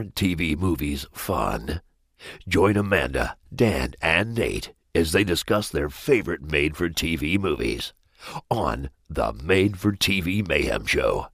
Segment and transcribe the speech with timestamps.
[0.00, 1.82] Aren't TV Movies Fun?
[2.48, 7.92] Join Amanda, Dan, and Nate as they discuss their favorite made for TV movies
[8.50, 11.26] on the Made for TV Mayhem Show.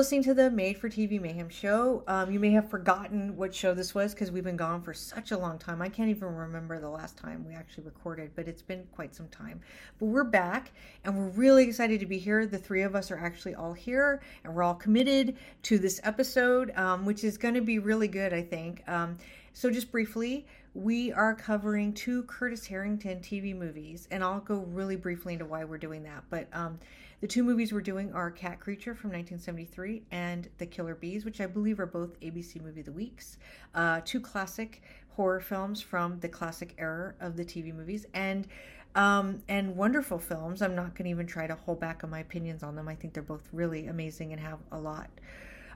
[0.00, 2.02] Listening to the Made for TV Mayhem show.
[2.08, 5.30] Um, you may have forgotten what show this was because we've been gone for such
[5.30, 5.82] a long time.
[5.82, 9.28] I can't even remember the last time we actually recorded, but it's been quite some
[9.28, 9.60] time.
[9.98, 10.72] But we're back
[11.04, 12.46] and we're really excited to be here.
[12.46, 16.74] The three of us are actually all here and we're all committed to this episode,
[16.78, 18.82] um, which is going to be really good, I think.
[18.88, 19.18] Um,
[19.52, 24.96] so, just briefly, we are covering two Curtis Harrington TV movies, and I'll go really
[24.96, 26.22] briefly into why we're doing that.
[26.30, 26.78] But um,
[27.20, 31.40] the two movies we're doing are Cat Creature from 1973 and The Killer Bees, which
[31.40, 33.36] I believe are both ABC Movie of the Weeks.
[33.74, 38.48] Uh, two classic horror films from the classic era of the TV movies, and
[38.94, 40.62] um, and wonderful films.
[40.62, 42.88] I'm not going to even try to hold back on my opinions on them.
[42.88, 45.10] I think they're both really amazing and have a lot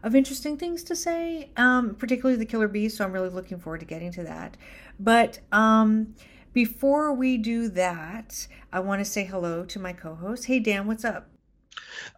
[0.03, 2.97] of interesting things to say, um, particularly The Killer Bees.
[2.97, 4.56] So I'm really looking forward to getting to that.
[4.98, 6.14] But um,
[6.55, 10.47] before we do that, I want to say hello to my co host.
[10.47, 11.29] Hey, Dan, what's up?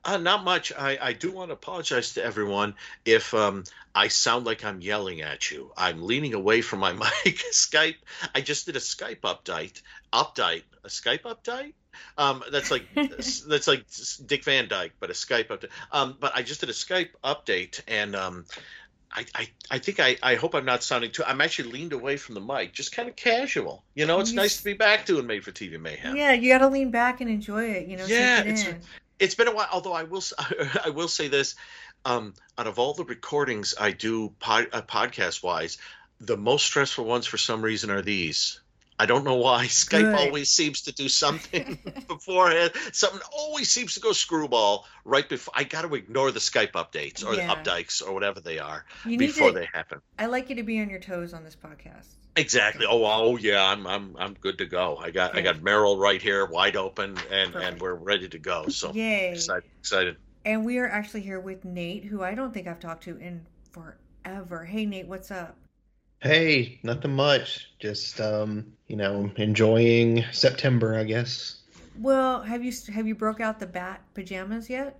[0.04, 0.72] Uh, not much.
[0.72, 2.74] I, I do want to apologize to everyone
[3.04, 5.72] if um, I sound like I'm yelling at you.
[5.76, 6.92] I'm leaning away from my
[7.24, 7.42] mic.
[7.52, 7.96] Skype.
[8.34, 9.82] I just did a Skype update.
[10.12, 10.62] Update.
[10.84, 11.72] A Skype update.
[12.18, 13.86] Um, that's like that's like
[14.26, 15.70] Dick Van Dyke, but a Skype update.
[15.90, 18.44] Um, but I just did a Skype update, and um,
[19.16, 21.24] I, I, I think I, I hope I'm not sounding too.
[21.24, 23.82] I'm actually leaned away from the mic, just kind of casual.
[23.94, 26.16] You know, it's you, nice to be back doing Made for TV Mayhem.
[26.16, 27.88] Yeah, you got to lean back and enjoy it.
[27.88, 28.64] You know, yeah, it it's
[29.18, 29.68] it's been a while.
[29.72, 30.22] Although I will
[30.84, 31.54] I will say this,
[32.04, 35.78] um, out of all the recordings I do pod, uh, podcast wise,
[36.20, 38.60] the most stressful ones for some reason are these.
[38.98, 39.66] I don't know why.
[39.66, 40.14] Skype Good.
[40.14, 42.72] always seems to do something beforehand.
[42.92, 45.52] Something always seems to go screwball right before.
[45.56, 47.46] I got to ignore the Skype updates or yeah.
[47.46, 50.00] the updikes or whatever they are you before to, they happen.
[50.18, 52.06] I like you to be on your toes on this podcast.
[52.36, 52.86] Exactly.
[52.86, 53.64] Oh, oh yeah.
[53.64, 54.96] I'm I'm I'm good to go.
[54.98, 57.72] I got I got Merrill right here, wide open, and Perfect.
[57.72, 58.68] and we're ready to go.
[58.68, 60.16] So yay, excited, excited.
[60.44, 63.44] And we are actually here with Nate, who I don't think I've talked to in
[63.72, 64.64] forever.
[64.64, 65.56] Hey, Nate, what's up?
[66.20, 67.70] Hey, nothing much.
[67.78, 71.62] Just um, you know, enjoying September, I guess.
[71.98, 74.98] Well, have you have you broke out the bat pajamas yet?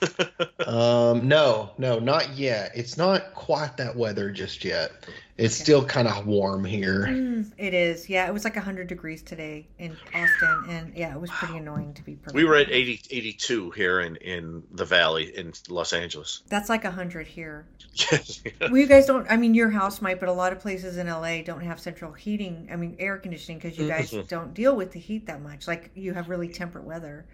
[0.66, 2.72] um, no, no, not yet.
[2.74, 4.92] It's not quite that weather just yet.
[5.38, 5.64] It's okay.
[5.64, 7.06] still kind of warm here.
[7.06, 8.08] Mm, it is.
[8.08, 10.64] Yeah, it was like 100 degrees today in Austin.
[10.68, 14.16] And yeah, it was pretty annoying to be We were at 80, 82 here in,
[14.16, 16.42] in the valley in Los Angeles.
[16.48, 17.66] That's like 100 here.
[18.60, 21.06] well, you guys don't, I mean, your house might, but a lot of places in
[21.06, 24.92] LA don't have central heating, I mean, air conditioning because you guys don't deal with
[24.92, 25.68] the heat that much.
[25.68, 27.26] Like you have really temperate weather.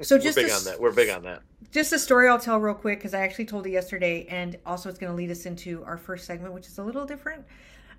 [0.00, 0.80] So just we're big a, on that.
[0.80, 1.42] We're big on that.
[1.70, 4.88] Just a story I'll tell real quick because I actually told it yesterday, and also
[4.88, 7.44] it's going to lead us into our first segment, which is a little different.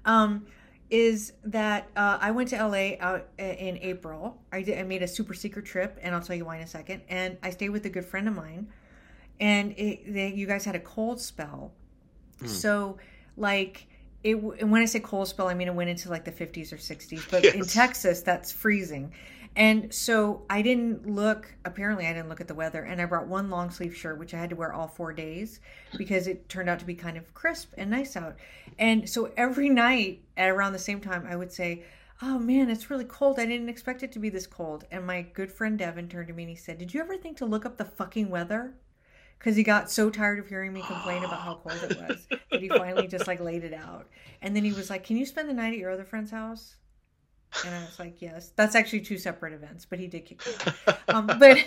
[0.06, 0.46] Um,
[0.90, 4.42] is that uh, I went to LA out uh, in April.
[4.52, 4.80] I did.
[4.80, 7.02] I made a super secret trip, and I'll tell you why in a second.
[7.10, 8.68] And I stayed with a good friend of mine,
[9.40, 11.74] and it, they, you guys had a cold spell.
[12.42, 12.48] Mm.
[12.48, 12.98] So,
[13.38, 13.88] like,
[14.24, 14.36] it.
[14.36, 16.78] And When I say cold spell, I mean it went into like the 50s or
[16.78, 17.30] 60s.
[17.30, 17.54] But yes.
[17.54, 19.14] in Texas, that's freezing.
[19.60, 22.82] And so I didn't look, apparently, I didn't look at the weather.
[22.84, 25.60] And I brought one long sleeve shirt, which I had to wear all four days
[25.98, 28.38] because it turned out to be kind of crisp and nice out.
[28.80, 31.84] And so every night at around the same time, I would say,
[32.22, 33.38] Oh man, it's really cold.
[33.38, 34.86] I didn't expect it to be this cold.
[34.92, 37.36] And my good friend Devin turned to me and he said, Did you ever think
[37.38, 38.76] to look up the fucking weather?
[39.38, 42.62] Because he got so tired of hearing me complain about how cold it was that
[42.62, 44.08] he finally just like laid it out.
[44.42, 46.78] And then he was like, Can you spend the night at your other friend's house?
[47.66, 50.54] And I was like, yes, that's actually two separate events, but he did kick me.
[51.08, 51.40] Um, but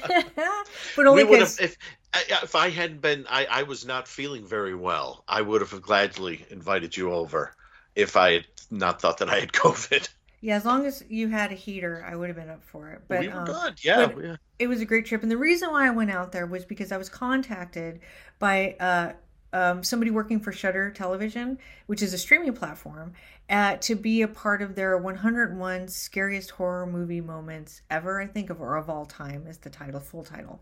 [0.97, 1.77] but only because if
[2.15, 5.25] if I hadn't been, I, I was not feeling very well.
[5.27, 7.55] I would have gladly invited you over
[7.97, 10.09] if I had not thought that I had COVID.
[10.41, 13.03] Yeah, as long as you had a heater, I would have been up for it.
[13.09, 14.37] But we were um, good, yeah, yeah.
[14.59, 16.91] It was a great trip, and the reason why I went out there was because
[16.93, 18.01] I was contacted
[18.39, 19.13] by uh,
[19.53, 23.13] um, somebody working for Shudder Television, which is a streaming platform,
[23.51, 28.51] uh, to be a part of their 101 scariest horror movie moments ever, I think,
[28.51, 30.61] of or of all time is the title, full title.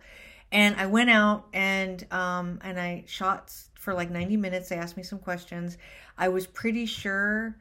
[0.52, 4.68] And I went out and um, and I shot for like 90 minutes.
[4.68, 5.78] They asked me some questions.
[6.18, 7.56] I was pretty sure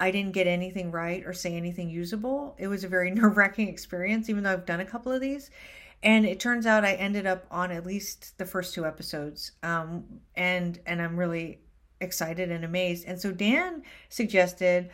[0.00, 2.56] I didn't get anything right or say anything usable.
[2.58, 5.50] It was a very nerve wracking experience, even though I've done a couple of these.
[6.02, 10.04] And it turns out I ended up on at least the first two episodes, um,
[10.34, 11.60] and and I'm really
[12.00, 13.04] excited and amazed.
[13.06, 14.90] And so Dan suggested,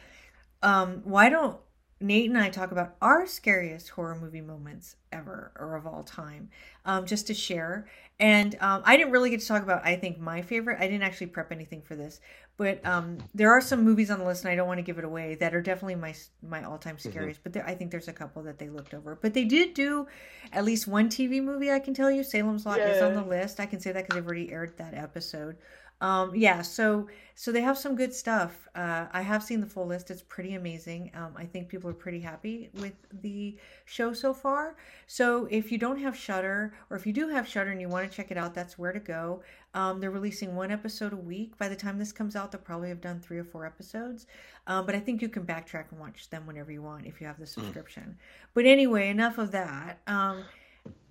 [0.62, 1.58] um, why don't
[2.00, 6.48] Nate and I talk about our scariest horror movie moments ever or of all time,
[6.84, 7.86] um, just to share.
[8.20, 10.78] And um, I didn't really get to talk about, I think, my favorite.
[10.80, 12.20] I didn't actually prep anything for this,
[12.56, 14.98] but um, there are some movies on the list, and I don't want to give
[14.98, 17.08] it away, that are definitely my my all time Mm-hmm.
[17.10, 17.42] scariest.
[17.42, 19.16] But there, I think there's a couple that they looked over.
[19.20, 20.06] But they did do
[20.52, 21.70] at least one TV movie.
[21.70, 23.60] I can tell you, Salem's Lot is on the list.
[23.60, 25.56] I can say that because they've already aired that episode.
[26.00, 28.68] Um, yeah, so so they have some good stuff.
[28.74, 31.10] Uh, I have seen the full list; it's pretty amazing.
[31.14, 34.76] Um, I think people are pretty happy with the show so far.
[35.06, 38.08] So if you don't have Shudder, or if you do have Shudder and you want
[38.10, 39.42] to check it out, that's where to go.
[39.74, 41.56] Um, they're releasing one episode a week.
[41.58, 44.26] By the time this comes out, they'll probably have done three or four episodes.
[44.66, 47.26] Um, but I think you can backtrack and watch them whenever you want if you
[47.26, 48.16] have the subscription.
[48.54, 49.98] But anyway, enough of that.
[50.06, 50.44] Um,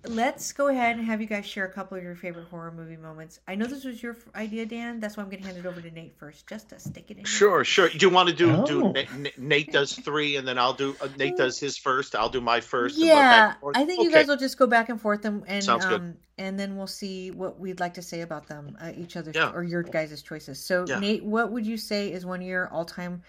[0.06, 2.96] let's go ahead and have you guys share a couple of your favorite horror movie
[2.96, 3.40] moments.
[3.48, 5.00] I know this was your idea, Dan.
[5.00, 7.18] That's why I'm going to hand it over to Nate first, just to stick it
[7.18, 7.24] in.
[7.24, 7.88] Sure, sure.
[7.88, 8.92] Do you want to do do Oh.
[8.92, 12.14] Nate, Nate does three, and then I'll do uh, Nate does his first.
[12.14, 12.96] I'll do my first.
[12.96, 13.76] and go back Yeah, and?
[13.76, 16.00] I think you guys will just go back and forth and and Sounds good.
[16.00, 19.34] um and then we'll see what we'd like to say about them, uh, each other's
[19.34, 19.50] Yeah.
[19.52, 20.60] or your guys' choices.
[20.64, 21.00] So Yeah.
[21.00, 23.22] Nate, what would you say is one of your all-time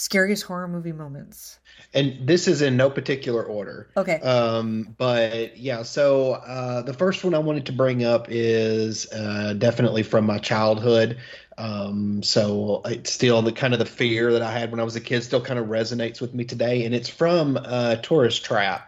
[0.00, 1.58] scariest horror movie moments?
[1.92, 3.90] And this is in no particular order.
[3.96, 4.20] Okay.
[4.20, 9.54] Um, but yeah, so uh, the first one I wanted to bring up is uh,
[9.56, 11.18] definitely from my childhood.
[11.58, 14.96] Um, so it's still the kind of the fear that I had when I was
[14.96, 18.86] a kid still kind of resonates with me today, and it's from uh, Tourist Trap.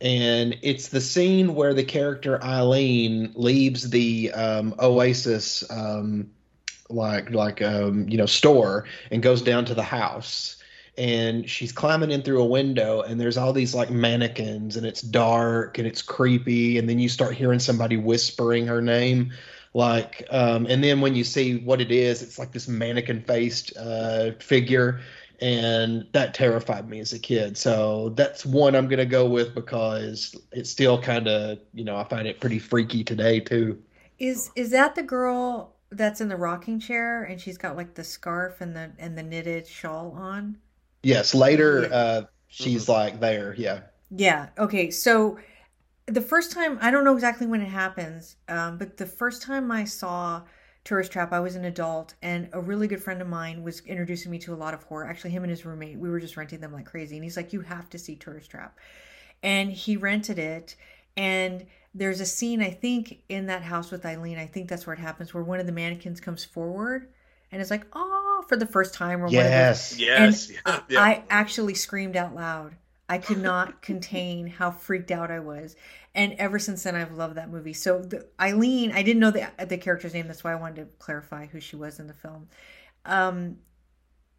[0.00, 6.30] And it's the scene where the character Eileen leaves the um, Oasis, um,
[6.90, 10.56] like like um, you know, store and goes down to the house.
[10.98, 15.00] And she's climbing in through a window and there's all these like mannequins and it's
[15.00, 16.78] dark and it's creepy.
[16.78, 19.32] And then you start hearing somebody whispering her name.
[19.72, 23.76] Like um, and then when you see what it is it's like this mannequin faced
[23.78, 25.00] uh, figure.
[25.40, 27.56] And that terrified me as a kid.
[27.56, 31.96] So that's one i'm going to go with because it's still kind of you know
[31.96, 33.80] i find it pretty freaky today too.
[34.18, 38.04] Is is that the girl that's in the rocking chair and she's got like the
[38.04, 40.58] scarf and the and the knitted shawl on?
[41.02, 41.90] yes later Yeah.
[41.92, 44.48] uh, she's like there yeah Yeah.
[44.58, 44.90] Okay.
[44.90, 45.38] So
[46.06, 49.70] the first time, I don't know exactly when it happens, um, but the first time
[49.72, 50.42] I saw
[50.84, 54.30] Tourist Trap, I was an adult, and a really good friend of mine was introducing
[54.32, 55.06] me to a lot of horror.
[55.06, 57.16] Actually, him and his roommate, we were just renting them like crazy.
[57.16, 58.78] And he's like, You have to see Tourist Trap.
[59.42, 60.76] And he rented it.
[61.16, 64.38] And there's a scene, I think, in that house with Eileen.
[64.38, 67.08] I think that's where it happens, where one of the mannequins comes forward
[67.50, 70.48] and is like, Oh, for the first time, or one of those yes Yes.
[70.48, 71.00] and yeah, yeah.
[71.00, 72.76] I actually screamed out loud.
[73.08, 75.74] I could not contain how freaked out I was.
[76.14, 77.72] And ever since then, I've loved that movie.
[77.72, 80.26] So the, Eileen, I didn't know the the character's name.
[80.28, 82.48] That's why I wanted to clarify who she was in the film.
[83.04, 83.56] Um,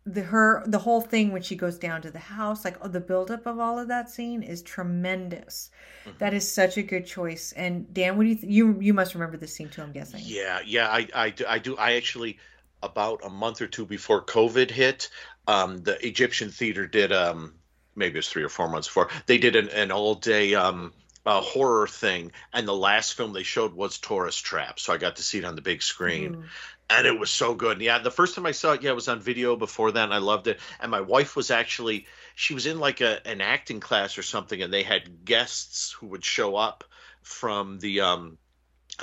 [0.06, 3.00] the her the whole thing when she goes down to the house, like oh, the
[3.00, 5.70] buildup of all of that scene is tremendous.
[6.06, 6.18] Mm-hmm.
[6.18, 7.52] That is such a good choice.
[7.52, 9.84] And Dan, what do you th- you you must remember this scene too?
[9.84, 10.22] I'm guessing.
[10.24, 11.78] Yeah, yeah, I, I, do, I do.
[11.78, 12.40] I actually,
[12.82, 15.10] about a month or two before COVID hit,
[15.48, 17.54] um, the Egyptian theater did, um,
[17.96, 20.94] maybe it was three or four months before, they did an, an all day um,
[21.26, 25.18] uh, horror thing, and the last film they showed was Tourist Trap, so I got
[25.18, 26.36] to see it on the big screen.
[26.36, 26.44] Ooh.
[26.92, 27.80] And it was so good.
[27.82, 29.56] Yeah, the first time I saw it, yeah, it was on video.
[29.56, 30.60] Before then, I loved it.
[30.80, 32.06] And my wife was actually
[32.36, 36.08] she was in like a an acting class or something, and they had guests who
[36.08, 36.84] would show up
[37.24, 38.38] from the um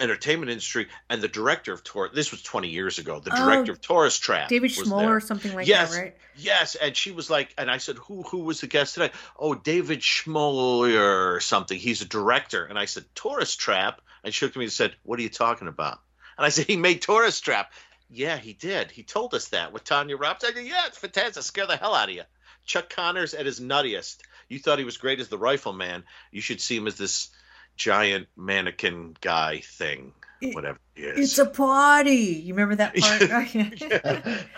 [0.01, 3.73] entertainment industry and the director of tour this was 20 years ago the Oh, director
[3.73, 5.73] of tourist trap David Schmoeller or something like Yes.
[5.73, 6.17] that, right?
[6.35, 9.11] Yes, and she was like, and I said, who who was the guest today?
[9.39, 11.79] Oh, David Schmoeller or something.
[11.79, 12.65] He's a director.
[12.65, 14.01] And I said, Tourist Trap.
[14.25, 15.99] And she looked at me and said, What are you talking about?
[16.39, 17.73] And I said, He made Tourist Trap.
[18.11, 18.91] Yeah, he did.
[18.91, 20.45] He told us that with Tanya Robbins.
[20.51, 21.43] I go, Yeah, it's fantastic.
[21.43, 22.23] Scare the hell out of you.
[22.65, 24.19] Chuck Connors at his nuttiest.
[24.49, 26.05] You thought he was great as the rifleman.
[26.31, 27.29] You should see him as this
[27.77, 31.19] giant mannequin guy thing, It- whatever he is.
[31.31, 32.43] It's a party.
[32.45, 32.95] You remember that
[33.29, 33.55] part?
[33.55, 34.45] Yes.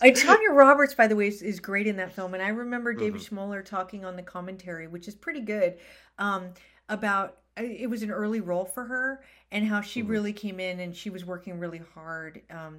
[0.00, 2.92] Uh, Tanya Roberts, by the way, is, is great in that film, and I remember
[2.94, 3.36] David Mm-hmm.
[3.36, 5.78] Schmoeller talking on the commentary, which is pretty good,
[6.16, 6.50] um,
[6.88, 10.08] about it was an early role for her and how she Mhm.
[10.08, 12.42] really came in and she was working really hard.
[12.50, 12.76] Um,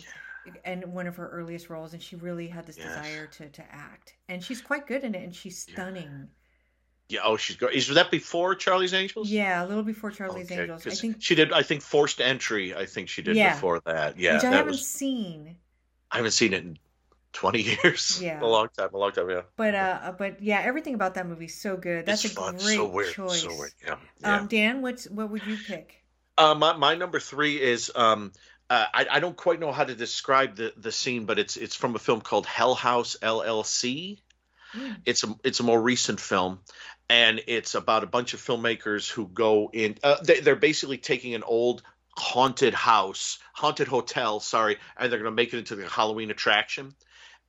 [0.64, 2.88] and one of her earliest roles, and she really had this Yes.
[2.88, 6.30] desire to to act, and she's quite good in it, and she's stunning.
[7.10, 7.22] Yeah.
[7.24, 7.76] Oh, she's great.
[7.76, 9.30] Is that before Charlie's Angels?
[9.30, 10.86] Yeah, a little before Charlie's Okay, Angels.
[10.86, 11.52] I think she did.
[11.52, 12.76] I think Forced Entry.
[12.76, 13.54] I think she did Yeah.
[13.56, 14.18] before that.
[14.20, 14.88] Yeah, which I that haven't was.
[14.88, 15.56] seen.
[16.12, 16.78] I haven't seen it in
[17.36, 18.20] twenty years.
[18.22, 18.42] Yeah.
[18.42, 18.90] a long time.
[18.94, 19.30] A long time.
[19.30, 19.42] Yeah.
[19.56, 22.06] But uh, but yeah, everything about that movie's so good.
[22.06, 22.58] That's it's a fun.
[22.58, 23.14] great so weird.
[23.14, 23.42] choice.
[23.42, 23.72] So weird.
[23.86, 23.96] Yeah.
[24.22, 24.38] yeah.
[24.38, 26.02] Um, Dan, what's what would you pick?
[26.38, 28.32] Uh, my, my number three is um,
[28.70, 31.76] uh, I, I don't quite know how to describe the, the scene, but it's it's
[31.76, 34.20] from a film called Hell House LLC.
[34.74, 34.98] Mm.
[35.06, 36.60] It's a it's a more recent film,
[37.10, 39.98] and it's about a bunch of filmmakers who go in.
[40.04, 41.84] Uh, they, they're basically taking an old
[42.18, 46.96] haunted house, haunted hotel, sorry, and they're going to make it into the Halloween attraction.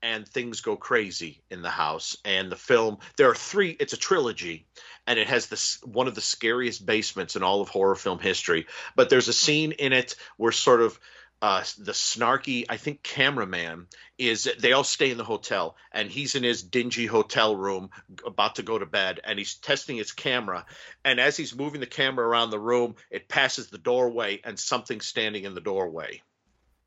[0.06, 2.16] And things go crazy in the house.
[2.24, 3.70] And the film, there are three.
[3.70, 4.64] It's a trilogy,
[5.04, 8.66] and it has this one of the scariest basements in all of horror film history.
[8.94, 10.96] But there's a scene in it where sort of
[11.42, 14.48] uh, the snarky, I think, cameraman is.
[14.60, 17.90] They all stay in the hotel, and he's in his dingy hotel room,
[18.24, 20.66] about to go to bed, and he's testing his camera.
[21.04, 25.06] And as he's moving the camera around the room, it passes the doorway, and something's
[25.06, 26.22] standing in the doorway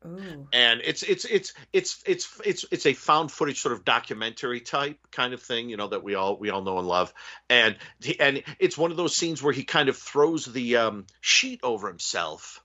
[0.06, 0.48] Ooh.
[0.50, 4.98] and it's it's it's it's it's it's it's a found footage sort of documentary type
[5.10, 7.12] kind of thing you know that we all we all know and love.
[7.50, 11.06] And he, and it's one of those scenes where he kind of throws the um,
[11.20, 12.64] sheet over himself.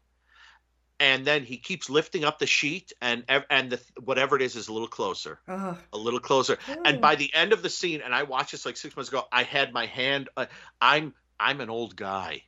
[0.98, 4.70] And then he keeps lifting up the sheet and and the, whatever it is is
[4.70, 5.38] a little closer.
[5.46, 5.77] Oh.
[5.92, 6.58] a little closer.
[6.86, 9.25] And by the end of the scene and i watched this like six months ago
[9.30, 10.46] i had my hand uh,
[10.80, 12.44] i'm i'm an old guy.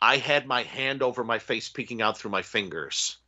[0.00, 3.18] I had my hand over my face peeking out through my fingers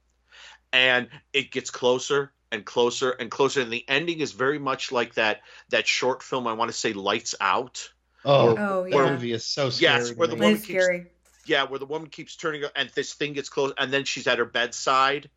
[0.74, 5.14] and it gets closer and closer and closer and the ending is very much like
[5.14, 5.40] that
[5.70, 7.88] that short film i want to say lights out
[8.26, 9.10] Oh, Oh, that yeah.
[9.12, 9.98] movie is so scary.
[9.98, 10.40] Yes, where the me.
[10.40, 11.06] one- That is keeps- scary.
[11.46, 14.38] yeah where the woman keeps turning and this thing gets close and then she's at
[14.38, 15.28] her bedside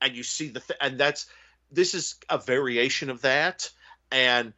[0.00, 1.26] and you see the th- and that's
[1.72, 3.68] this is a variation of that
[4.12, 4.52] and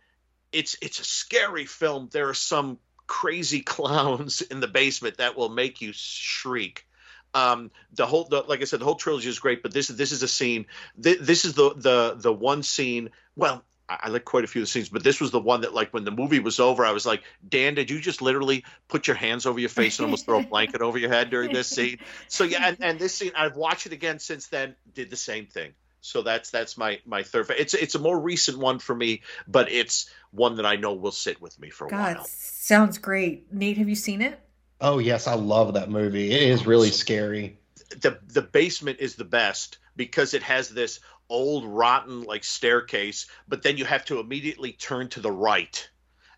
[0.52, 5.48] it's it's a scary film there are some crazy clowns in the basement that will
[5.48, 6.84] make you shriek
[7.34, 9.96] um the whole the, like i said the whole trilogy is great but this is
[9.96, 10.66] this is a scene
[11.02, 14.68] th- this is the the the one scene well I, like quite a few of
[14.68, 16.92] the scenes, but this was the one that, like, when the movie was over, I
[16.92, 20.26] was like, "Dan, did you just literally put your hands over your face and almost
[20.26, 23.32] throw a blanket over your head during this scene?" So yeah, and, and this scene,
[23.34, 24.74] I've watched it again since then.
[24.92, 25.72] Did the same thing.
[26.00, 27.50] So that's that's my my third.
[27.56, 31.12] It's it's a more recent one for me, but it's one that I know will
[31.12, 32.24] sit with me for a God, while.
[32.24, 33.52] sounds great.
[33.52, 34.38] Nate, have you seen it?
[34.80, 36.30] Oh yes, I love that movie.
[36.30, 37.58] It is really scary.
[37.90, 43.62] the the basement is the best because it has this old rotten like staircase but
[43.62, 45.88] then you have to immediately turn to the right.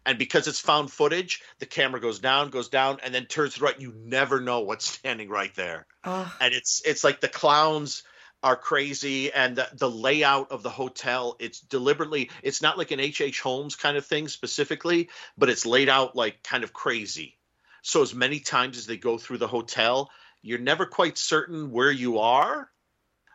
[0.06, 3.60] And because it's found footage the camera goes down goes down and then turns to
[3.60, 3.80] the right.
[3.80, 5.86] You never know what's standing right there.
[6.04, 8.02] Oh, and it's it's like the clowns
[8.42, 12.98] are crazy and the, the layout of the hotel it's deliberately it's not like an
[12.98, 17.36] hh holmes kind of thing specifically but it's laid out like kind of crazy
[17.82, 20.10] so as many times as they go through the hotel
[20.42, 22.70] you're never quite certain where you are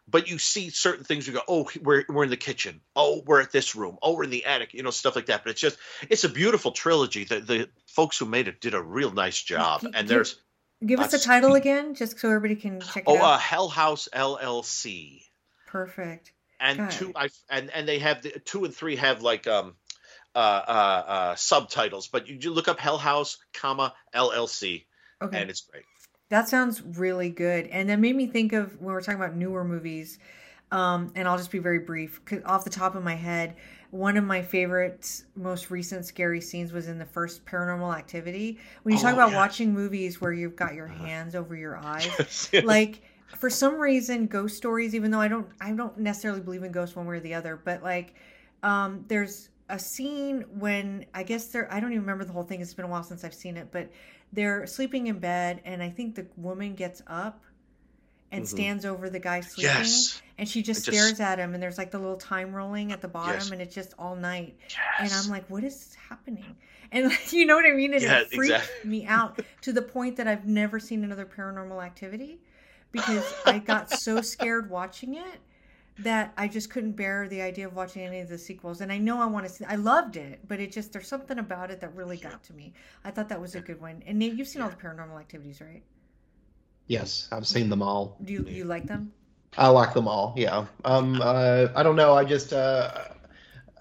[0.07, 3.41] but you see certain things you go oh we're, we're in the kitchen oh we're
[3.41, 5.61] at this room oh we're in the attic you know stuff like that but it's
[5.61, 5.77] just
[6.09, 9.85] it's a beautiful trilogy the, the folks who made it did a real nice job
[9.93, 10.39] and there's
[10.85, 13.41] give us the title again, just so everybody can check it oh uh, out.
[13.41, 15.21] hell house llc
[15.67, 16.31] Perfect.
[16.59, 17.11] and two.
[17.15, 19.75] I and and they have the two and three have like um
[20.35, 24.85] uh uh, uh subtitles, but you, you look up Hell House, comma LLC,
[25.21, 25.41] Okay.
[25.41, 25.83] and it's great.
[26.29, 27.67] That sounds really good.
[27.67, 30.19] And that made me think of when we're talking about newer movies.
[30.71, 32.19] Um, and I'll just be very brief.
[32.45, 33.55] off the top of my head,
[33.91, 38.57] one of my favorite, most recent scary scenes was in the first Paranormal Activity.
[38.83, 39.37] When you talk Oh, about yeah.
[39.37, 42.65] watching movies where you've got your hands over your eyes, Yes.
[42.65, 43.03] like
[43.37, 44.95] for some reason, ghost stories.
[44.95, 47.55] Even though I don't, I don't necessarily believe in ghosts one way or the other,
[47.63, 48.15] but like,
[48.63, 51.71] um, there's a scene when I guess they're.
[51.73, 52.61] I don't even remember the whole thing.
[52.61, 53.89] It's been a while since I've seen it, but
[54.33, 57.41] they're sleeping in bed, and I think the woman gets up
[58.31, 58.47] and Mhm.
[58.47, 61.77] stands over the guy sleeping, yes, and she just just- stares at him, and there's
[61.77, 63.51] like the little time rolling at the bottom, Yes.
[63.51, 64.77] and it's just all night, yes.
[64.99, 66.55] and I'm like, what is happening?
[66.91, 67.93] And like, you know what I mean?
[67.93, 68.89] And Yeah, it freaked exactly.
[68.89, 72.39] me out to the point that I've never seen another Paranormal Activity
[72.91, 75.39] because I got so scared watching it
[75.99, 78.81] that I just couldn't bear the idea of watching any of the sequels.
[78.81, 79.65] And I know I want to see.
[79.65, 82.73] I loved it, but it just there's something about it that really got to me.
[83.03, 84.03] I thought that was a good one.
[84.05, 85.83] And Nate, you've seen all the Paranormal Activities, right?
[86.87, 88.17] Yes, I've seen them all.
[88.23, 89.11] Do you you like them?
[89.57, 90.33] I like them all.
[90.37, 90.65] Yeah.
[90.83, 91.21] Um.
[91.21, 91.67] Uh.
[91.75, 92.13] I don't know.
[92.13, 92.53] I just.
[92.53, 92.91] Uh.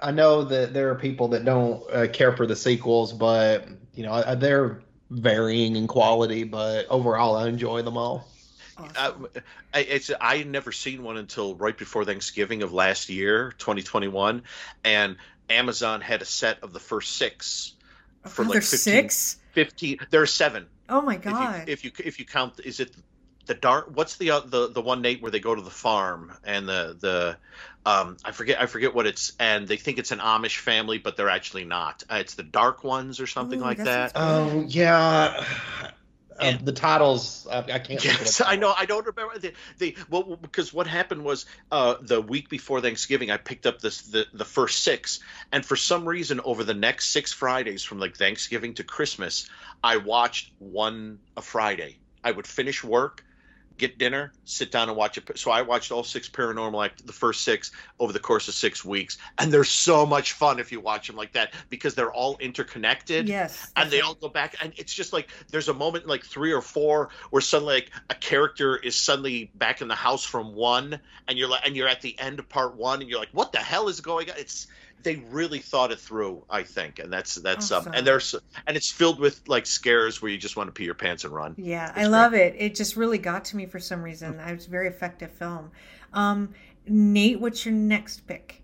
[0.01, 4.05] I know that there are people that don't uh, care for the sequels, but you
[4.05, 6.45] know I- they're varying in quality.
[6.45, 8.29] But overall, I enjoy them all.
[8.77, 9.27] Awesome.
[9.35, 9.41] Uh,
[9.73, 14.43] I, it's I had never seen one until right before Thanksgiving of last year, 2021,
[14.85, 15.17] and
[15.49, 17.75] Amazon had a set of the first six
[18.25, 19.39] for Oh, like there's 15, six.
[19.55, 21.67] 15 there are seven Oh my if you, god.
[21.67, 22.95] if you if you count is it
[23.47, 26.33] the dark what's the uh, the the one Nate where they go to the farm
[26.45, 27.39] and the the
[27.91, 31.17] um I forget I forget what it's and they think it's an Amish family but
[31.17, 34.65] they're actually not uh, it's the dark ones or something Ooh, like that that Oh
[34.69, 35.45] yeah.
[36.41, 38.05] Uh, And- the titles I, I can't.
[38.05, 38.75] Yes, I know.
[38.77, 43.31] I don't remember the, the well because what happened was uh, the week before Thanksgiving,
[43.31, 45.21] I picked up this the the first six,
[45.53, 49.49] and for some reason, over the next six Fridays from like Thanksgiving to Christmas,
[49.83, 51.99] I watched one a Friday.
[52.25, 53.23] I would finish work,
[53.79, 55.39] get dinner, sit down and watch it.
[55.39, 58.85] So I watched all six Paranormal Act, the first six over the course of six
[58.85, 62.37] weeks, and they're so much fun if you watch them like that because they're all
[62.39, 63.71] interconnected yes.
[63.77, 66.63] and they all go back and it's just like there's a moment like three or
[66.63, 71.39] four where suddenly like a character is suddenly back in the house from one and
[71.39, 73.59] you're like and you're at the end of part one and you're like what the
[73.59, 74.67] hell is going on it's
[75.03, 78.35] they really thought it through i think and that's that's um and there's
[78.67, 81.35] and it's filled with like scares where you just want to pee your pants and
[81.35, 82.55] run Yeah, It's I love it.
[82.59, 84.39] It just really got to me for some reason.
[84.39, 85.71] It was a very effective film.
[86.13, 86.55] Um,
[86.87, 88.63] Nate, what's your next pick?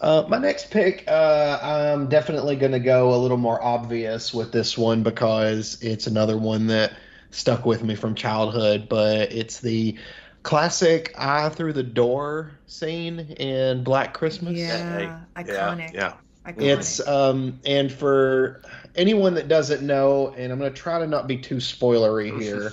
[0.00, 4.52] Uh, my next pick, uh, I'm definitely going to go a little more obvious with
[4.52, 6.96] this one because it's another one that
[7.30, 8.88] stuck with me from childhood.
[8.88, 9.98] But it's the
[10.44, 14.56] classic "eye through the door" scene in Black Christmas.
[14.56, 15.92] Yeah, iconic.
[15.92, 16.14] yeah
[16.46, 16.78] Iconic.
[16.78, 18.62] It's um, and for
[18.94, 22.72] anyone that doesn't know, and I'm going to try to not be too spoilery here,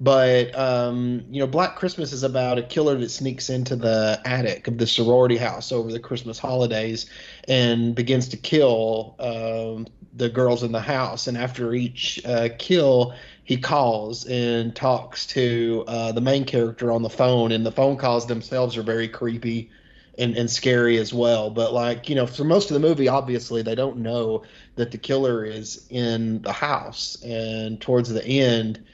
[0.00, 4.68] but um, you know, Black Christmas is about a killer that sneaks into the attic
[4.68, 7.10] of the sorority house over the Christmas holidays
[7.48, 11.26] and begins to kill um, the girls in the house.
[11.26, 13.14] And after each uh, kill,
[13.44, 17.96] he calls and talks to uh, the main character on the phone, and the phone
[17.96, 19.70] calls themselves are very creepy
[20.18, 21.50] and, and scary as well.
[21.50, 24.44] But like you know, for most of the movie, obviously they don't know
[24.76, 27.20] that the killer is in the house.
[27.24, 28.84] And towards the end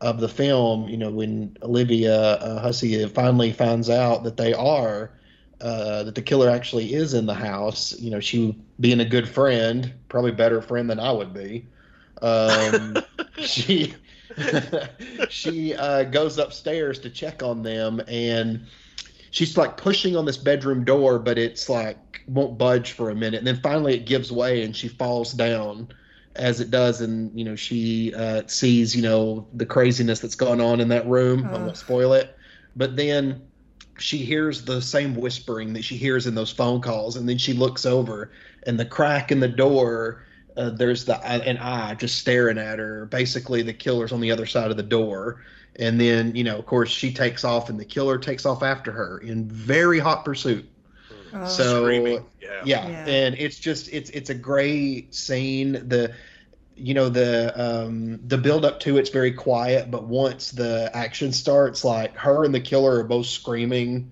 [0.00, 5.10] of the film, you know, when Olivia uh, Hussey finally finds out that they are.
[5.58, 7.98] Uh, that the killer actually is in the house.
[7.98, 11.64] You know, she being a good friend, probably better friend than I would be.
[12.22, 12.96] Um,
[13.38, 13.94] she
[15.28, 18.66] she uh, goes upstairs to check on them, and
[19.30, 23.38] she's like pushing on this bedroom door, but it's like won't budge for a minute,
[23.38, 25.88] and then finally it gives way, and she falls down
[26.34, 30.60] as it does, and you know she uh, sees you know the craziness that's going
[30.60, 31.46] on in that room.
[31.46, 32.36] I won't spoil it,
[32.74, 33.42] but then
[33.98, 37.52] she hears the same whispering that she hears in those phone calls, and then she
[37.52, 38.32] looks over,
[38.64, 40.22] and the crack in the door.
[40.56, 43.06] Uh, there's the an eye just staring at her.
[43.06, 45.42] Basically, the killer's on the other side of the door,
[45.76, 48.90] and then you know, of course, she takes off, and the killer takes off after
[48.92, 50.64] her in very hot pursuit.
[51.34, 52.18] Oh, So- yeah
[52.64, 53.04] Yeah, Yeah.
[53.06, 55.72] and it's just it's it's a great scene.
[55.88, 56.12] The
[56.74, 61.32] you know the um the build up to it's very quiet, but once the action
[61.32, 64.10] starts, like her and the killer are both screaming.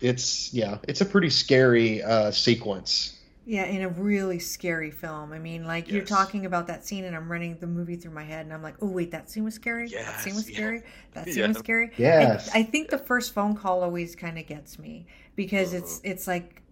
[0.00, 3.12] It's yeah, it's a pretty scary uh sequence.
[3.46, 5.32] Yeah, in a really scary film.
[5.32, 8.24] I mean, like you're talking about that scene, and I'm running the movie through my
[8.24, 9.88] head, and I'm like, oh wait, that scene was scary.
[9.88, 10.56] that scene was yeah.
[10.56, 10.82] scary.
[11.12, 11.48] That scene Yeah.
[11.48, 11.90] was scary.
[11.96, 12.50] Yes.
[12.54, 16.10] I, I think the first phone call always kind of gets me because it's Uh-huh.
[16.12, 16.62] it's like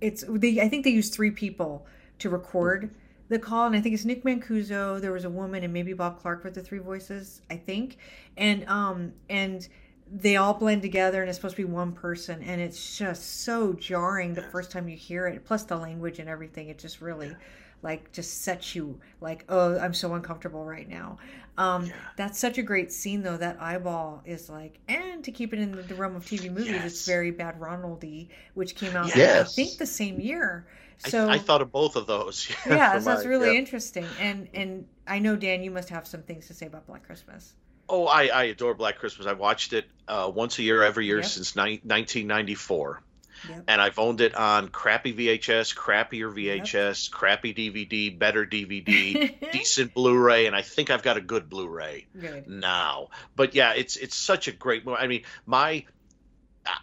[0.00, 0.60] it's they.
[0.60, 1.86] I think they use three people
[2.20, 2.94] to record
[3.28, 5.00] the call, and I think it's Nick Mancuso.
[5.00, 7.42] There was a woman, and maybe Bob Clark with the three voices.
[7.50, 7.96] I think,
[8.36, 9.66] and um and
[10.12, 13.72] they all blend together, and it's supposed to be one person, and it's just so
[13.74, 15.44] jarring the first time you hear it.
[15.44, 17.34] Plus the language and everything, it just really.
[17.82, 21.16] Like just sets you like oh I'm so uncomfortable right now.
[21.56, 21.92] Um, Yeah.
[22.16, 23.38] That's such a great scene though.
[23.38, 27.06] That eyeball is like, and to keep it in the realm of TV movies, it's
[27.06, 29.52] very bad Ronaldy, which came out yes.
[29.52, 30.66] I think the same year.
[30.98, 33.58] So I thought of both of those yeah, so that's really yeah.
[33.58, 34.06] interesting.
[34.18, 37.54] And and I know Dan, you must have some things to say about Black Christmas.
[37.90, 39.26] Oh, I, I adore Black Christmas.
[39.26, 41.26] I watched it uh, once a year, every year Yep.
[41.26, 43.02] since ni- 1994.
[43.48, 43.64] Yep.
[43.68, 50.46] And I've owned it on crappy VHS, crappier VHS, crappy DVD, better DVD, decent Blu-ray,
[50.46, 52.48] and I think I've got a good Blu-ray Good.
[52.48, 53.08] now.
[53.36, 54.98] But yeah, it's it's such a great movie.
[54.98, 55.84] I mean, my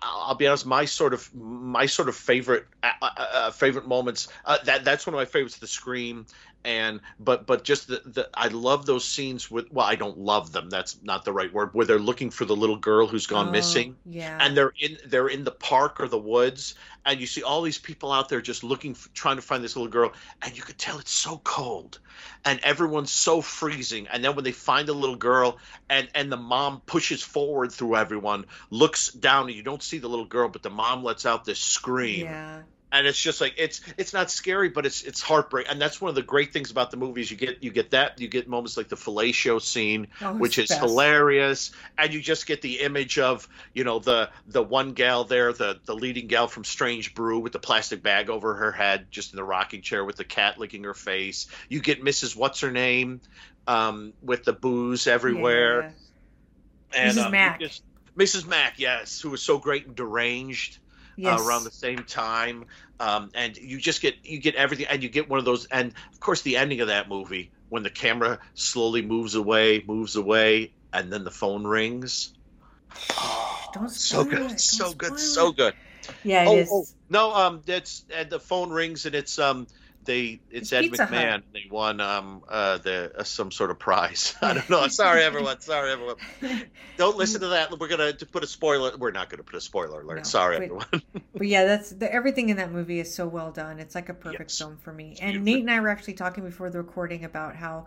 [0.02, 4.28] I'll be honest, my sort of my sort of favorite uh, uh, uh, favorite moments.
[4.43, 5.60] Uh, that that's one of my favorites.
[5.60, 6.26] The Scream,
[6.63, 9.72] and but but just the, the I love those scenes with.
[9.72, 10.70] Well, I don't love them.
[10.70, 11.70] That's not the right word.
[11.74, 14.38] Where they're looking for the little girl who's gone Oh, missing Yeah.
[14.41, 17.78] and they're in they're in the park or the woods and you see all these
[17.78, 20.78] people out there just looking f trying to find this little girl and you could
[20.78, 22.00] tell it's so cold
[22.46, 25.58] and everyone's so freezing and then when they find the little girl
[25.89, 30.10] and and the mom pushes forward through everyone looks down and you don't see the
[30.10, 32.62] little girl but the mom lets out this scream yeah.
[32.98, 36.10] And it's just like it's it's not scary, but it's it's heartbreaking, and that's one
[36.10, 37.30] of the great things about the movies.
[37.32, 40.70] You get you get that you get moments like the fellatio scene, Oh, which is
[40.70, 40.82] best.
[40.82, 45.54] hilarious, and you just get the image of you know the the one gal there,
[45.54, 49.32] the the leading gal from Strange Brew with the plastic bag over her head, just
[49.34, 51.48] in the rocking chair with the cat licking her face.
[51.70, 52.36] You get Mrs.
[52.36, 53.22] What's her name,
[53.68, 55.82] um, with the booze everywhere.
[56.94, 57.02] Yeah.
[57.04, 57.26] And, Mrs.
[57.54, 57.84] um, just-
[58.18, 58.48] Mrs.
[58.48, 60.80] Mack, yes, who was so great and deranged
[61.18, 61.40] Yes.
[61.40, 62.66] uh, around the same time,
[63.00, 65.94] um, and you just get you get everything, and you get one of those, and
[66.14, 70.72] of course the ending of that movie when the camera slowly moves away, moves away,
[70.94, 72.34] and then the phone rings.
[73.74, 74.60] Don't So good, it.
[74.60, 75.74] so Don't good, so good.
[76.24, 76.70] Yeah, it oh, is.
[76.72, 79.68] oh, no, um, that's and the phone rings and it's um.
[80.08, 81.13] They It's Ed Pizza Hut.
[81.13, 81.43] McMahon.
[81.54, 84.34] They won um uh the uh, some sort of prize.
[84.41, 84.88] I don't know.
[84.88, 85.60] Sorry everyone.
[85.62, 86.15] Sorry everyone.
[86.98, 87.78] Don't listen to that.
[87.80, 88.98] We're gonna to put a spoiler.
[88.98, 90.17] We're not gonna put a spoiler alert.
[90.17, 91.22] No, Sorry but- everyone.
[91.36, 93.80] But yeah, that's the, everything in that movie is so well done.
[93.80, 94.58] It's like a perfect Yes.
[94.58, 95.12] film for me.
[95.12, 95.46] It's And beautiful.
[95.54, 97.86] Nate and I were actually talking before the recording about how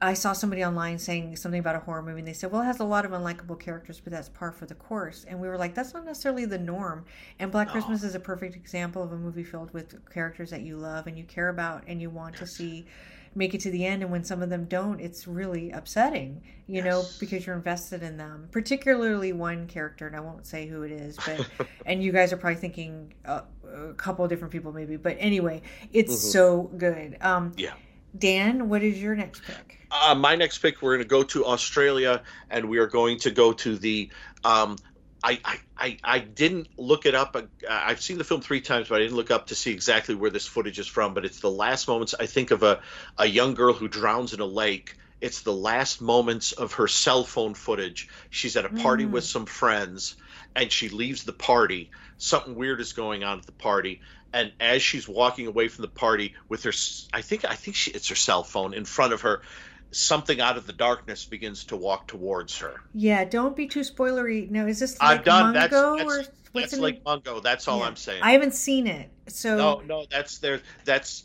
[0.00, 2.66] I saw somebody online saying something about a horror movie, and they said, "Well, it
[2.66, 5.58] has a lot of unlikable characters, but that's par for the course." And we were
[5.58, 7.04] like, "That's not necessarily the norm."
[7.38, 7.72] And Black No.
[7.72, 11.18] Christmas is a perfect example of a movie filled with characters that you love and
[11.18, 12.86] you care about and you want to see
[13.34, 16.80] make it to the end and when some of them don't it's really upsetting you
[16.82, 20.90] know because you're invested in them particularly one character and i won't say who it
[20.90, 21.44] is but
[21.86, 23.42] and you guys are probably thinking uh,
[23.90, 25.60] a couple of different people maybe but anyway
[25.92, 26.32] it's Mhm.
[26.32, 27.74] so good um Yeah.
[28.16, 31.46] Dan what is your next pick Uh, my next pick, we're going to go to
[31.46, 34.10] Australia, and we are going to go to the.
[34.44, 34.76] Um,
[35.24, 37.34] I, I, I, I didn't look it up.
[37.34, 40.14] Uh, I've seen the film three times, but I didn't look up to see exactly
[40.14, 41.14] where this footage is from.
[41.14, 42.80] But it's the last moments, I think, of a,
[43.16, 44.94] a young girl who drowns in a lake.
[45.22, 48.08] It's the last moments of her cell phone footage.
[48.30, 49.10] She's at a party Mm.
[49.10, 50.16] with some friends,
[50.54, 51.90] and she leaves the party.
[52.18, 54.00] Something weird is going on at the party,
[54.32, 56.72] and as she's walking away from the party with her,
[57.12, 59.42] I think, I think she, it's her cell phone in front of her
[59.90, 62.74] something out of the darkness begins to walk towards her.
[62.92, 65.54] yeah don't be too spoilery no is this I'm like done.
[65.54, 66.16] mungo That's or
[66.52, 67.40] that's, that's like Mungo.
[67.40, 67.86] That's all Yeah.
[67.86, 68.22] I'm saying.
[68.22, 70.60] i haven't seen it so no, no, that's there.
[70.84, 71.24] That's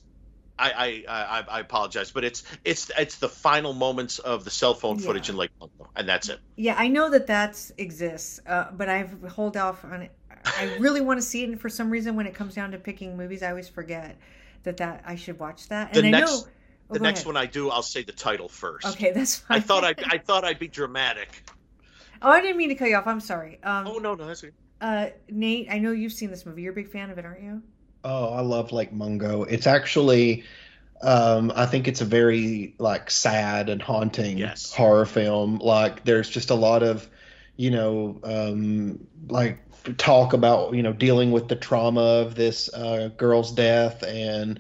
[0.60, 4.76] I, I, I, I apologize, but it's it's it's the final moments of the cell
[4.76, 5.06] phone Yeah.
[5.08, 6.40] footage in Lake Mungo, and that's it.
[6.56, 10.12] Yeah, I know that that exists, uh, but I've hold off on it.
[10.58, 12.78] I really want to see it, and for some reason, when it comes down to
[12.78, 14.18] picking movies, I always forget
[14.64, 15.94] that that I should watch that.
[15.94, 16.38] The And I next- know
[16.90, 17.28] oh, The go next ahead.
[17.28, 18.86] one I do, I'll say the title first.
[18.88, 19.58] Okay, that's fine.
[19.58, 21.44] I thought I I thought I'd be dramatic.
[22.22, 23.08] oh, I didn't mean to cut you off.
[23.08, 23.60] I'm sorry.
[23.64, 24.54] Um, Oh no, no, that's good.
[24.82, 26.62] uh, Nate, I know you've seen this movie.
[26.62, 27.62] You're a big fan of it, aren't you?
[28.06, 29.44] Oh, I love Lake Mungo.
[29.44, 30.44] It's actually,
[31.02, 34.74] um, I think it's a very like sad and haunting Yes.
[34.74, 35.58] horror film.
[35.60, 37.10] Like there's just a lot of,
[37.56, 39.60] you know, um, like
[39.98, 44.60] talk about you know dealing with the trauma of this uh, girl's death and.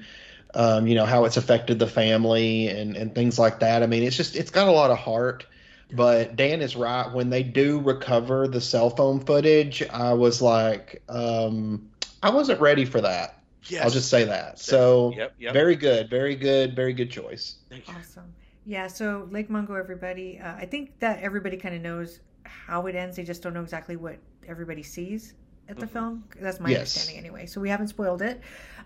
[0.55, 3.81] Um, you know how it's affected the family and, and things like that.
[3.81, 5.47] I mean, it's just it's got a lot of heart.
[5.91, 7.11] But Dan is right.
[7.11, 11.89] When they do recover the cell phone footage, I was like, um,
[12.21, 13.41] I wasn't ready for that.
[13.65, 13.83] Yes.
[13.83, 14.59] I'll just say that.
[14.59, 15.33] So Yep.
[15.39, 15.53] Yep.
[15.53, 17.55] very good, very good, very good choice.
[17.69, 17.93] Thank you.
[17.97, 18.33] Awesome.
[18.65, 20.39] Yeah, so Lake Mungo, everybody.
[20.39, 23.17] Uh, I think that everybody kind of knows how it ends.
[23.17, 25.33] They just don't know exactly what everybody sees
[25.69, 25.89] at the Mhm.
[25.89, 26.23] film.
[26.39, 26.79] That's my Yes.
[26.79, 27.45] understanding, anyway.
[27.45, 28.41] So we haven't spoiled it,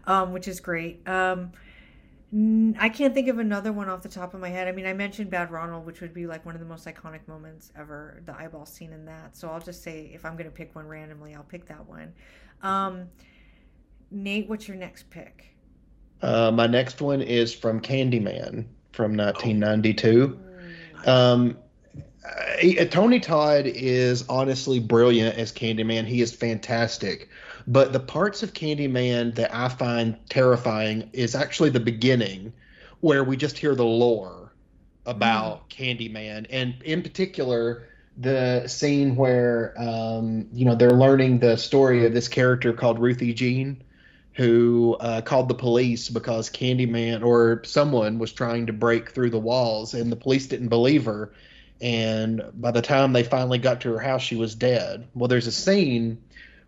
[0.05, 1.07] um, which is great.
[1.07, 1.51] Um,
[2.33, 4.67] n- I can't think of another one off the top of my head.
[4.67, 7.27] I mean, I mentioned Bad Ronald, which would be like one of the most iconic
[7.27, 8.21] moments ever.
[8.25, 9.35] The eyeball scene in that.
[9.35, 12.13] So I'll just say if I'm going to pick one randomly, I'll pick that one.
[12.61, 13.09] Um,
[14.11, 15.53] Nate, what's your next pick?
[16.21, 20.39] Uh, my next one is from Candyman from 1992.
[21.05, 21.57] Um,
[22.79, 26.05] uh, Tony Todd is honestly brilliant as Candyman.
[26.05, 27.29] He is fantastic.
[27.67, 32.53] But the parts of Candyman that I find terrifying is actually the beginning,
[33.01, 34.53] where we just hear the lore
[35.05, 37.87] about Candyman, and in particular,
[38.17, 43.33] the scene where um, you know they're learning the story of this character called Ruthie
[43.33, 43.83] Jean,
[44.33, 49.39] who uh, called the police because Candyman or someone was trying to break through the
[49.39, 51.31] walls, and the police didn't believe her.
[51.81, 55.07] And by the time they finally got to her house, she was dead.
[55.13, 56.17] Well, there's a scene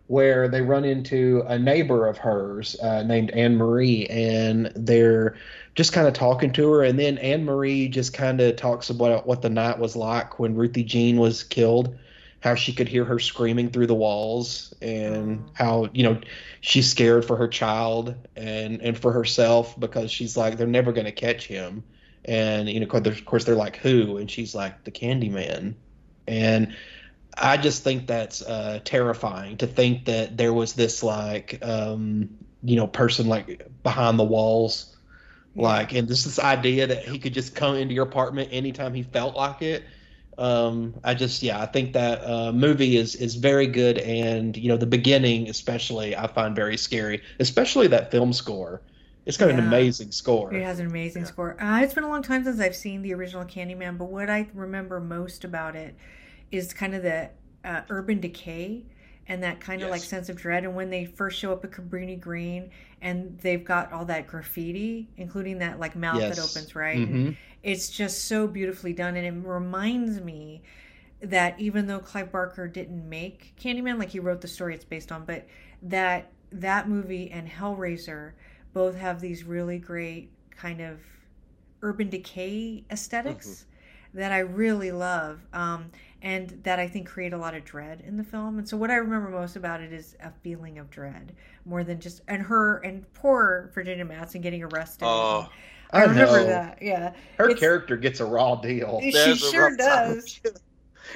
[0.06, 5.36] where they run into a neighbor of hers uh, named Anne Marie, and they're
[5.76, 6.82] just kind of talking to her.
[6.82, 10.56] And then Anne Marie just kind of talks about what the night was like when
[10.56, 11.96] Ruthie Jean was killed,
[12.40, 15.50] how she could hear her screaming through the walls, and Oh.
[15.54, 16.20] how you know
[16.60, 21.06] she's scared for her child and and for herself because she's like they're never going
[21.06, 21.84] to catch him.
[22.24, 24.90] And you know, of course, they're- of course, they're like who, and she's like the
[24.90, 25.74] Candyman,
[26.26, 26.76] and
[27.36, 32.30] I just think that's uh, terrifying to think that there was this like um,
[32.62, 34.96] you know person like behind the walls,
[35.54, 39.02] like and this this idea that he could just come into your apartment anytime he
[39.02, 39.84] felt like it.
[40.38, 44.68] Um, I just yeah, I think that uh, movie is is very good, and you
[44.68, 48.82] know the beginning especially I find very scary, especially that film score.
[49.26, 50.52] It's got an amazing score.
[50.52, 51.60] It has an amazing score.
[51.60, 54.48] Uh, it's been a long time since I've seen the original Candyman, but what I
[54.54, 55.94] remember most about it
[56.50, 57.30] is kind of the
[57.64, 58.84] uh, urban decay
[59.28, 60.64] and that kind of like sense of dread.
[60.64, 65.08] And when they first show up at Cabrini Green and they've got all that graffiti,
[65.16, 66.98] including that like mouth that opens, right?
[66.98, 67.36] Mhm.
[67.62, 70.62] It's just so beautifully done, and it reminds me
[71.20, 75.12] that even though Clive Barker didn't make Candyman, like he wrote the story it's based
[75.12, 75.46] on, but
[75.82, 78.32] that that movie and Hellraiser
[78.72, 81.00] both have these really great kind of
[81.82, 83.66] urban decay esthetics
[84.12, 85.90] that I really love, um,
[86.22, 88.58] and that I think create a lot of dread in the film.
[88.58, 91.32] And so, what I remember most about it is a feeling of dread
[91.64, 95.04] more than just and her and poor Virginia Madsen getting arrested.
[95.06, 95.48] Oh.
[95.92, 96.46] I I remember know.
[96.46, 96.78] that.
[96.80, 99.00] Yeah, Her It's- character gets a raw deal.
[99.00, 100.40] She There's sure does.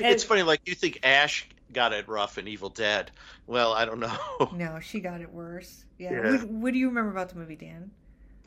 [0.00, 3.12] It's funny, like you think Ash got it rough in Evil Dead.
[3.46, 4.18] Well, I don't know.
[4.56, 5.83] No, she got it worse.
[5.98, 6.12] Yeah.
[6.12, 6.32] Yeah.
[6.32, 7.90] What, what do you remember about the movie, Dan?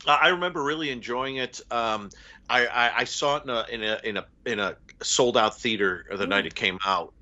[0.06, 1.60] I I remember really enjoying it.
[1.70, 2.10] Um,
[2.48, 5.58] I, I, I saw it in a in a in a in a sold out
[5.58, 6.26] theater the Ooh.
[6.26, 7.12] night it came out,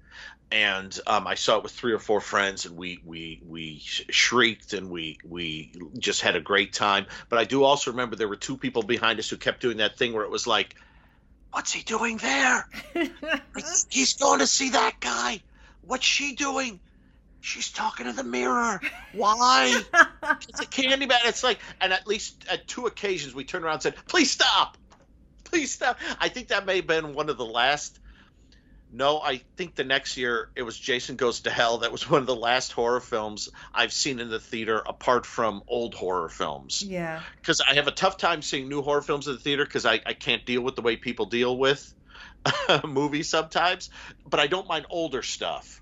[0.51, 4.73] and um, I saw it with three or four friends, and we we we shrieked
[4.73, 7.07] and we we just had a great time.
[7.29, 9.97] But I do also remember there were two people behind us who kept doing that
[9.97, 10.75] thing where it was like,
[11.53, 12.67] "What's he doing there?
[13.91, 15.41] He's going to see that guy.
[15.83, 16.81] What's she doing?"
[17.47, 18.81] She's talking to the mirror.
[19.13, 19.81] Why?
[20.49, 21.21] it's a candy man.
[21.27, 24.77] It's like, and at least at two occasions we turned around and said, "Please stop,
[25.45, 28.01] please stop." I think that may have been one of the last.
[28.93, 31.79] No, I think the next year it was Jason Goes to Hell.
[31.79, 35.63] That was one of the last horror films I've seen in the theater, apart from
[35.69, 36.83] old horror films.
[36.83, 37.23] yeah.
[37.41, 40.01] Because I have a tough time seeing new horror films in the theater because I,
[40.05, 41.95] I can't deal with the way people deal with
[42.85, 43.89] movies sometimes.
[44.29, 45.81] But I don't mind older stuff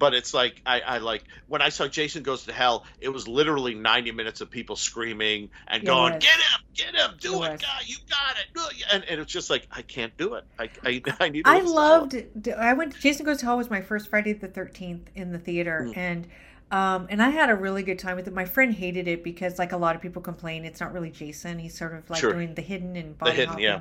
[0.00, 3.28] but it's like I, I like when I saw Jason Goes to Hell, it was
[3.28, 7.52] literally 90 minutes of people screaming and Yeah, going, "Get him, get him, do It
[7.52, 10.44] it, guy, you got it," and, and it's just like I can't do it.
[10.58, 11.42] I I, I need.
[11.46, 12.16] I loved.
[12.58, 12.98] I went.
[12.98, 15.96] Jason Goes to Hell was my first Friday the Thirteenth in the theater, Mm.
[15.96, 16.26] and
[16.72, 18.32] um, and I had a really good time with it.
[18.34, 21.58] My friend hated it because, like a lot of people complain, it's not really Jason.
[21.58, 22.32] He's sort of like Sure.
[22.32, 23.64] doing the hidden and body hidden, hopping.
[23.64, 23.80] yeah.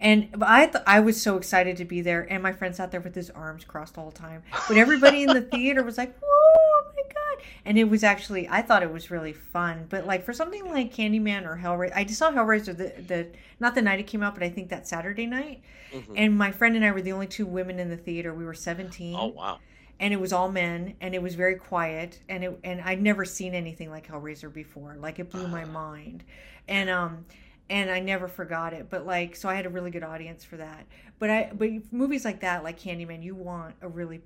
[0.00, 3.00] And I th- I was so excited to be there, and my friend sat there
[3.00, 4.42] with his arms crossed all the time.
[4.68, 8.62] But everybody in the theater was like, "Oh my god!" And it was actually I
[8.62, 9.86] thought it was really fun.
[9.88, 13.26] But like for something like Candyman or Hellraiser, I just saw Hellraiser the the
[13.58, 15.62] not the night it came out, but I think that Saturday night.
[15.92, 16.14] Mhm.
[16.16, 18.32] And my friend and I were the only two women in the theater.
[18.32, 19.58] We were 17 Oh wow.
[19.98, 23.24] and it was all men and it was very quiet and it and I'd never
[23.24, 24.96] seen anything like Hellraiser before.
[24.98, 26.22] Like it blew my mind.
[26.68, 27.24] And um
[27.70, 28.90] and I never forgot it.
[28.90, 30.84] But like so I had a really good audience for that.
[31.18, 34.20] But I but movies like that like Candyman, you want a really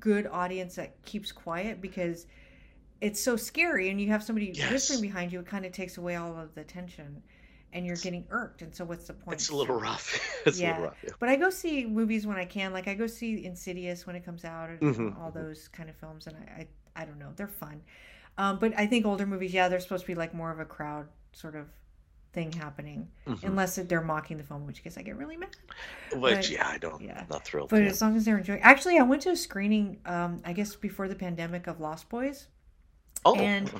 [0.00, 2.26] good audience that keeps quiet because
[3.02, 4.72] it's so scary and you have somebody Yes.
[4.72, 7.22] whispering behind you it kind of takes away all of the tension
[7.74, 10.18] and you're getting irked and so what's the point It's a little rough.
[10.46, 10.68] it's a Yeah.
[10.70, 10.96] little rough.
[11.04, 11.10] Yeah.
[11.20, 12.72] but I go see movies when I can.
[12.72, 15.20] Like I go see Insidious when it comes out, and Mhm.
[15.20, 16.26] all those kind of films.
[16.28, 16.60] And I,
[16.96, 17.82] I, I don't know, they're fun.
[18.38, 20.64] Um, but I think older movies, yeah, they're supposed to be like more of a
[20.64, 21.66] crowd sort of
[22.34, 23.44] thing happening, Mhm.
[23.44, 25.56] unless they're mocking the film, in which case I get really mad.
[26.12, 27.00] Which but- yeah, I don't.
[27.02, 27.24] yeah.
[27.30, 27.70] Not thrilled.
[27.70, 27.88] But yeah.
[27.88, 30.00] as long as they're enjoying, actually, I went to a screening.
[30.04, 32.48] Um, I guess before the pandemic of Lost Boys.
[33.24, 33.72] oh, and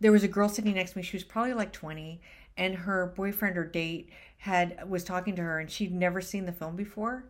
[0.00, 2.20] there was a girl sitting next to me she was probably like 20
[2.56, 6.52] and her boyfriend or date had was talking to her and she'd never seen the
[6.52, 7.24] film before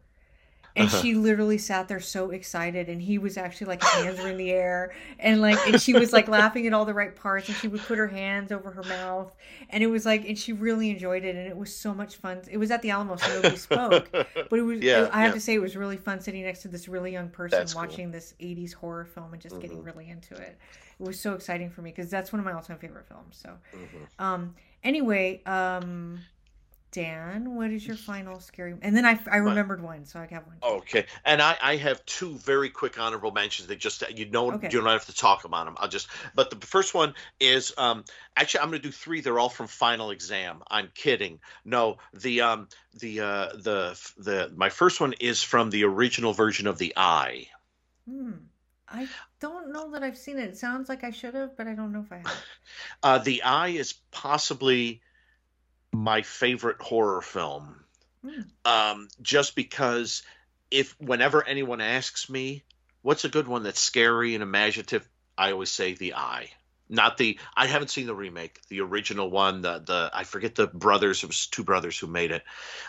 [0.74, 1.02] and Uh-huh.
[1.02, 4.36] she literally sat there so excited and he was actually like his hands were in
[4.38, 7.56] the air and like and she was like laughing at all the right parts and
[7.58, 9.34] she would put her hands over her mouth
[9.70, 12.40] and it was like and she really enjoyed it and it was so much fun
[12.50, 15.34] it was at the alamo so nobody spoke but it was Yeah, i have yeah.
[15.34, 17.82] to say it was really fun sitting next to this really young person That's cool.
[17.82, 19.84] watching this 80s horror film and just getting Mhm.
[19.86, 20.58] really into it
[20.98, 23.50] it was so exciting for me because that's one of my all-time favorite films so
[23.74, 24.08] Mhm.
[24.24, 26.20] um anyway um
[26.92, 30.46] dan what is your final scary and then i, I remembered one so i have
[30.46, 30.56] one.
[30.62, 33.66] Okay, and I, I have two very quick honorable mentions.
[33.68, 34.68] That just you know Okay.
[34.70, 35.74] you don't have to talk about them.
[35.78, 36.06] I'll just.
[36.34, 38.04] But the first one is um
[38.36, 39.20] actually I'm going to do three.
[39.20, 40.62] They're all from Final Exam.
[40.70, 41.40] I'm kidding.
[41.64, 46.66] No, the um the uh the the my first one is from the original version
[46.66, 47.48] of the Eye.
[48.08, 48.32] Hmm.
[48.88, 49.06] i
[49.40, 51.92] don't know that i've seen it it sounds like i should have but i don't
[51.92, 52.32] know if i have
[53.02, 55.02] Uh, the Eye is possibly
[55.92, 57.84] my favorite horror film.
[58.24, 58.40] Hmm.
[58.64, 60.22] Um, just because
[60.70, 62.62] if whenever anyone asks me
[63.02, 66.50] what's a good one that's scary and imaginative, I always say The Eye.
[66.88, 69.60] not the I haven't seen the remake, the original one.
[69.62, 71.22] The the I forget the brothers.
[71.22, 72.42] It was two brothers who made it,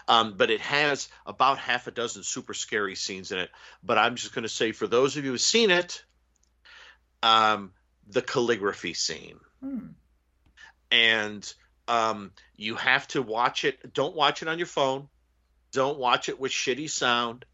[0.08, 3.50] um, but it has about half a dozen super scary scenes in it.
[3.84, 6.04] But I'm just going to say for those of you who've seen it,
[7.24, 7.72] um,
[8.08, 9.88] the calligraphy scene, Hmm.
[10.92, 11.54] and
[11.88, 13.94] um, you have to watch it.
[13.94, 15.08] Don't watch it on your phone.
[15.72, 17.46] Don't watch it with shitty sound.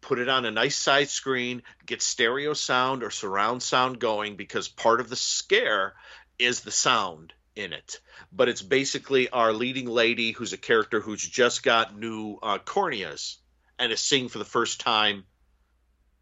[0.00, 1.62] Put it on a nice size screen.
[1.86, 5.94] Get stereo sound or surround sound going because part of the scare
[6.38, 8.00] is the sound in it.
[8.32, 13.36] But it's basically our leading lady, who's a character who's just got new uh, corneas
[13.78, 15.24] and is seeing for the first time.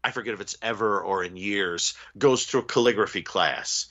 [0.03, 1.93] I forget if it's ever or in years.
[2.17, 3.87] Goes through a calligraphy class,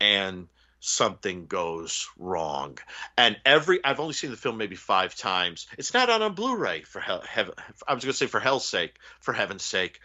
[0.00, 0.48] and
[0.84, 2.76] something goes wrong.
[3.16, 5.68] And every I've only seen the film maybe five times.
[5.78, 7.22] It's not on on Blu-ray for hell.
[7.22, 7.54] Heaven,
[7.86, 10.00] I was going to say for hell's sake, for heaven's sake,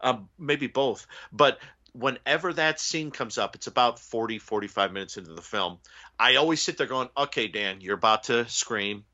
[0.00, 1.06] um, maybe both.
[1.32, 1.58] But
[1.92, 5.78] whenever that scene comes up, it's about 40, 45 minutes into the film.
[6.18, 9.04] I always sit there going, "Okay, Dan, you're about to scream."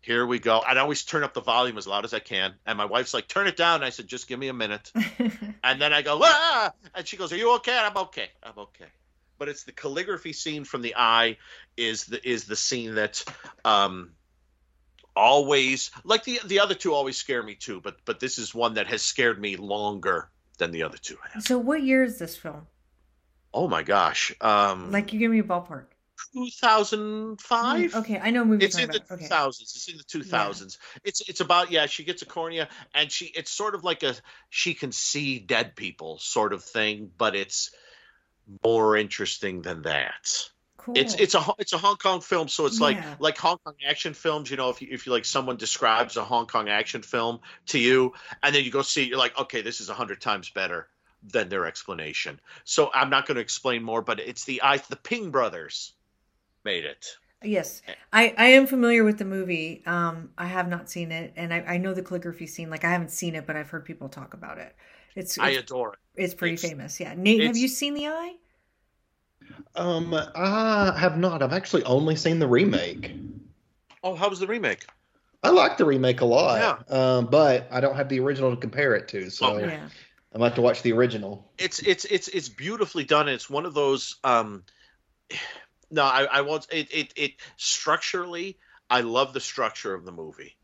[0.00, 0.60] Here we go.
[0.66, 2.54] I'd always turn up the volume as loud as I can.
[2.66, 3.76] And my wife's like, turn it down.
[3.76, 4.92] And I said, just give me a minute.
[5.64, 6.74] And then I go, ah!
[6.94, 7.78] And she goes, are you okay?
[7.78, 8.28] I'm okay.
[8.42, 8.84] I'm okay.
[9.38, 11.38] But it's the calligraphy scene from the eye
[11.76, 13.24] is the is the scene that
[13.64, 14.12] um
[15.16, 18.74] always like the the other two always scare me too, but but this is one
[18.74, 21.42] that has scared me longer than the other two have.
[21.42, 22.66] so, what year is this film?
[23.52, 24.34] Oh my gosh.
[24.40, 25.86] Um Like, you give me a ballpark.
[26.34, 27.92] 2005?
[27.92, 28.74] Mm, Okay, I know movies.
[28.74, 29.26] It's in the Okay.
[29.26, 29.60] 2000s.
[29.60, 30.78] It's in the 2000s.
[31.04, 31.86] It's it's about yeah.
[31.86, 34.14] She gets a cornea, and she it's sort of like a
[34.50, 37.70] she can see dead people sort of thing, but it's
[38.64, 40.48] more interesting than that.
[40.76, 40.96] Cool.
[40.96, 43.16] It's it's a it's a Hong Kong film, so it's like Yeah.
[43.18, 44.50] like Hong Kong action films.
[44.50, 47.78] You know, if you if you like someone describes a Hong Kong action film to
[47.78, 50.50] you, and then you go see it, you're like, okay, this is a hundred times
[50.50, 50.88] better
[51.32, 52.38] than their explanation.
[52.64, 55.94] So I'm not going to explain more, but it's the I the Pang brothers
[56.64, 57.06] made it.
[57.42, 59.82] Yes, I, I am familiar with the movie.
[59.84, 62.70] Um, I have not seen it, and I, I know the calligraphy scene.
[62.70, 64.74] Like I haven't seen it, but I've heard people talk about it.
[65.14, 65.98] It's I it's, adore it.
[66.22, 66.98] it's pretty it's- famous.
[66.98, 68.34] Yeah, Nate, have you seen The Eye?
[69.76, 71.42] Um, I have not.
[71.42, 73.14] I've actually only seen the remake.
[74.02, 74.86] Oh, how was the remake?
[75.42, 76.90] I like the remake a lot.
[76.90, 79.66] Um, but I don't have the original to compare it to, so Okay.
[79.66, 79.88] Yeah.
[80.32, 81.52] I'm about to watch the original.
[81.58, 83.28] It's it's it's it's beautifully done.
[83.28, 84.16] It's one of those.
[84.24, 84.64] Um,
[85.90, 86.66] no, I I won't.
[86.72, 88.58] It it it structurally,
[88.90, 90.56] I love the structure of the movie,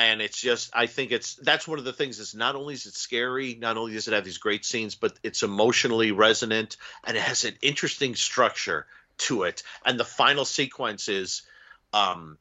[0.00, 2.18] and it's just I think it's that's one of the things.
[2.18, 5.18] Is not only is it scary, not only does it have these great scenes, but
[5.22, 8.86] it's emotionally resonant, and it has an interesting structure
[9.18, 9.62] to it.
[9.84, 11.42] And the final sequence is,
[11.92, 12.38] um,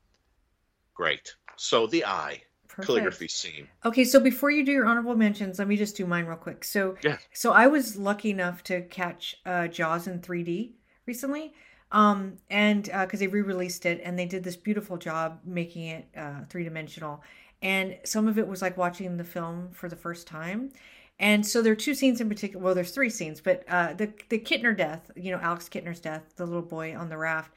[0.93, 1.35] great.
[1.57, 2.87] So the eye Perfect.
[2.87, 3.67] calligraphy scene.
[3.83, 6.63] Okay, so before you do your honorable mentions, let me just do mine real quick.
[6.63, 7.17] So, Yeah.
[7.33, 11.53] so I was lucky enough to catch uh, Jaws in 3D recently,
[11.91, 16.41] um, and because they re-released it, and they did this beautiful job making it uh,
[16.49, 17.23] three dimensional,
[17.61, 20.71] and some of it was like watching the film for the first time.
[21.19, 22.63] And so there are two scenes in particular.
[22.63, 26.23] Well, there's three scenes, but uh, the the Kintner death, you know, Alex Kintner's death,
[26.37, 27.51] the little boy on the raft.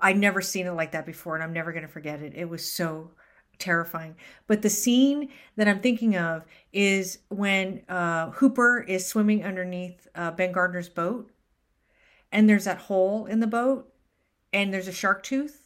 [0.00, 2.32] I'd never seen it like that before, and I'm never gonna forget it.
[2.34, 3.12] It was so
[3.58, 4.16] terrifying.
[4.48, 10.32] But the scene that I'm thinking of is when uh, Hooper is swimming underneath uh,
[10.32, 11.30] Ben Gardner's boat,
[12.32, 13.92] and there's that hole in the boat,
[14.52, 15.63] and there's a shark tooth,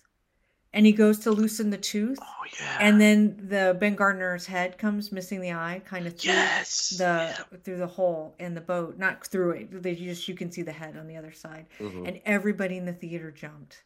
[0.72, 2.78] and he goes to loosen the tooth, Oh yeah.
[2.80, 6.90] and then the Ben Gardner's head comes missing the eye, kind of through yes.
[6.90, 9.82] the through the hole in the boat, not through it.
[9.82, 12.06] They just you can see the head on the other side, Mhm.
[12.08, 13.84] and everybody in the theater jumped.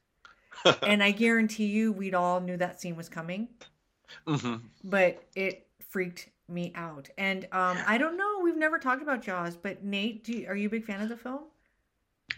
[0.83, 3.49] and I guarantee you, we'd all knew that scene was coming
[4.27, 7.09] hmm but it freaked me out.
[7.17, 10.57] And um, I don't know, we've never talked about Jaws, but Nate, do you, are
[10.57, 11.45] you a big fan of the film?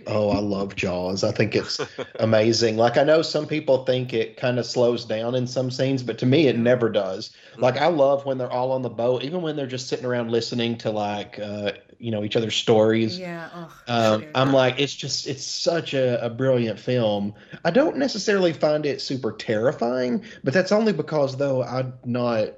[0.06, 1.24] Oh, I love Jaws.
[1.24, 1.80] I think it's
[2.20, 2.76] amazing.
[2.76, 6.18] Like I know some people think it kind of slows down in some scenes, but
[6.18, 7.30] to me it never does.
[7.58, 10.30] Like I love when they're all on the boat, even when they're just sitting around
[10.30, 13.18] listening to like uh, you know each other's stories.
[13.18, 13.48] Yeah.
[13.54, 14.24] Oh, Um.
[14.34, 17.34] I'm like, it's just, it's such a, a brilliant film.
[17.64, 22.48] I don't necessarily find it super terrifying, but that's only because, though, I'm not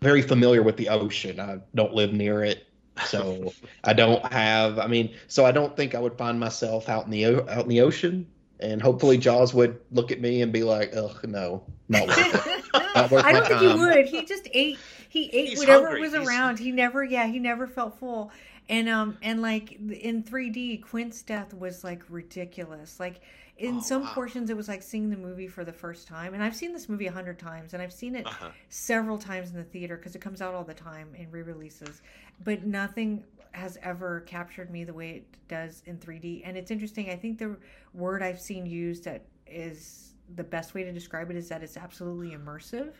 [0.00, 1.38] very familiar with the ocean.
[1.40, 2.66] I don't live near it,
[3.06, 3.52] so
[3.84, 4.78] I don't have.
[4.78, 7.68] I mean, so I don't think I would find myself out in the out in
[7.68, 8.26] the ocean.
[8.60, 12.64] And hopefully, Jaws would look at me and be like, "Ugh, no, not worth it."
[12.94, 14.06] Not worth I don't think he would.
[14.06, 14.78] He just ate.
[15.08, 16.00] He ate He's whatever hungry.
[16.02, 16.58] was He's- around.
[16.58, 18.30] He never, yeah, he never felt full.
[18.68, 23.00] And um and like in 3D, Quint's death was like ridiculous.
[23.00, 23.20] Like
[23.58, 24.12] in Oh, some wow.
[24.14, 26.34] portions, it was like seeing the movie for the first time.
[26.34, 28.50] And I've seen this movie a hundred times, and I've seen it Uh-huh.
[28.68, 32.02] several times in the theater because it comes out all the time in re-releases.
[32.44, 36.42] But nothing has ever captured me the way it does in 3D.
[36.44, 37.10] And it's interesting.
[37.10, 37.56] I think the
[37.92, 41.76] word I've seen used that is the best way to describe it is that it's
[41.76, 42.94] absolutely immersive.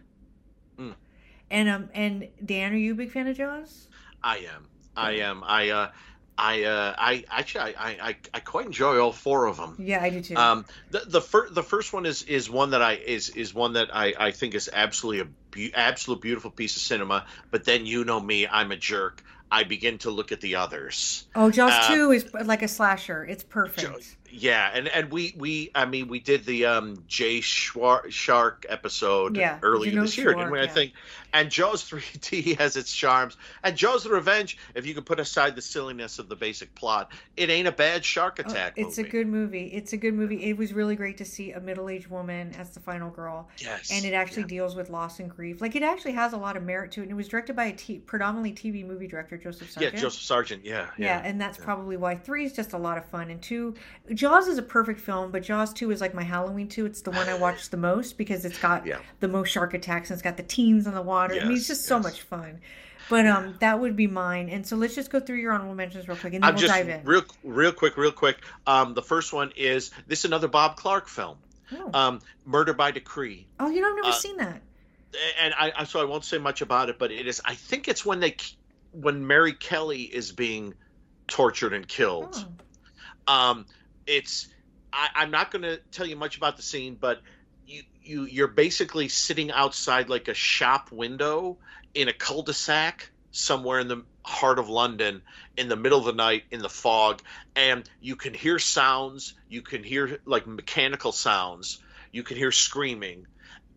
[0.79, 0.95] Mm.
[1.51, 3.89] And um and Dan, are you a big fan of Jaws?
[4.23, 4.69] I am.
[4.97, 5.43] I am.
[5.47, 5.91] I uh,
[6.39, 9.77] I uh, I actually I, I I quite enjoy all four of them.
[9.79, 10.37] Yeah, I do too.
[10.37, 13.75] Um, the the first the first one is is one that I is is one
[13.75, 17.27] that I I think is absolutely a be- absolute beautiful piece of cinema.
[17.51, 19.23] But then you know me, I'm a jerk.
[19.51, 21.27] I begin to look at the others.
[21.35, 23.25] oh, Jaws uh, two is like a slasher.
[23.25, 24.17] It's perfect.
[24.35, 29.37] Yeah, and and we we I mean we did the um Jay Schwar- Shark episode
[29.37, 30.59] Yeah, earlier this year, didn't we?
[30.59, 30.93] Schwark, I think.
[31.35, 35.55] And Jaws 3D has its charms, and Jaws the Revenge, if you can put aside
[35.57, 39.09] the silliness of the basic plot, it ain't a bad shark Oh, attack it's movie.
[39.09, 39.67] a good movie.
[39.67, 40.45] It's a good movie.
[40.45, 43.49] It was really great to see a middle-aged woman as the final girl.
[43.59, 44.49] yes, and it actually yeah.
[44.49, 45.61] deals with loss and grief.
[45.63, 47.05] Like it actually has a lot of merit to it.
[47.05, 49.95] And it was directed by a t- predominantly TV movie director, Joseph Sargent.
[49.95, 51.23] yeah Joseph Sargent, yeah, Yeah, yeah.
[51.25, 53.31] and that's probably why three is just a lot of fun.
[53.31, 53.75] And two,
[54.23, 56.87] Jaws is a perfect film, but Jaws two is like my Halloween two.
[56.87, 59.01] It's the one I watch the most because it's got Yeah.
[59.19, 61.35] the most shark attacks and it's got the teens on the water.
[61.35, 62.61] I mean, it's Yes, just so much fun.
[63.11, 64.49] But um, that would be mine.
[64.49, 66.61] And so let's just go through your honorable mentions real quick, and then I'm we'll
[66.61, 67.03] just dive in.
[67.05, 68.37] real, real quick, real quick.
[68.65, 71.39] Um, the first one is this is another Bob Clark film,
[71.73, 71.91] oh.
[71.93, 73.49] um, Murder by Decree.
[73.59, 74.63] oh, you know, I've never uh, seen that.
[75.41, 77.43] and I, I so I won't say much about it, but it is.
[77.45, 78.37] I think it's when they
[78.93, 80.75] when Mary Kelly is being
[81.27, 82.47] tortured and killed.
[83.27, 83.35] Oh.
[83.35, 83.67] Um,
[84.07, 84.49] it's
[84.93, 87.21] I, I'm not going to tell you much about the scene, but
[87.67, 91.59] you you you're basically sitting outside like a shop window
[91.95, 95.23] in a cul-de-sac somewhere in the heart of London
[95.57, 97.23] in the middle of the night in the fog,
[97.57, 99.35] and you can hear sounds.
[99.49, 101.79] You can hear like mechanical sounds.
[102.13, 103.27] You can hear screaming.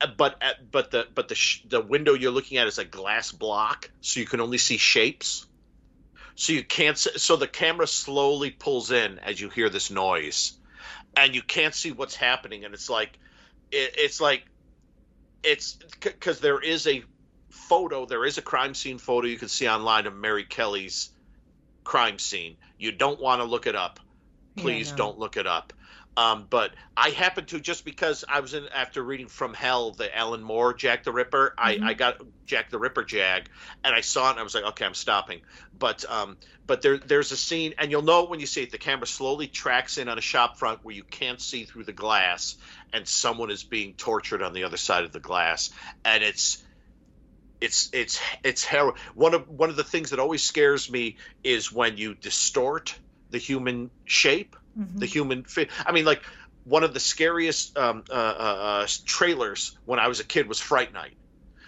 [0.01, 1.37] Uh, But uh, but the but the
[1.69, 5.47] the window you're looking at is a glass block, so you can only see shapes
[6.35, 10.53] so you can't so the camera slowly pulls in as you hear this noise
[11.17, 13.17] and you can't see what's happening and it's like
[13.71, 14.43] it, it's like
[15.43, 17.03] it's because there is a
[17.49, 21.09] photo there is a crime scene photo you can see online of mary kelly's
[21.85, 22.57] crime scene.
[22.77, 24.01] You don't want to look it up.
[24.57, 24.97] Please no.
[24.97, 25.71] don't look it up
[26.17, 30.15] um, but I happened to just because I was in after reading From Hell, the
[30.15, 31.53] Alan Moore Jack the Ripper.
[31.57, 31.83] Mhm.
[31.83, 33.49] I, I got Jack the Ripper Jag,
[33.83, 35.41] and I saw it, and I was like, okay, I'm stopping.
[35.77, 38.71] But um, but there there's a scene, and you'll know it when you see it.
[38.71, 41.93] The camera slowly tracks in on a shop front where you can't see through the
[41.93, 42.55] glass,
[42.93, 45.71] and someone is being tortured on the other side of the glass,
[46.05, 46.63] and it's
[47.59, 48.95] it's it's it's harrowing.
[49.15, 52.97] One of one of the things that always scares me is when you distort
[53.31, 54.99] the human shape Mhm.
[54.99, 56.23] the human fi- i mean like
[56.63, 60.59] one of the scariest um, uh, uh, uh, trailers when i was a kid was
[60.59, 61.17] fright night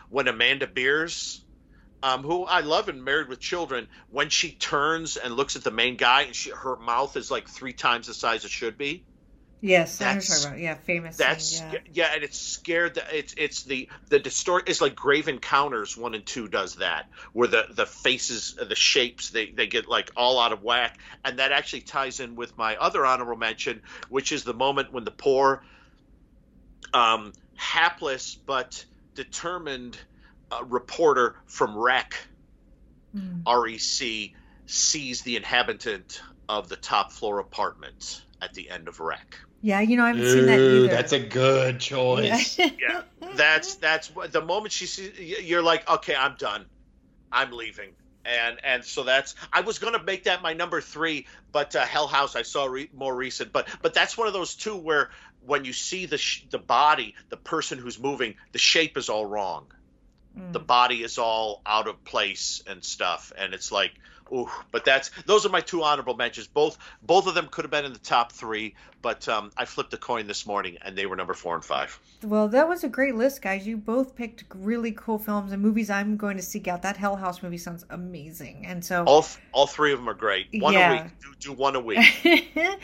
[0.09, 1.43] when Amanda Bearse
[2.03, 5.71] um, who i love and married with children when she turns and looks at the
[5.71, 9.05] main guy and she, her mouth is like three times the size it should be
[9.59, 10.59] Yes, That's- talking about.
[10.61, 11.17] Yeah, famous.
[11.17, 11.73] that's yeah.
[11.91, 12.11] yeah.
[12.13, 16.23] and it's scared that it's it's the the distort it's like grave encounters one and
[16.25, 20.51] two does that where the the faces the shapes they they get like all out
[20.53, 24.53] of whack and that actually ties in with my other honorable mention which is the
[24.53, 25.63] moment when the poor
[26.93, 28.85] um hapless but
[29.15, 29.97] determined
[30.51, 32.13] uh, reporter from rec
[33.15, 33.41] Mm.
[33.47, 34.35] rec
[34.65, 39.97] sees the inhabitant of the top floor apartment at the end of rec Yeah, you
[39.97, 40.87] know, I haven't seen that either.
[40.87, 42.57] that's a good choice.
[42.57, 43.01] Yeah,
[43.35, 46.65] that's that's what the moment she sees you're like okay i'm done
[47.31, 47.89] i'm leaving
[48.23, 52.07] and and so that's i was gonna make that my number three but uh, hell
[52.07, 55.09] house i saw re- more recent but but that's one of those two where
[55.45, 59.25] when you see the sh- the body the person who's moving the shape is all
[59.25, 59.65] wrong
[60.37, 60.53] Mm.
[60.53, 63.91] the body is all out of place and stuff and it's like
[64.33, 67.71] ooh but that's those are my two honorable mentions both both of them could have
[67.71, 71.05] been in the top three but um, i flipped a coin this morning and they
[71.05, 73.67] were number four and five Well, that was a great list, guys.
[73.67, 76.81] You both picked really cool films and movies I'm going to seek out.
[76.81, 78.65] That Hell House movie sounds amazing.
[78.65, 80.47] And so All all three of them are great.
[80.53, 80.89] One Yeah.
[80.89, 81.11] a week.
[81.21, 81.99] Do, do one a week.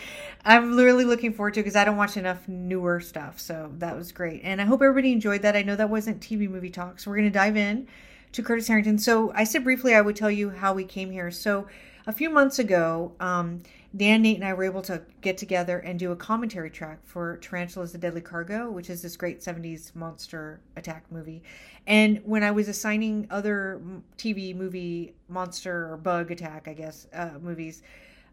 [0.45, 3.39] I'm literally looking forward to because I don't watch enough newer stuff.
[3.39, 4.41] So that was great.
[4.43, 5.55] And I hope everybody enjoyed that.
[5.55, 6.99] I know that wasn't TV movie talk.
[6.99, 7.87] So we're going to dive in
[8.33, 8.97] to Curtis Harrington.
[8.97, 11.31] So I said briefly I would tell you how we came here.
[11.31, 11.67] So
[12.05, 13.61] a few months ago, um,
[13.95, 17.37] Dan, Nate, and I were able to get together and do a commentary track for
[17.37, 21.43] Tarantulas The Deadly Cargo, which is this great 70s monster attack movie.
[21.85, 23.79] And when I was assigning other
[24.17, 27.83] TV movie monster or bug attack, I guess, uh, movies,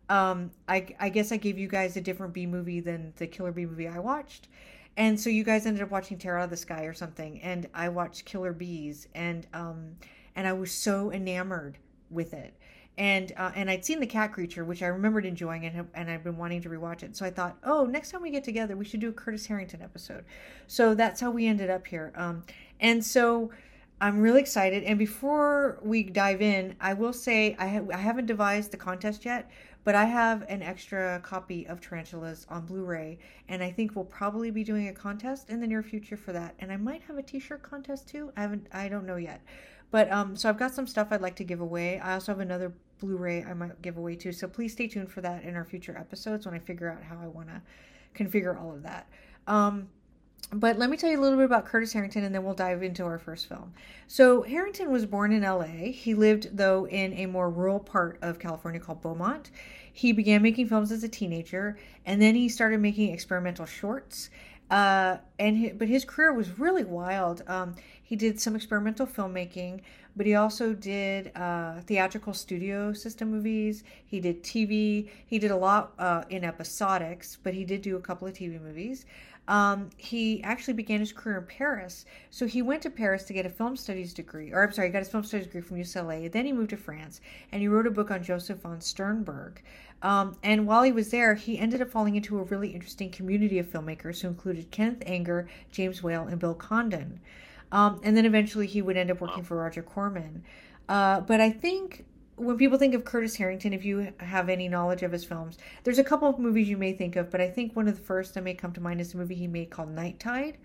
[0.09, 3.53] um, I, I guess I gave you guys a different B movie than the Killer
[3.53, 4.48] B movie I watched.
[4.97, 7.68] And so you guys ended up watching Terror Out of the Sky or something, and
[7.72, 9.97] I watched Killer Bees, and um,
[10.36, 11.78] and I was so enamored
[12.11, 12.55] with it
[13.01, 16.22] and uh, and I'd seen the cat creature, which I remembered enjoying, and and I've
[16.22, 17.16] been wanting to rewatch it.
[17.16, 19.80] So I thought, oh, next time we get together, we should do a Curtis Harrington
[19.80, 20.22] episode.
[20.66, 22.12] So that's how we ended up here.
[22.14, 22.43] Um,
[22.78, 23.53] and so
[24.01, 24.82] I'm really excited.
[24.84, 29.24] And before we dive in, I will say I ha- I haven't devised the contest
[29.26, 29.51] yet,
[29.84, 34.51] but I have an extra copy of Tarantulas on Blu-ray, and I think we'll probably
[34.51, 36.55] be doing a contest in the near future for that.
[36.61, 38.32] And I might have a T-shirt contest too.
[38.36, 39.42] I haven't I don't know yet.
[39.90, 41.98] But um, so I've got some stuff I'd like to give away.
[41.98, 44.32] I also have another Blu-ray I might give away too.
[44.32, 47.18] So please stay tuned for that in our future episodes when I figure out how
[47.22, 47.61] I want to
[48.14, 49.09] configure all of that.
[49.46, 49.88] Um,
[50.53, 52.82] but let me tell you a little bit about Curtis Harrington and then we'll dive
[52.82, 53.72] into our first film.
[54.09, 55.93] So, Harrington was born in LA.
[55.93, 59.51] He lived, though, in a more rural part of California called Beaumont.
[59.93, 64.30] He began making films as a teenager and then he started making experimental shorts.
[64.70, 67.43] Uh, and but his career was really wild.
[67.49, 69.80] Um, he did some experimental filmmaking,
[70.16, 73.82] but he also did uh, theatrical studio system movies.
[74.07, 75.09] He did TV.
[75.26, 78.61] He did a lot uh, in episodics, but he did do a couple of TV
[78.62, 79.07] movies.
[79.51, 82.05] Um, he actually began his career in Paris.
[82.30, 84.92] So he went to Paris to get a film studies degree, or I'm sorry, he
[84.92, 86.30] got his film studies degree from UCLA.
[86.30, 87.20] Then he moved to France
[87.51, 89.61] and he wrote a book on Josef von Sternberg.
[90.03, 93.59] Um, and while he was there, he ended up falling into a really interesting community
[93.59, 97.18] of filmmakers who included Kenneth Anger, James Whale, and Bill Condon.
[97.72, 100.44] Um, and then eventually he would end up working for Roger Corman.
[100.88, 102.05] Uh, but I think
[102.41, 105.99] when people think of Curtis Harrington, if you have any knowledge of his films, there's
[105.99, 108.32] a couple of movies you may think of, but I think one of the first
[108.34, 110.57] that may come to mind is a movie he made called Night Tide,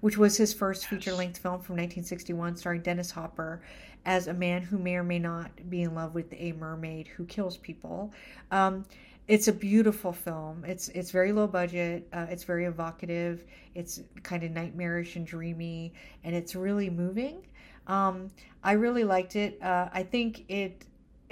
[0.00, 3.62] which was his first feature length film from 1961, starring Dennis Hopper
[4.06, 7.24] as a man who may or may not be in love with a mermaid who
[7.24, 8.12] kills people.
[8.52, 8.84] Um,
[9.26, 10.64] it's a beautiful film.
[10.66, 12.06] It's it's very low budget.
[12.12, 13.44] Uh, it's very evocative.
[13.74, 17.46] It's kind of nightmarish and dreamy, and it's really moving.
[17.86, 18.30] Um,
[18.62, 19.60] I really liked it.
[19.62, 20.84] Uh, I think it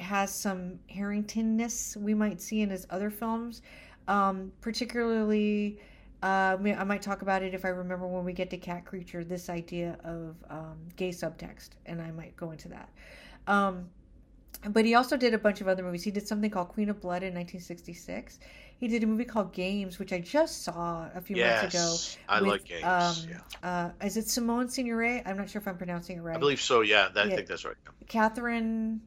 [0.03, 3.62] has some Harringtonness we might see in his other films,
[4.09, 5.78] um, particularly.
[6.22, 9.24] Uh, I might talk about it if I remember when we get to Cat Creature.
[9.24, 12.88] This idea of um, gay subtext, and I might go into that.
[13.48, 13.88] Um,
[14.70, 16.05] but he also did a bunch of other movies.
[16.05, 18.38] He did something called Queen of Blood in 1966.
[18.78, 22.22] He did a movie called Games, which I just saw a few yes, months ago.
[22.28, 22.84] I with, like Games.
[22.84, 23.92] Um, yeah.
[24.00, 25.22] uh, is it Simone Signoret?
[25.26, 26.36] I'm not sure if I'm pronouncing it right.
[26.36, 26.80] I believe so.
[26.80, 27.32] Yeah, that, yeah.
[27.32, 27.76] I think that's right.
[28.09, 29.00] Katharine.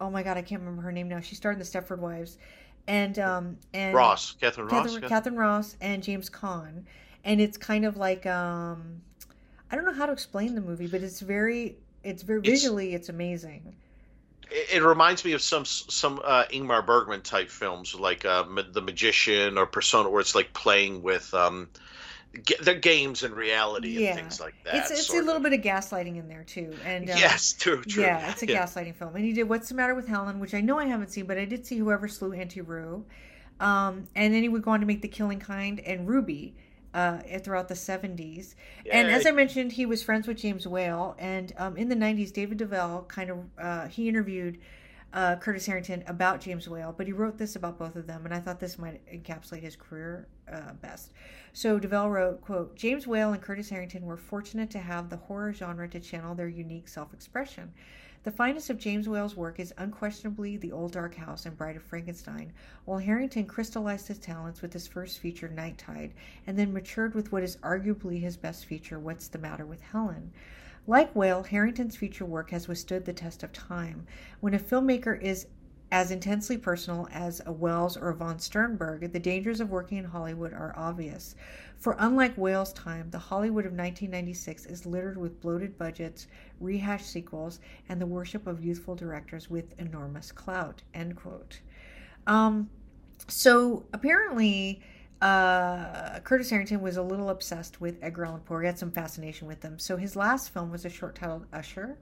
[0.00, 1.20] Oh my God, I can't remember her name now.
[1.20, 2.38] She starred in The Stepford Wives,
[2.86, 6.84] and um and Ross, Katharine Ross, Katharine, Ross, and James Caan,
[7.24, 9.02] and it's kind of like um,
[9.70, 13.02] I don't know how to explain the movie, but it's very, it's very visually, it's,
[13.02, 13.76] it's amazing.
[14.50, 19.58] It, reminds me of some some uh, Ingmar Bergman type films like uh, The Magician
[19.58, 21.68] or Persona, where it's like playing with um,
[22.62, 24.10] the games and reality yeah.
[24.10, 24.76] and things like that.
[24.76, 25.42] It's, it's a little of.
[25.42, 28.04] bit of gaslighting in there too, and um, yes, true, true.
[28.04, 28.64] Yeah, it's a yeah.
[28.64, 29.16] gaslighting film.
[29.16, 31.38] And he did "What's the Matter with Helen," which I know I haven't seen, but
[31.38, 33.04] I did see "Whoever Slew Auntie Roo,"
[33.58, 36.54] um, and then he would go on to make "The Killing Kind" and "Ruby."
[36.94, 38.54] uh, throughout the 70s.
[38.84, 41.14] Yeah, and as I mentioned, he was friends with James Whale.
[41.18, 44.58] And um, in the 90s, David Del Valle kind of uh, he interviewed
[45.12, 48.34] uh, Curtis Harrington about James Whale, but he wrote this about both of them, and
[48.34, 51.12] I thought this might encapsulate his career uh, best.
[51.52, 55.16] So Del Valle wrote, "quote James Whale and Curtis Harrington were fortunate to have the
[55.16, 57.72] horror genre to channel their unique self-expression."
[58.22, 61.82] The finest of James Whale's work is unquestionably The Old Dark House and Bride of
[61.82, 62.52] Frankenstein,
[62.84, 66.12] while Harrington crystallized his talents with his first feature, Night Tide,
[66.46, 70.32] and then matured with what is arguably his best feature, What's the Matter with Helen.
[70.86, 74.06] Like Whale, Harrington's future work has withstood the test of time.
[74.40, 75.46] When a filmmaker is
[75.92, 80.04] as intensely personal as a Welles or a von Sternberg, the dangers of working in
[80.04, 81.34] Hollywood are obvious.
[81.78, 86.26] For unlike Whale's time, the Hollywood of 1996 is littered with bloated budgets,
[86.60, 87.58] rehashed sequels,
[87.88, 90.82] and the worship of youthful directors with enormous clout.
[90.94, 91.60] End quote.
[92.26, 92.70] Um,
[93.26, 94.82] so apparently,
[95.20, 98.58] uh, Curtis Harrington was a little obsessed with Edgar Allan Poe.
[98.58, 99.78] He had some fascination with them.
[99.78, 101.98] So his last film was a short titled Usher,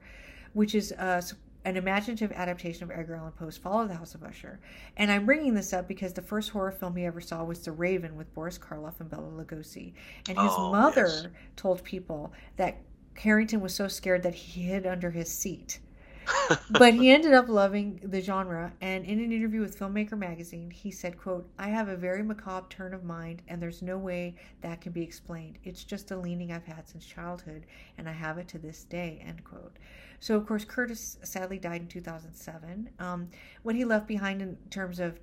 [0.53, 1.21] which is uh,
[1.65, 4.59] an imaginative adaptation of Edgar Allan Poe's Fall of the House of Usher.
[4.95, 7.71] And I'm bringing this up because the first horror film he ever saw was The
[7.71, 9.93] Raven with Boris Karloff and Bela Lugosi.
[10.29, 11.27] And his oh, mother yes.
[11.57, 12.77] told people that
[13.15, 15.79] Harrington was so scared that he hid under his seat.
[16.71, 20.91] But he ended up loving the genre and in an interview with filmmaker magazine he
[20.91, 24.81] said quote i have a very macabre turn of mind and there's no way that
[24.81, 25.57] can be explained.
[25.63, 27.65] It's just a leaning i've had since childhood
[27.97, 29.77] and i have it to this day end quote.
[30.19, 33.29] So of course curtis sadly died in 2007 um,
[33.63, 35.19] what he left behind in terms of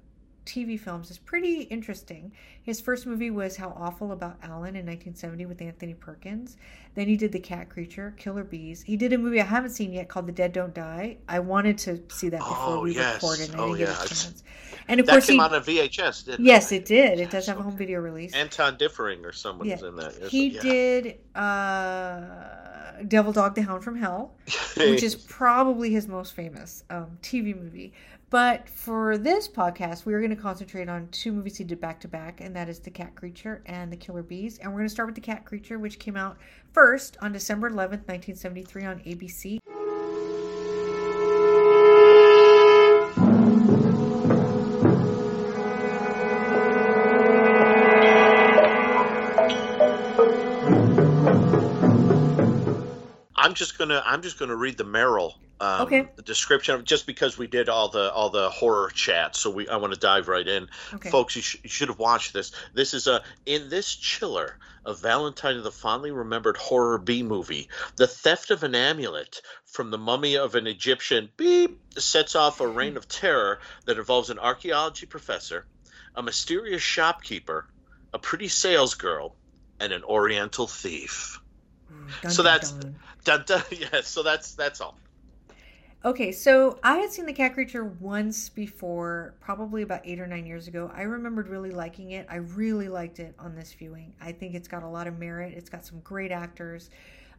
[0.46, 2.32] TV films is pretty interesting.
[2.62, 6.56] His first movie was How Awful About Allan in 1970 with Anthony Perkins.
[6.94, 8.82] Then he did The Cat Creature, Killer Bees.
[8.82, 11.16] He did a movie I haven't seen yet called The Dead Don't Die.
[11.28, 13.16] I wanted to see that before Oh, we yes.
[13.16, 14.02] recorded and I Oh, get yeah.
[14.04, 14.44] a chance.
[14.88, 16.76] And of that course came he out on VHS, didn't Yes, it?
[16.76, 17.20] it did.
[17.20, 18.32] It does have a home video release.
[18.34, 19.88] Anton Diffring or someone was Yeah.
[19.88, 20.14] in that.
[20.30, 20.62] He yeah.
[20.62, 22.22] did uh
[23.08, 24.32] Devil Dog the Hound from Hell
[24.76, 27.92] which is probably his most famous um, TV movie.
[28.28, 32.00] But for this podcast, we are going to concentrate on two movies he did back
[32.00, 34.58] to back, and that is The Cat Creature and The Killer Bees.
[34.58, 36.36] And we're going to start with The Cat Creature, which came out
[36.72, 39.58] first on December 11th, 1973 on ABC.
[53.36, 56.08] I'm just gonna I'm just gonna read the Merrill um, Okay.
[56.24, 59.34] description of just because we did all the all the horror chat.
[59.36, 61.10] So we I want to dive right in, Okay.
[61.10, 61.36] folks.
[61.36, 62.52] You, sh- you should have watched this.
[62.74, 67.68] This is a in this chiller a Valentine of the fondly remembered horror B movie.
[67.96, 72.68] The theft of an amulet from the mummy of an Egyptian beep sets off a
[72.68, 75.66] reign of terror that involves an archaeology professor,
[76.14, 77.66] a mysterious shopkeeper,
[78.12, 79.32] a pretty salesgirl,
[79.80, 81.40] and an Oriental thief.
[82.22, 82.96] Dun, So dun, that's- dun.
[83.24, 84.96] Dun, dun, yeah, so that's that's all.
[86.04, 90.46] Okay, so I had seen The Cat Creature once before, probably about eight or nine
[90.46, 90.90] years ago.
[90.94, 92.26] I remembered really liking it.
[92.30, 94.12] I really liked it on this viewing.
[94.20, 95.54] I think it's got a lot of merit.
[95.56, 96.90] It's got some great actors.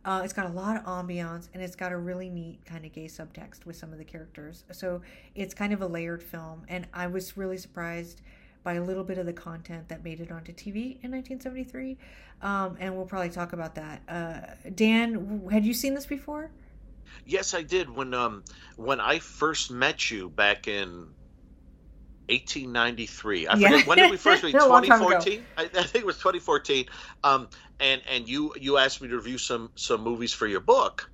[0.03, 2.91] Uh, it's got a lot of ambiance, and it's got a really neat kind of
[2.91, 4.65] gay subtext with some of the characters.
[4.71, 5.01] So
[5.33, 8.21] it's kind of a layered film, and I was really surprised
[8.63, 11.97] by a little bit of the content that made it onto TV in 1973.
[12.41, 14.01] Um, and we'll probably talk about that.
[14.09, 16.51] Uh, Dan, had you seen this before?
[17.25, 18.43] Yes, I did when um
[18.75, 21.15] when I first met you back in
[22.29, 23.47] 1893.
[23.47, 23.57] I Yeah.
[23.57, 24.57] forget when did we first meet?
[24.59, 25.27] A long time ago.
[25.27, 25.47] 2014.
[25.57, 26.85] I, I think it was 2014.
[27.23, 27.49] Um,
[27.79, 31.09] and and you you asked me to review some some movies for your book.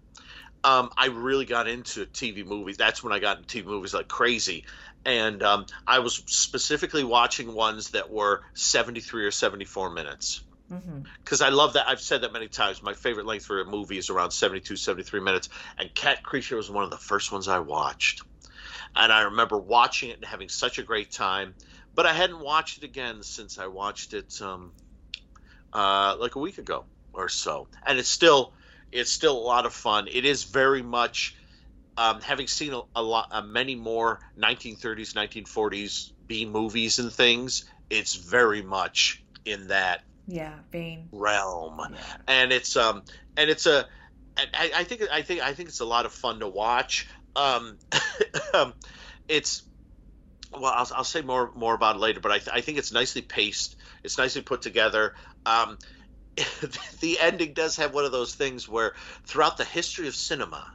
[0.63, 2.77] Um, I really got into TV movies.
[2.77, 4.65] That's when I got into TV movies like crazy.
[5.05, 10.43] And um, I was specifically watching ones that were 73 or 74 minutes
[10.79, 11.87] hmm because I love that.
[11.87, 12.81] I've said that many times.
[12.83, 15.49] My favorite length for a movie is around 72, 73 minutes.
[15.77, 18.21] And Cat Creature was one of the first ones I watched.
[18.95, 21.55] And I remember watching it and having such a great time.
[21.95, 24.73] But I hadn't watched it again since I watched it um,
[25.73, 27.67] uh, like a week ago or so.
[27.85, 28.53] And it's still
[28.91, 30.07] it's still a lot of fun.
[30.11, 31.35] It is very much
[31.97, 37.65] um, having seen a, a lot uh, many more 1930s, 1940s B movies and things.
[37.89, 41.09] It's very much in that Yeah, Bane.
[41.11, 41.99] realm Yeah.
[42.27, 43.03] and it's um
[43.37, 43.85] and it's a
[44.37, 47.07] and I, I think I think I think it's a lot of fun to watch.
[47.35, 47.77] Um,
[48.53, 48.73] um
[49.27, 49.63] it's
[50.51, 52.91] well, I'll, I'll say more more about it later, but I, th- I think it's
[52.91, 53.75] nicely paced.
[54.03, 55.13] It's nicely put together.
[55.45, 55.77] Um,
[57.01, 58.93] the ending does have one of those things where
[59.25, 60.65] throughout the history of cinema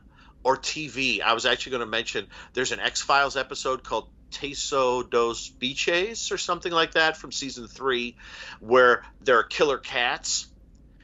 [0.45, 5.09] or TV, I was actually going to mention there's an X Files episode called Teso
[5.09, 8.17] dos Bichos or something like that from season three,
[8.61, 10.47] where there are killer cats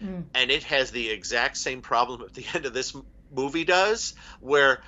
[0.03, 0.25] Mm.
[0.35, 4.15] and it has the exact same problem at the end of this m- movie does
[4.41, 4.81] where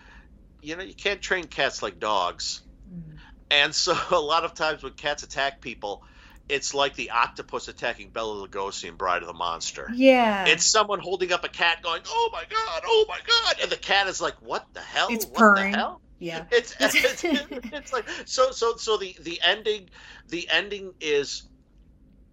[0.62, 2.62] you know you can't train cats like dogs
[2.92, 3.16] Mm.
[3.52, 6.02] and so a lot of times when cats attack people
[6.48, 9.90] it's like the octopus attacking Bela Lugosi in Bride of the Monster.
[9.94, 10.46] Yeah.
[10.46, 13.76] It's someone holding up a cat going, "Oh my god, oh my god," and the
[13.76, 15.08] cat is like, "What the hell?
[15.10, 15.72] It's what purring.
[15.72, 16.44] the hell?" Yeah.
[16.52, 17.24] It's, it's
[17.72, 19.88] it's like so so so the the ending
[20.28, 21.44] the ending is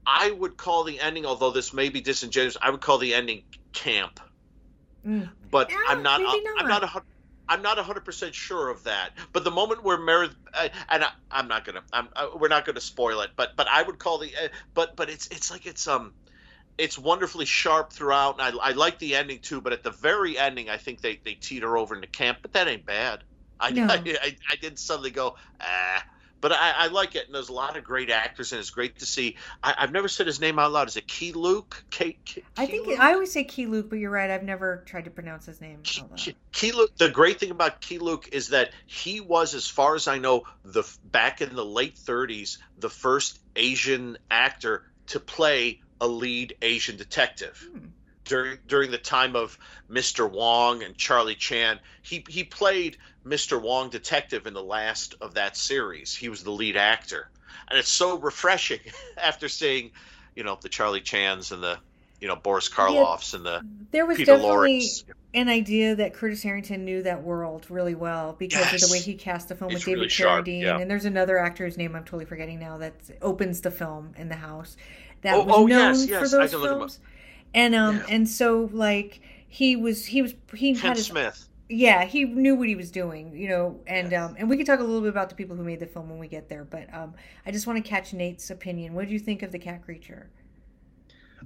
[0.06, 3.44] I would call the ending although this may be disingenuous I would call the ending
[3.74, 4.20] camp
[5.06, 5.30] Mm.
[5.52, 6.68] but Yeah, I'm not, maybe I'm not.
[6.68, 7.04] not a hun-
[7.50, 9.12] I'm not hundred percent sure of that.
[9.34, 12.66] But the moment where Meredith uh, and I, I'm not gonna, I'm, uh, we're not
[12.66, 13.32] gonna spoil it.
[13.36, 16.14] But but I would call the, uh, but but it's it's like it's um,
[16.78, 19.62] it's wonderfully sharp throughout, and I, I like the ending too.
[19.62, 22.68] But at the very ending, I think they they teeter over into camp, but that
[22.68, 23.24] ain't bad.
[23.64, 23.86] I No.
[23.86, 26.06] I, I, I didn't suddenly go ah.
[26.42, 29.00] But I, I like it, and there's a lot of great actors, and it's great
[29.00, 29.38] to see.
[29.64, 30.90] I, I've never said his name out loud.
[30.90, 31.86] Is it Key Luke?
[31.90, 33.00] Key, Key, I think Luke?
[33.00, 34.30] I always say Key Luke, but you're right.
[34.30, 35.80] I've never tried to pronounce his name.
[35.84, 36.92] Key- Key Luke.
[36.98, 40.44] The great thing about Key Luke is that he was, as far as I know,
[40.66, 46.98] the back in the late 30s, the first Asian actor to play a lead Asian
[46.98, 47.66] detective.
[47.72, 47.86] Hmm.
[48.26, 49.58] During during the time of
[49.90, 50.30] Mr.
[50.30, 51.80] Wong and Charlie Chan.
[52.02, 53.62] He he played Mr.
[53.62, 56.16] Wong detective in the last of that series.
[56.16, 57.30] He was the lead actor,
[57.70, 58.80] and it's so refreshing
[59.18, 59.92] after seeing,
[60.36, 61.80] you know, the Charlie Chans and the
[62.24, 65.06] you know Boris Karloffs yeah, and the there was Peter definitely Lorre's.
[65.34, 68.82] an idea that Curtis Harrington knew that world really well because yes.
[68.82, 70.62] of the way he cast the film He's with David really Carradine.
[70.62, 70.80] Yeah.
[70.80, 74.30] And there's another actor whose name I'm totally forgetting now that opens the film in
[74.30, 74.78] the house
[75.24, 76.32] that oh, was oh, known yes, yes.
[76.32, 77.00] for those films.
[77.54, 78.06] And um yeah.
[78.10, 81.48] and so like he was he was he Ken had his, Smith.
[81.70, 84.30] Yeah, he knew what he was doing, you know, and yes.
[84.30, 86.10] um and we can talk a little bit about the people who made the film
[86.10, 87.14] when we get there, but um
[87.46, 88.94] I just want to catch Nate's opinion.
[88.94, 90.30] What do you think of the cat creature?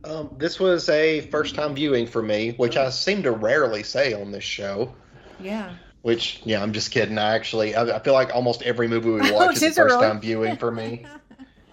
[0.04, 4.14] Um, this was a first time viewing for me, which I seem to rarely say
[4.14, 4.94] on this show.
[5.40, 5.74] Yeah.
[6.02, 7.18] Which, yeah, I'm just kidding.
[7.18, 9.72] I actually, I, I feel like almost every movie we oh, watch oh, is a
[9.72, 11.06] first time viewing for me.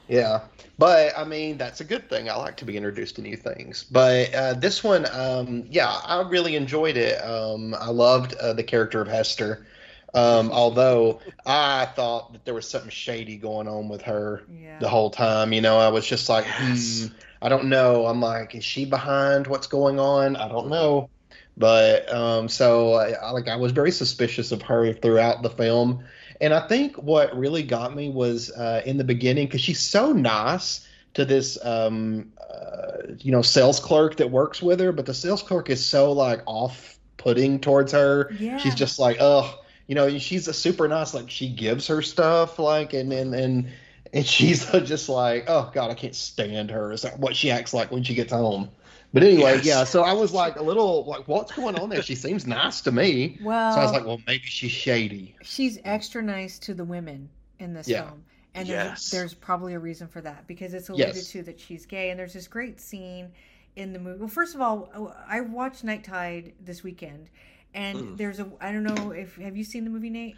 [0.08, 0.40] yeah.
[0.78, 2.28] But I mean, that's a good thing.
[2.28, 3.84] I like to be introduced to new things.
[3.84, 7.24] But uh, this one, um, yeah, I really enjoyed it.
[7.24, 9.66] Um, I loved uh, the character of Hester.
[10.14, 14.78] Um, although I thought that there was something shady going on with her yeah.
[14.78, 15.52] the whole time.
[15.52, 17.08] You know, I was just like, yes.
[17.08, 18.06] hmm, I don't know.
[18.06, 20.36] I'm like, is she behind what's going on?
[20.36, 21.10] I don't know.
[21.56, 26.04] But um, so I, like I was very suspicious of her throughout the film,
[26.44, 30.12] and I think what really got me was uh, in the beginning because she's so
[30.12, 35.14] nice to this um, uh, you know sales clerk that works with her, but the
[35.14, 38.30] sales clerk is so like off putting towards her.
[38.38, 38.58] Yeah.
[38.58, 42.58] She's just like, oh, you know, she's a super nice like she gives her stuff
[42.58, 43.68] like and and and
[44.12, 46.92] and she's just like, oh god, I can't stand her.
[46.92, 48.68] Is that what she acts like when she gets home?
[49.14, 49.64] But anyway, yes.
[49.64, 49.84] yeah.
[49.84, 52.02] So I was like a little like, what's going on there?
[52.02, 53.38] She seems nice to me.
[53.40, 55.36] Well, so I was like, well, maybe she's shady.
[55.40, 57.28] She's extra nice to the women
[57.60, 58.08] in this yeah.
[58.08, 58.24] film,
[58.56, 59.08] and yes.
[59.08, 61.30] there's, there's, probably a reason for that because it's alluded yes.
[61.30, 63.30] to that she's gay, and there's this great scene
[63.76, 64.18] in the movie.
[64.18, 67.30] Well, first of all, I watched Night Tide this weekend,
[67.72, 68.16] and mm.
[68.16, 70.36] there's a I don't know if have you seen the movie Nate?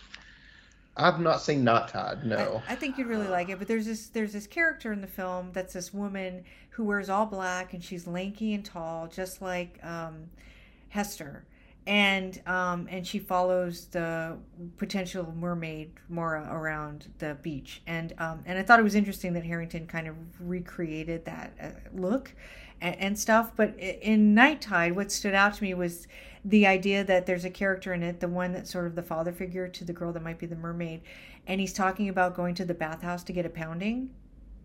[0.99, 2.25] I've not seen Night Tide.
[2.25, 2.63] No.
[2.69, 3.59] I, I, think you'd really like it.
[3.59, 6.45] But there's this there's this character in the film that's this woman
[6.77, 10.29] who wears all black and she's lanky and tall, just like um,
[10.91, 11.47] Hester,
[11.87, 14.37] and um, and she follows the
[14.77, 17.81] potential mermaid Mora around the beach.
[17.87, 21.69] And um, and I thought it was interesting that Harrington kind of recreated that uh,
[21.95, 22.35] look
[22.83, 23.53] and, and stuff.
[23.57, 26.07] But in Night Tide, what stood out to me was
[26.45, 29.33] the idea that there's a character in it, the one that's sort of the father
[29.33, 31.01] figure to the girl that might be the mermaid,
[31.47, 34.11] and he's talking about going to the bathhouse to get a pounding,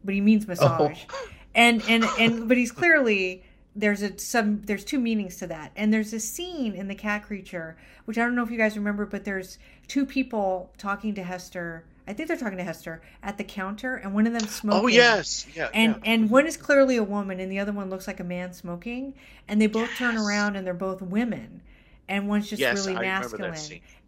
[0.04, 1.28] but he means massage, oh.
[1.56, 3.44] and and and but he's clearly
[3.76, 7.24] there's a some there's two meanings to that, and there's a scene in the cat
[7.26, 11.24] creature which I don't know if you guys remember, but there's two people talking to
[11.24, 11.86] Hester.
[12.08, 14.84] I think they're talking to Hester at the counter, and one of them smoking.
[14.84, 15.70] Oh yes, yeah.
[15.74, 16.12] And yeah.
[16.12, 19.14] and one is clearly a woman, and the other one looks like a man smoking.
[19.48, 19.98] And they both yes.
[19.98, 21.62] turn around, and they're both women
[22.12, 23.56] and one's just yes, really masculine.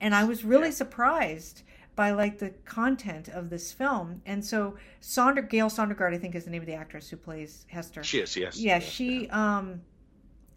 [0.02, 0.74] And I was really yeah.
[0.74, 1.64] surprised
[1.96, 4.22] by like the content of this film.
[4.26, 7.66] And so Sonder Gale Sondergaard, I think is the name of the actress who plays
[7.70, 8.04] Hester.
[8.04, 8.58] She is, yes.
[8.58, 9.82] Yeah, she um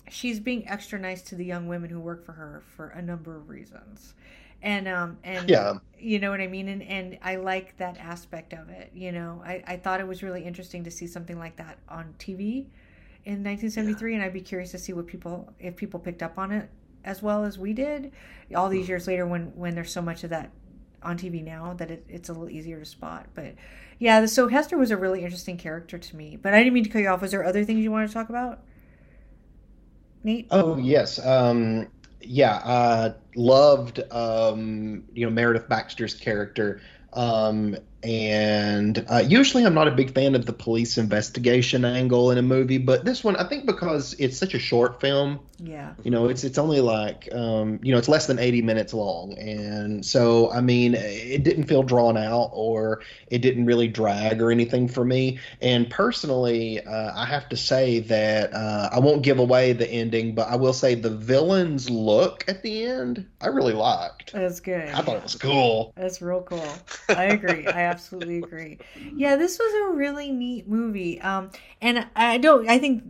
[0.08, 3.36] she's being extra nice to the young women who work for her for a number
[3.36, 4.14] of reasons.
[4.62, 5.74] And um and yeah.
[5.98, 6.68] you know what I mean?
[6.68, 8.90] And and I like that aspect of it.
[8.94, 12.14] You know, I, I thought it was really interesting to see something like that on
[12.18, 12.66] TV
[13.26, 14.16] in 1973 yeah.
[14.16, 16.70] and I'd be curious to see what people if people picked up on it
[17.04, 18.12] as well as we did
[18.54, 20.50] all these years later when when there's so much of that
[21.06, 23.26] on TV now that it, it's a little easier to spot.
[23.34, 23.54] But
[23.98, 26.36] yeah, so Hester was a really interesting character to me.
[26.40, 27.22] But I didn't mean to cut you off.
[27.22, 28.62] Was there other things you wanted to talk about?
[30.24, 30.48] Nate?
[30.50, 31.24] Oh yes.
[31.24, 31.86] Um,
[32.20, 36.80] yeah, I loved um, you know Meredith Baxter's character.
[37.12, 42.38] Um, and uh, usually I'm not a big fan of the police investigation angle in
[42.38, 45.40] a movie, but this one I think because it's such a short film.
[45.58, 45.94] Yeah.
[46.04, 49.36] You know, it's it's only like um, you know it's less than 80 minutes long,
[49.38, 54.50] and so I mean it didn't feel drawn out or it didn't really drag or
[54.50, 55.38] anything for me.
[55.62, 60.34] And personally, uh, I have to say that uh, I won't give away the ending,
[60.34, 64.32] but I will say the villain's look at the end I really liked.
[64.32, 64.88] That's good.
[64.90, 65.92] I thought it was cool.
[65.96, 66.68] That's real cool.
[67.08, 67.66] I agree.
[67.66, 68.78] I absolutely agree.
[69.14, 71.20] Yeah, this was a really neat movie.
[71.20, 72.68] Um, and I don't.
[72.68, 73.02] I think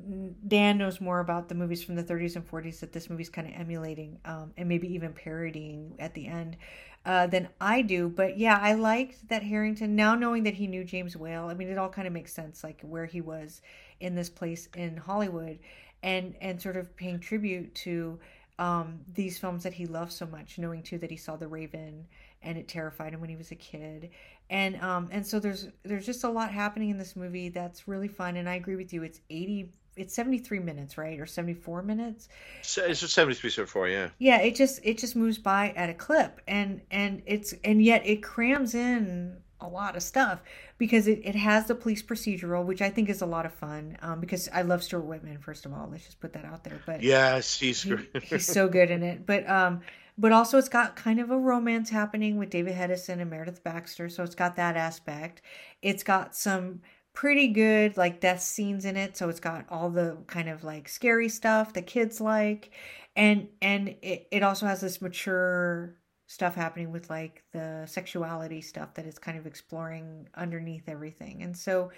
[0.47, 3.49] Dan knows more about the movies from the 30s and 40s that this movie's kind
[3.49, 6.57] of emulating, um, and maybe even parodying at the end.
[7.05, 9.95] Uh, than I do, but yeah, I liked that Harrington.
[9.95, 12.64] Now knowing that he knew James Whale, I mean, it all kind of makes sense,
[12.64, 13.62] like where he was
[14.01, 15.61] in this place in Hollywood,
[16.03, 18.18] and and sort of paying tribute to
[18.59, 22.07] um, these films that he loved so much, knowing too that he saw The Raven
[22.43, 24.11] and it terrified him when he was a kid,
[24.51, 28.09] and um, and so there's there's just a lot happening in this movie that's really
[28.09, 29.03] fun, and I agree with you.
[29.03, 31.18] It's 80 it's 73 minutes, right?
[31.18, 32.28] Or 74 minutes.
[32.62, 33.89] So It's just seventy three seventy four.
[33.89, 34.11] Yeah.
[34.18, 38.07] Yeah, it just it just moves by at a clip and and it's and yet
[38.07, 40.43] it crams in a lot of stuff
[40.76, 43.97] because it, it has the police procedural, which I think is a lot of fun.
[44.03, 45.89] Um, because I love Stuart Whitman, first of all.
[45.91, 46.78] Let's just put that out there.
[46.84, 48.22] But Yes, he's he, great.
[48.22, 49.24] he's so good in it.
[49.24, 49.80] But um,
[50.18, 54.08] but also it's got kind of a romance happening with David Hedison and Meredith Baxter,
[54.08, 55.42] so it's got that aspect.
[55.82, 56.80] It's got some
[57.12, 60.88] pretty good like death scenes in it, so it's got all the kind of like
[60.88, 62.70] scary stuff the kids like,
[63.14, 65.96] and and it, it also has this mature
[66.28, 71.56] stuff happening with like the sexuality stuff that it's kind of exploring underneath everything and
[71.56, 71.90] so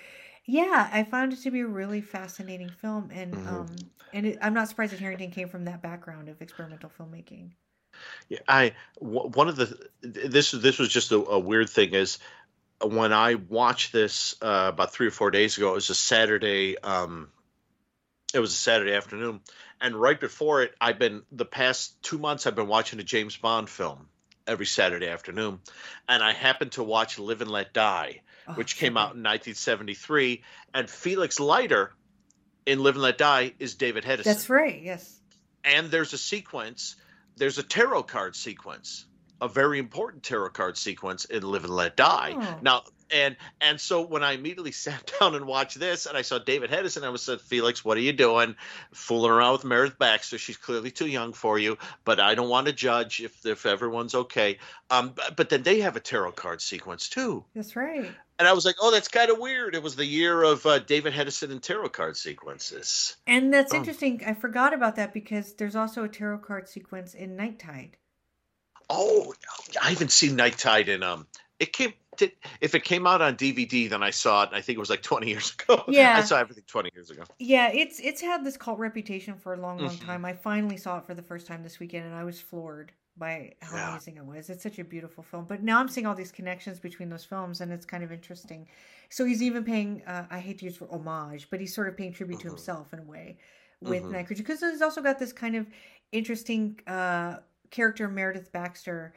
[0.47, 3.47] yeah i found it to be a really fascinating film and Mhm.
[3.47, 7.53] um and it, i'm not surprised that harrington came from that background of experimental filmmaking
[8.47, 12.19] I one of the this this was just a, a weird thing is
[12.83, 15.73] when I watched this uh, about three or four days ago.
[15.73, 16.79] It was a Saturday.
[16.79, 17.29] Um,
[18.35, 19.41] it was a Saturday afternoon,
[19.81, 22.47] and right before it, I've been the past two months.
[22.47, 24.09] I've been watching a James Bond film
[24.47, 25.61] every Saturday afternoon,
[26.09, 30.43] and I happened to watch Live and Let Die, Oh, which came out in 1973,
[30.75, 31.93] and Felix Leiter
[32.67, 35.19] in Live and Let Die is David Hedison that's right yes
[35.65, 36.97] and there's a sequence
[37.39, 39.07] there's a tarot card sequence
[39.41, 42.35] a very important tarot card sequence in live and let die.
[42.37, 42.59] Oh.
[42.61, 46.39] now and and so when i immediately sat down and watched this and i saw
[46.39, 48.55] david hedison i was said felix what are you doing?
[48.93, 50.39] Fooling around with meredith baxter.
[50.39, 54.15] She's clearly too young for you but i don't want to judge if if everyone's
[54.15, 54.59] okay.
[54.91, 57.45] Um but, but then they have a tarot card sequence too.
[57.55, 60.43] That's right and i was like oh that's kind of weird it was the year
[60.43, 63.77] of uh, david hedison and tarot card sequences and that's Oh.
[63.77, 67.97] interesting i forgot about that because there's also a tarot card sequence in night tide
[68.91, 69.35] Oh,
[69.83, 71.27] I haven't seen Night Tide in um.
[71.61, 71.93] It came.
[72.17, 72.33] Did,
[72.63, 74.49] if it came out on DVD, then I saw it.
[74.49, 75.85] and I think it was like 20 years ago.
[75.89, 76.17] Yeah.
[76.17, 77.25] I saw everything 20 years ago.
[77.39, 80.07] Yeah, it's it's had this cult reputation for a long, long Mhm.
[80.07, 80.25] time.
[80.25, 83.55] I finally saw it for the first time this weekend, and I was floored by
[83.61, 83.91] how Yeah.
[83.91, 84.49] amazing it was.
[84.51, 85.45] It's such a beautiful film.
[85.47, 88.69] But now I'm seeing all these connections between those films, and it's kind of interesting.
[89.11, 90.03] So he's even paying.
[90.07, 92.51] Uh, I hate to use for homage, but he's sort of paying tribute to Mhm.
[92.51, 93.39] himself in a way
[93.81, 94.13] with Mhm.
[94.13, 95.67] Night Creature because he's also got this kind of
[96.13, 97.39] interesting uh,
[97.71, 99.15] character, Meredith Baxter.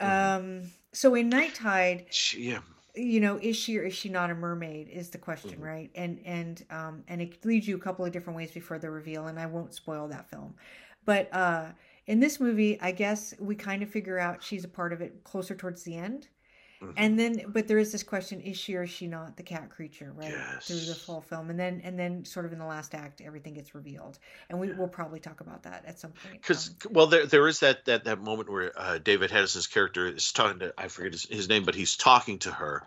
[0.00, 0.36] Mhm.
[0.62, 2.60] Um, so in Night Tide, Yeah.
[2.94, 5.64] you know is she or is she not a mermaid is the question Mhm.
[5.64, 8.90] right and and um and it leads you a couple of different ways before the
[8.90, 10.54] reveal and i won't spoil that film
[11.06, 11.72] but uh
[12.06, 15.22] in this movie i guess we kind of figure out she's a part of it
[15.24, 16.28] closer towards the end
[16.82, 16.94] Mhm.
[16.96, 19.70] and then but there is this question is she or is she not the cat
[19.70, 20.34] creature right
[20.66, 21.06] through the Yes.
[21.06, 24.18] whole film and then and then sort of in the last act everything gets revealed
[24.48, 27.46] and we will probably talk about that at some point Because Um, well, there there
[27.46, 31.12] is that that that moment where uh, David Hedison's character is talking to I forget
[31.12, 32.82] his, his name, but he's talking to her,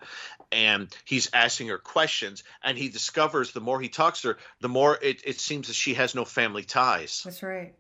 [0.52, 4.70] and he's asking her questions, and he discovers the more he talks to her, the
[4.70, 7.22] more it, it seems that she has no family ties.
[7.24, 7.76] that's right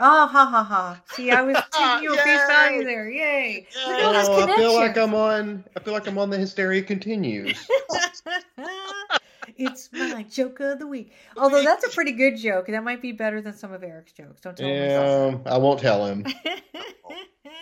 [0.00, 1.00] Oh ha ha ha!
[1.14, 2.84] See, I was giving you a face value Yay!
[2.84, 3.10] there.
[3.10, 3.66] Yay!
[3.86, 4.96] Look at all those Oh, I feel like.
[4.96, 5.64] I'm on.
[5.76, 7.68] I feel like I'm on the hysteria continues.
[9.56, 11.12] it's my joke of the week.
[11.36, 12.68] Although that's a pretty good joke.
[12.68, 14.40] That might be better than some of Eric's jokes.
[14.40, 15.42] Don't tell him.
[15.44, 16.24] yeah, I won't tell him.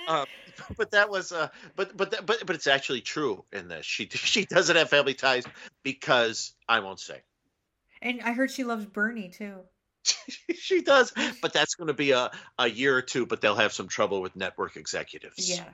[0.07, 0.27] Uh,
[0.77, 4.09] but that was uh but but that, but but it's actually true in this she
[4.09, 5.45] she doesn't have family ties
[5.85, 7.21] because i won't say
[8.03, 9.61] and I heard she loves Bernie too.
[10.55, 13.73] she does but that's going to be a a year or two but they'll have
[13.73, 15.65] some trouble with network executives Yeah,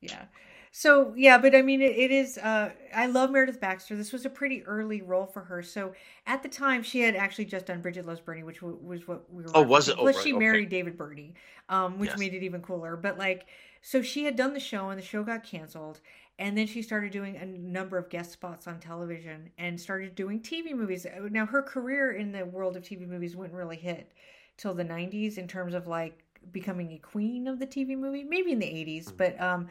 [0.00, 0.24] yeah.
[0.70, 2.38] So yeah, but I mean, it, it is.
[2.38, 3.96] Uh, I love Meredith Baxter.
[3.96, 5.62] This was a pretty early role for her.
[5.62, 5.92] So
[6.26, 9.32] at the time, she had actually just done Bridget Loves Bernie, which w- was what
[9.32, 9.50] we were.
[9.54, 9.96] Oh, was it?
[9.98, 10.38] Oh, Plus, right, she okay.
[10.38, 11.34] married David Birney,
[11.68, 12.18] um, which Yes.
[12.18, 12.96] made it even cooler.
[12.96, 13.46] But like,
[13.82, 16.00] so she had done the show, and the show got canceled.
[16.38, 20.40] And then she started doing a number of guest spots on television and started doing
[20.40, 21.06] TV movies.
[21.30, 24.12] Now, her career in the world of TV movies wouldn't really hit
[24.56, 28.52] till the 90s in terms of like becoming a queen of the TV movie, maybe
[28.52, 29.16] in the 80s, Mhm.
[29.16, 29.68] but um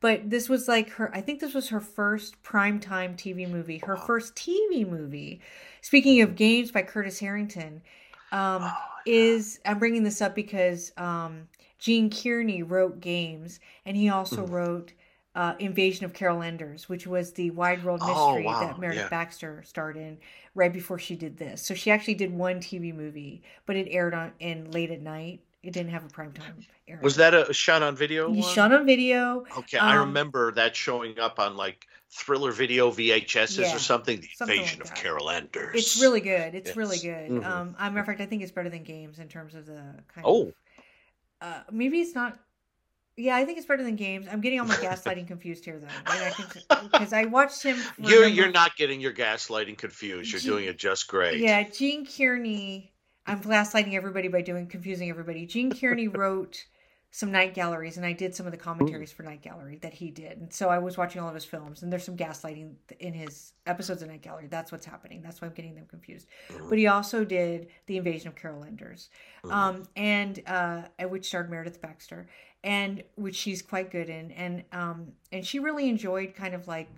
[0.00, 3.96] but this was like her I think this was her first primetime TV movie, her
[3.96, 3.96] Wow.
[3.96, 5.40] first TV movie.
[5.82, 7.82] Speaking of games by Curtis Harrington,
[8.32, 14.08] um Oh, is I'm bringing this up because um Gene Kearney wrote games and he
[14.08, 14.46] also Mhm.
[14.46, 14.92] wrote
[15.34, 19.04] uh, Invasion of Carol Enders, which was the wide world Oh, mystery wow, that Meredith
[19.04, 19.10] yeah.
[19.10, 20.16] Baxter starred in
[20.54, 21.60] right before she did this.
[21.60, 25.42] So she actually did one TV movie, but it aired on in late at night.
[25.66, 27.02] It didn't have a primetime airing.
[27.02, 28.54] was that a shot on video you one?
[28.54, 29.44] shot on video?
[29.58, 34.20] okay i um, remember that showing up on like thriller video vhs's Yeah, or something
[34.20, 36.54] the something invasion like of carol enders It's really good.
[36.54, 37.28] It's really Yes.
[37.28, 37.30] good.
[37.42, 37.44] Mhm.
[37.44, 39.82] Um, I'm matter of fact, I think it's better than games in terms of the
[40.14, 40.54] kind oh of.
[41.40, 42.38] Uh, maybe it's not.
[43.18, 44.26] Yeah, I think it's better than games.
[44.30, 47.76] I'm getting all my gaslighting confused here though, because I watched him.
[47.98, 52.06] you're you're not getting your gaslighting confused you're Gee- doing it just great Yeah, Gene
[52.06, 52.92] Kearney
[53.26, 55.46] I'm gaslighting everybody by doing confusing everybody.
[55.46, 56.66] Gene Kearney wrote
[57.10, 60.10] some night galleries, and I did some of the commentaries for Night Gallery that he
[60.10, 60.38] did.
[60.38, 63.52] And so I was watching all of his films, and there's some gaslighting in his
[63.66, 64.48] episodes of Night Gallery.
[64.48, 65.22] That's what's happening.
[65.22, 66.26] That's why I'm getting them confused.
[66.50, 66.68] Mm-hmm.
[66.68, 69.08] But he also did The Invasion of Carol Enders,
[69.44, 69.50] Mm-hmm.
[69.50, 72.26] um, and uh, which starred Meredith Baxter,
[72.64, 76.88] and which she's quite good in, and um, and she really enjoyed kind of like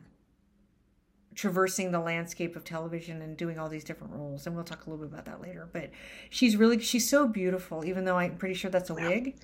[1.34, 4.90] traversing the landscape of television and doing all these different roles and we'll talk a
[4.90, 5.90] little bit about that later but
[6.30, 9.34] she's really she's so beautiful even though i'm pretty sure that's a wig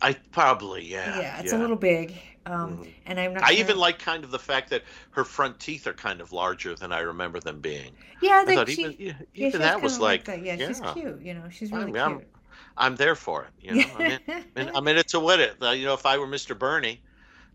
[0.00, 1.18] I probably yeah.
[1.20, 2.14] yeah, it's a little big
[2.46, 2.88] um Mhm.
[3.06, 5.86] and i'm not I sure- even like kind of the fact that her front teeth
[5.88, 7.92] are kind of larger than I remember them being.
[8.22, 10.42] yeah I thought she, even yeah, yeah, even that was like, that.
[10.44, 12.28] yeah, she's cute you know she's I really mean, I'm- cute
[12.76, 13.50] I'm there for it.
[13.60, 15.56] You know, I'm in, I'm in, I'm it to win it.
[15.60, 16.56] You know, if I were Mr.
[16.56, 17.00] Birney,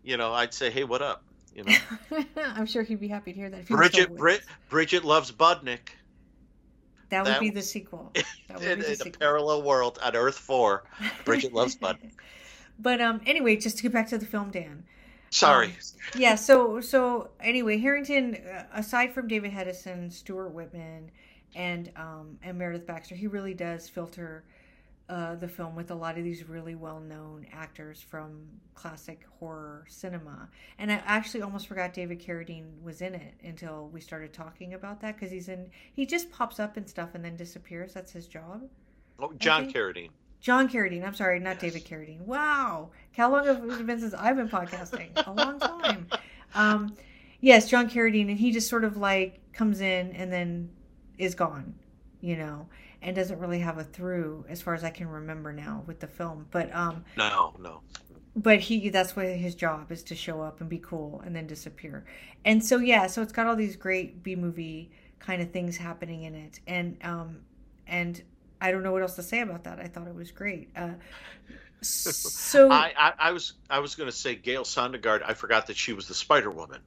[0.02, 1.22] you know, I'd say, hey, what up?
[1.54, 1.76] You know,
[2.36, 4.42] i'm sure he'd be happy to hear that if he was still Bridget, Brit.
[4.68, 5.90] Bridget loves Budnick.
[7.10, 8.10] that would that be the sequel
[8.48, 10.84] that would In, be the in a parallel world on Earth Four,
[11.24, 12.12] Bridget loves Budnick.
[12.80, 14.84] but um anyway just to get back to the film dan
[15.30, 15.68] Sorry.
[15.68, 15.72] Um,
[16.20, 21.10] yeah so so anyway harrington uh, aside from david hedison stuart whitman
[21.54, 24.44] and um and meredith baxter he really does filter
[25.08, 30.48] uh, the film with a lot of these really well-known actors from classic horror cinema
[30.78, 35.00] and i actually almost forgot david carradine was in it until we started talking about
[35.00, 38.26] that because he's in he just pops up and stuff and then disappears that's his
[38.26, 38.62] job
[39.18, 40.10] oh, John Carradine.
[40.40, 41.06] John Carradine.
[41.06, 41.72] I'm sorry, not Yes.
[41.72, 42.20] David Carradine.
[42.20, 45.10] Wow, how long have it been since I've been podcasting?
[45.26, 46.06] A long time.
[46.54, 46.94] Um,
[47.40, 50.70] yes, John Carradine, and he just sort of like comes in and then
[51.18, 51.74] is gone,
[52.20, 52.68] you know,
[53.04, 56.06] and doesn't really have a through as far as I can remember now with the
[56.08, 56.46] film.
[56.50, 57.82] But um, No, no.
[58.36, 61.46] but he that's what his job is to show up and be cool and then
[61.46, 62.04] disappear
[62.44, 64.90] and so yeah so it's got all these great b movie
[65.20, 67.38] kind of things happening in it and um
[67.86, 68.22] and
[68.60, 70.90] i don't know what else to say about that i thought it was great uh
[71.82, 75.22] so I, I, I was I was going to say Gale Sondergaard.
[75.24, 76.80] I forgot that she was the Spider Woman,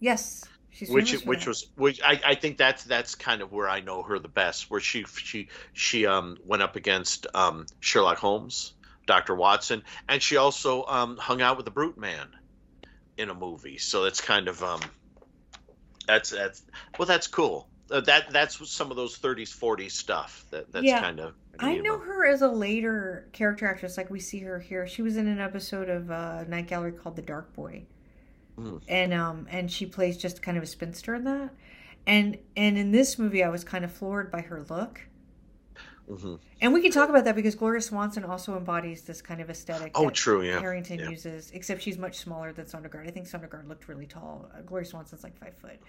[0.00, 0.44] yes
[0.76, 4.02] she's which which was which I, I think that's that's kind of where I know
[4.02, 4.70] her the best.
[4.70, 8.74] Where she she she um went up against um Sherlock Holmes,
[9.06, 12.28] Doctor Watson, and she also um hung out with the Brute Man
[13.16, 13.78] in a movie.
[13.78, 14.80] So that's kind of um
[16.06, 16.62] that's that's
[16.98, 17.68] well that's cool.
[17.90, 21.00] Uh, that that's some of those 30s 40s stuff that that's Yeah.
[21.00, 23.96] kind of I know her as a later character actress.
[23.96, 24.86] Like we see her here.
[24.88, 27.84] She was in an episode of uh, Night Gallery called The Dark Boy,
[28.56, 28.78] Hmm.
[28.88, 31.50] and um and she plays just kind of a spinster in that.
[32.06, 35.00] And and in this movie, I was kind of floored by her look.
[36.08, 39.50] hmm And we can talk about that because Gloria Swanson also embodies this kind of
[39.50, 39.92] aesthetic.
[39.94, 41.08] Oh, that true, yeah, Harrington yeah.
[41.10, 43.06] uses, except she's much smaller than Sondergaard.
[43.06, 44.48] I think Sondergaard looked really tall.
[44.54, 45.80] Uh, Gloria Swanson's like five foot.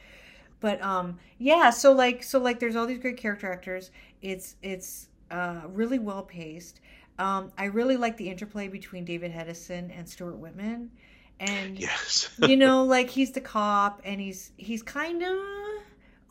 [0.59, 1.69] But um, yeah.
[1.69, 3.91] So like, so like, there's all these great character actors.
[4.21, 6.81] It's it's uh, really well paced.
[7.19, 10.91] Um, I really like the interplay between David Hedison and Stuart Whitman,
[11.39, 15.37] and yes you know like he's the cop and he's he's kind of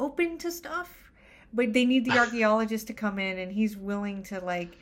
[0.01, 1.13] open to stuff
[1.53, 4.79] but they need the archaeologist to come in and he's willing to like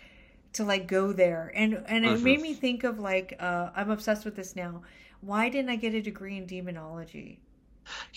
[0.52, 2.22] to like go there and and it Mhm.
[2.22, 4.82] made me think of like uh i'm obsessed with this now
[5.20, 7.40] why didn't i get a degree in demonology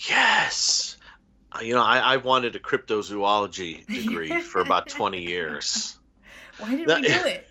[0.08, 0.96] Yes.
[1.52, 5.98] Uh, You know, I, I wanted a cryptozoology degree for about 20 years.
[6.58, 7.48] Why didn't That- we do it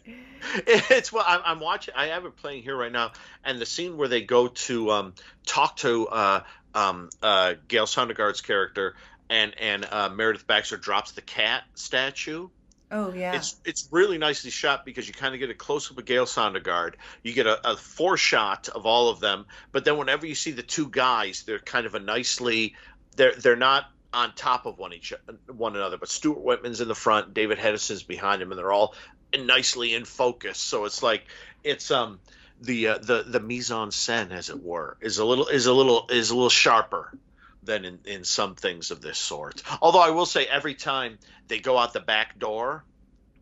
[0.89, 1.93] It's well, I'm, I'm watching.
[1.95, 3.11] I have it playing here right now,
[3.43, 5.13] and the scene where they go to um,
[5.45, 6.43] talk to uh,
[6.73, 8.95] um, uh, Gale Sondergaard's character,
[9.29, 12.49] and and uh, Meredith Baxter drops the cat statue.
[12.91, 15.97] oh yeah It's it's really nicely shot because you kind of get a close up
[15.97, 16.93] of Gail Sondergaard.
[17.23, 20.63] You get a, a shot of all of them, but then whenever you see the
[20.63, 22.75] two guys, they're kind of a nicely
[23.15, 25.13] they're they're not on top of one each
[25.45, 25.97] one another.
[25.97, 28.95] But Stuart Whitman's in the front, David Hedison's behind him, and they're all
[29.37, 30.57] nicely in focus.
[30.57, 31.23] So it's like
[31.63, 32.19] it's um
[32.59, 35.73] the uh, the the mise en scène, as it were, is a little is a
[35.73, 37.15] little is a little sharper
[37.61, 39.61] than in, in some things of this sort.
[39.81, 42.83] Although I will say, every time they go out the back door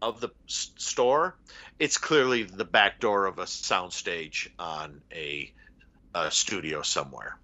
[0.02, 1.38] of the store,
[1.80, 5.54] it's clearly the back door of a soundstage on a,
[6.16, 7.38] a studio somewhere.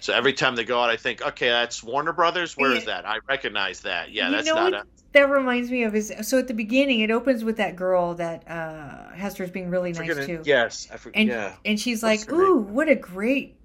[0.00, 2.56] So every time they go out, I think, okay, that's Warner Brothers.
[2.56, 3.06] Where is that?
[3.06, 4.12] I recognize that.
[4.12, 4.84] Yeah, You that's not a.
[5.12, 8.46] that reminds me of is so at the beginning it opens with that girl that
[8.48, 11.20] uh hester's being really nice to Yes, I forget.
[11.20, 11.54] and yeah.
[11.64, 12.40] and she's like, name?
[12.40, 13.56] "Ooh, what a great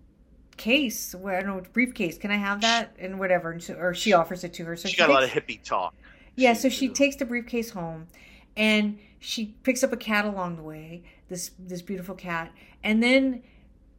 [0.57, 1.13] case!
[1.15, 2.17] Well, I don't know, briefcase.
[2.17, 4.75] Can I have that?" And whatever, and so, or she offers it to her.
[4.75, 5.93] So she she got a lot of hippie talk.
[6.35, 6.53] yeah.
[6.53, 8.07] So she takes the briefcase home,
[8.55, 11.03] and she picks up a cat along the way.
[11.27, 12.51] This this beautiful cat,
[12.83, 13.43] and then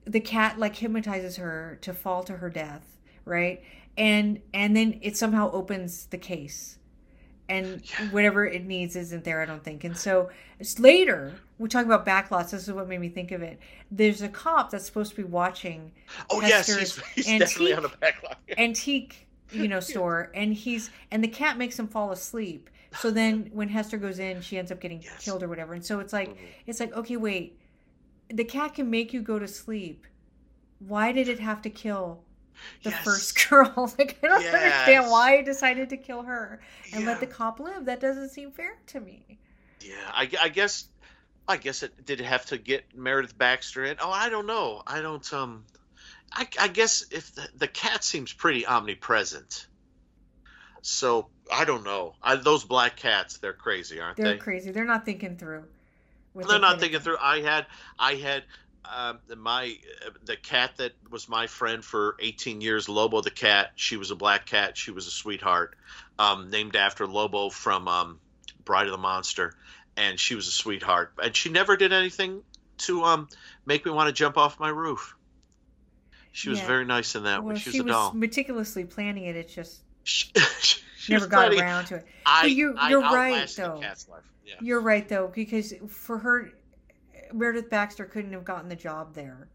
[0.05, 3.63] the cat like hypnotizes her to fall to her death, right?
[3.97, 6.79] And and then it somehow opens the case,
[7.49, 8.11] and Yeah.
[8.11, 9.41] whatever it needs isn't there.
[9.43, 9.85] I don't think.
[9.85, 12.51] And so it's later we talk about backlots.
[12.51, 13.61] This is what made me think of it.
[13.91, 15.93] There's a cop that's supposed to be watching
[16.31, 20.55] Oh yes, he's, Hester's he's definitely on the antique- back antique you know store and
[20.55, 24.57] he's and the cat makes him fall asleep so then when hester goes in she
[24.57, 25.23] ends up getting Yes.
[25.23, 26.37] killed or whatever and so it's like Mhm.
[26.67, 27.59] it's like okay wait
[28.33, 30.07] the cat can make you go to sleep
[30.79, 32.25] why did it have to kill
[32.83, 33.05] the Yes.
[33.05, 36.61] first girl like i don't understand why it decided to kill her
[36.93, 39.39] and let the cop live that doesn't seem fair to me
[39.81, 40.89] Yeah, I, I guess.
[41.49, 43.97] I guess it did it have to get Meredith Baxter in.
[44.01, 44.83] Oh, I don't know.
[44.87, 45.31] I don't.
[45.33, 45.67] Um,
[46.33, 49.67] I, I guess if the, the cat seems pretty omnipresent,
[50.83, 52.15] so I don't know.
[52.23, 54.39] I, those black cats, they're crazy, aren't they're they?
[54.39, 55.65] crazy they're not thinking through
[56.33, 57.19] what They're they not thinking through.
[57.21, 57.67] I had,
[57.99, 58.45] I had,
[58.85, 59.77] um, my
[60.07, 63.73] uh, the cat that was my friend for 18 years, Lobo the cat.
[63.77, 64.77] She was a black cat.
[64.77, 65.77] She was a sweetheart,
[66.19, 68.19] um, named after Lobo from um,
[68.65, 69.55] Bride of the Monster,
[69.97, 71.13] and she was a sweetheart.
[71.23, 72.43] And she never did anything
[72.79, 73.29] to um,
[73.67, 75.15] make me want to jump off my roof.
[76.33, 76.67] She was Yeah.
[76.67, 78.13] very nice in that well when she was she a was doll.
[78.15, 80.33] meticulously planning it it's just She,
[80.97, 81.61] she never got funny.
[81.61, 83.81] around to it I, you- I you're right, though.
[84.53, 84.59] Yeah.
[84.61, 86.53] You're right though, because for her,
[87.33, 89.49] Meredith Baxter couldn't have gotten the job there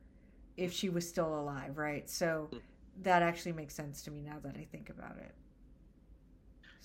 [0.58, 2.10] if she was still alive, right?
[2.10, 2.62] So Mm.
[3.04, 5.36] that actually makes sense to me now that I think about it.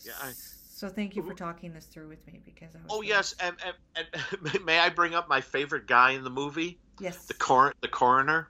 [0.04, 2.86] Yeah, I- So thank you for talking this through with me because I was.
[2.90, 4.06] Oh yes, and, and,
[4.44, 7.26] and may I bring up my favorite guy in the movie, yes.
[7.26, 8.48] the cor- the coroner?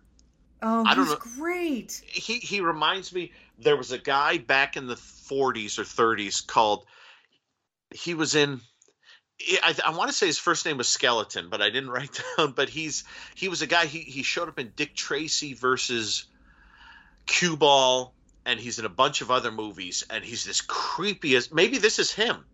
[0.63, 2.01] oh, I don't he's know- great.
[2.07, 6.87] he he reminds me there was a guy back in the 40s or 30s called
[7.95, 8.61] he was in
[9.63, 12.53] I, I want to say his first name was Skelton, but I didn't write down.
[12.53, 13.87] But he's he was a guy.
[13.87, 16.25] He he showed up in Dick Tracy versus
[17.27, 18.13] Cue Ball,
[18.45, 20.05] and he's in a bunch of other movies.
[20.11, 21.53] And he's this creepiest.
[21.53, 22.45] Maybe this is him.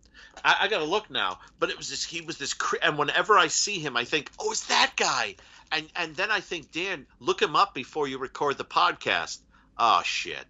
[0.43, 1.39] I, I gotta look now.
[1.59, 2.03] But it was this.
[2.03, 2.53] He was this.
[2.53, 5.35] Cre- and whenever I see him, I think, oh, it's that guy.
[5.71, 9.39] And and then I think, Dan, look him up before you record the podcast.
[9.77, 10.45] Oh shit.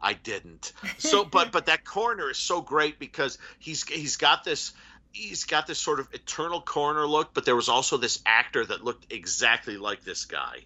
[0.00, 0.72] I didn't.
[0.98, 4.72] So, but but that corner is so great because he's he's got this
[5.18, 8.84] he's got this sort of eternal corner look, but there was also this actor that
[8.84, 10.64] looked exactly like this guy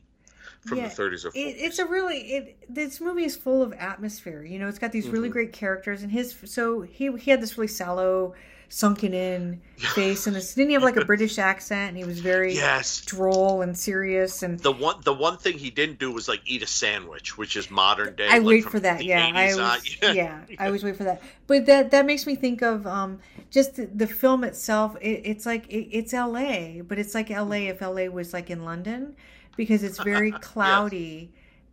[0.61, 1.35] from Yeah, the 30s or 40s.
[1.35, 2.57] It, it's a really it.
[2.69, 4.43] This movie is full of atmosphere.
[4.45, 5.33] You know, it's got these really Mhm.
[5.33, 8.35] great characters, and his so he he had this really sallow,
[8.73, 12.21] sunken in face, and this didn't he have like a British accent, and he was
[12.21, 13.03] very yes.
[13.03, 16.63] droll and serious, and The one the one thing he didn't do was like eat
[16.63, 18.29] a sandwich, which is modern day.
[18.29, 19.05] I like wait for that.
[19.05, 19.61] Yeah, I 80s on.
[19.61, 21.21] always, yeah, I always wait for that.
[21.47, 23.19] But that that makes me think of um
[23.51, 24.97] just the, the film itself.
[25.03, 27.69] It, it's like it, it's L.A., but it's like L.A.
[27.69, 28.09] if L.A.
[28.09, 29.15] was like in London,
[29.55, 31.31] because it's very cloudy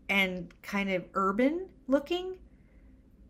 [0.09, 2.35] and kind of urban looking.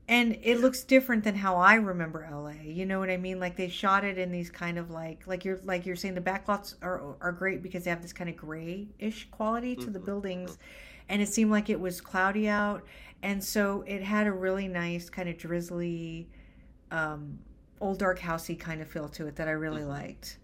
[0.10, 2.64] And it looks different than how I remember LA.
[2.64, 3.40] You know what I mean?
[3.40, 6.22] Like they shot it in these kind of like like you're like you're saying the
[6.22, 10.10] backlots are are great because they have this kind of grayish quality to the Mhm,
[10.10, 10.58] buildings,
[11.10, 12.86] and it seemed like it was cloudy out,
[13.24, 16.28] and so it had a really nice kind of drizzly,
[16.92, 17.40] um,
[17.82, 19.86] old dark housey kind of feel to it that I really Mhm.
[19.86, 20.40] liked.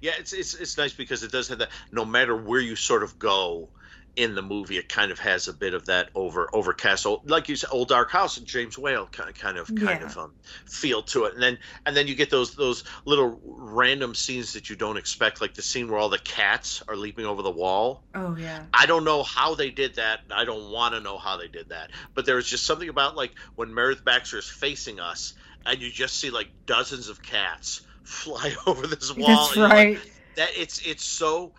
[0.00, 1.70] Yeah, it's it's it's nice because it does have that.
[1.92, 3.70] No matter where you sort of go
[4.16, 7.48] in the movie, it kind of has a bit of that over overcast, old, like
[7.48, 10.02] you said, old dark house and James Whale kind of kind of kind Yeah.
[10.02, 10.34] of um,
[10.66, 14.70] feel to it, and then and then you get those those little random scenes that
[14.70, 18.04] you don't expect, like the scene where all the cats are leaping over the wall.
[18.14, 20.20] Oh yeah, I don't know how they did that.
[20.30, 21.90] I don't want to know how they did that.
[22.14, 25.34] But there was just something about like when Meredith Baxter is facing us,
[25.64, 29.54] and you just see like dozens of cats fly over this wall.
[29.54, 29.98] that's you're like, right.
[30.36, 31.54] that it's it's so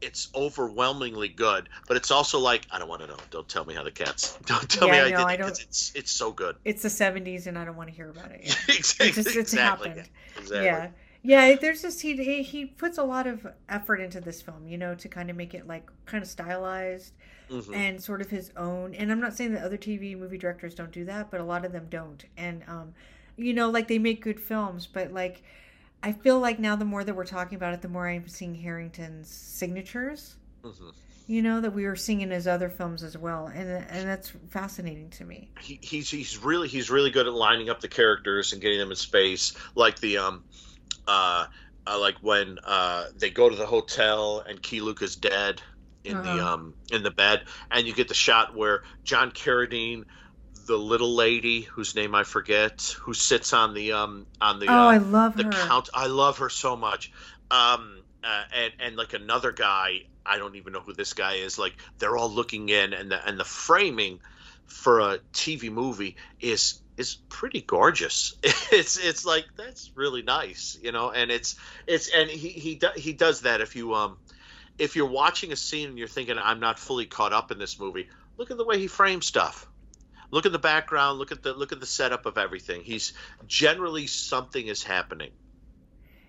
[0.00, 3.16] it's overwhelmingly good, but it's also like I don't want to know.
[3.30, 4.38] Don't tell me how the cats.
[4.46, 6.56] Don't tell Yeah, me no, I I did it it's it's so good.
[6.64, 8.40] It's the '70s, and I don't want to hear about it.
[8.44, 8.54] Yeah.
[8.68, 9.08] exactly.
[9.08, 9.88] It just it's exactly.
[9.90, 10.08] happened.
[10.36, 10.66] Exactly.
[10.66, 10.90] Yeah.
[11.22, 14.94] Yeah, there's just he he- puts a lot of effort into this film, you know,
[14.94, 17.12] to kind of make it like kind of stylized
[17.50, 17.74] Mhm.
[17.74, 18.94] and sort of his own.
[18.94, 21.64] And I'm not saying that other TV movie directors don't do that, but a lot
[21.64, 22.24] of them don't.
[22.36, 22.94] And um,
[23.36, 25.42] you know, like they make good films, but like
[26.02, 28.54] I feel like now the more that we're talking about it, the more I'm seeing
[28.54, 30.36] Harrington's signatures.
[30.64, 30.92] Mhm.
[31.26, 34.30] You know that we were seeing in his other films as well, and and that's
[34.50, 35.50] fascinating to me.
[35.60, 38.90] he, he's he's really he's really good at lining up the characters and getting them
[38.90, 40.44] in space like the um
[41.06, 41.46] uh,
[41.86, 45.62] uh like when uh they go to the hotel and Key Luke is dead
[46.04, 46.54] in the Uh-huh.
[46.54, 50.04] um in the bed and you get the shot where John Carradine
[50.70, 54.72] the little lady whose name I forget who sits on the um on the oh,
[54.72, 55.50] uh, I love the her.
[55.50, 57.10] count I love her so much
[57.50, 61.58] um uh, and and like another guy I don't even know who this guy is
[61.58, 64.20] like they're all looking in and the and the framing
[64.66, 68.34] for a TV movie is is pretty gorgeous.
[68.72, 71.56] It's it's like that's really nice, you know, and it's
[71.88, 74.18] it's and he he do, he does that if you um
[74.78, 77.80] if you're watching a scene and you're thinking I'm not fully caught up in this
[77.80, 79.66] movie, look at the way he frames stuff.
[80.30, 82.82] Look at the background, look at the look at the setup of everything.
[82.82, 83.12] He's
[83.46, 85.30] generally something is happening.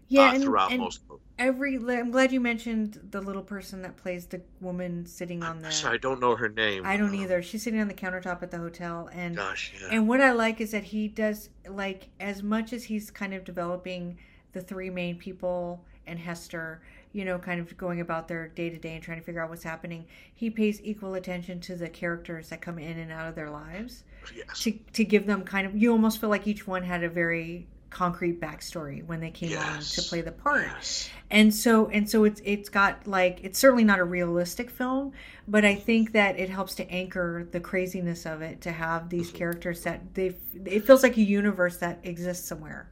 [0.08, 1.00] Yeah, uh, and, throughout and most
[1.40, 1.78] every.
[1.78, 5.72] I'm glad you mentioned the little person that plays the woman sitting on the.
[5.72, 6.86] Sorry, I don't know her name.
[6.86, 7.42] I don't Um, either.
[7.42, 9.88] She's sitting on the countertop at the hotel, and Gosh, yeah.
[9.92, 13.46] and what I like is that he does like as much as he's kind of
[13.46, 14.18] developing
[14.52, 16.82] the three main people and Hester,
[17.14, 19.50] you know, kind of going about their day to day and trying to figure out
[19.50, 20.06] what's happening.
[20.34, 24.04] He pays equal attention to the characters that come in and out of their lives
[24.34, 24.64] yes.
[24.64, 25.76] to to give them kind of.
[25.76, 29.90] You almost feel like each one had a very concrete backstory when they came on
[29.92, 31.10] to play the part Yes.
[31.30, 35.12] and so and so it's it's got like it's certainly not a realistic film
[35.48, 39.30] but i think that it helps to anchor the craziness of it to have these
[39.30, 39.38] Mm-hmm.
[39.38, 40.36] characters that they
[40.66, 42.90] it feels like a universe that exists somewhere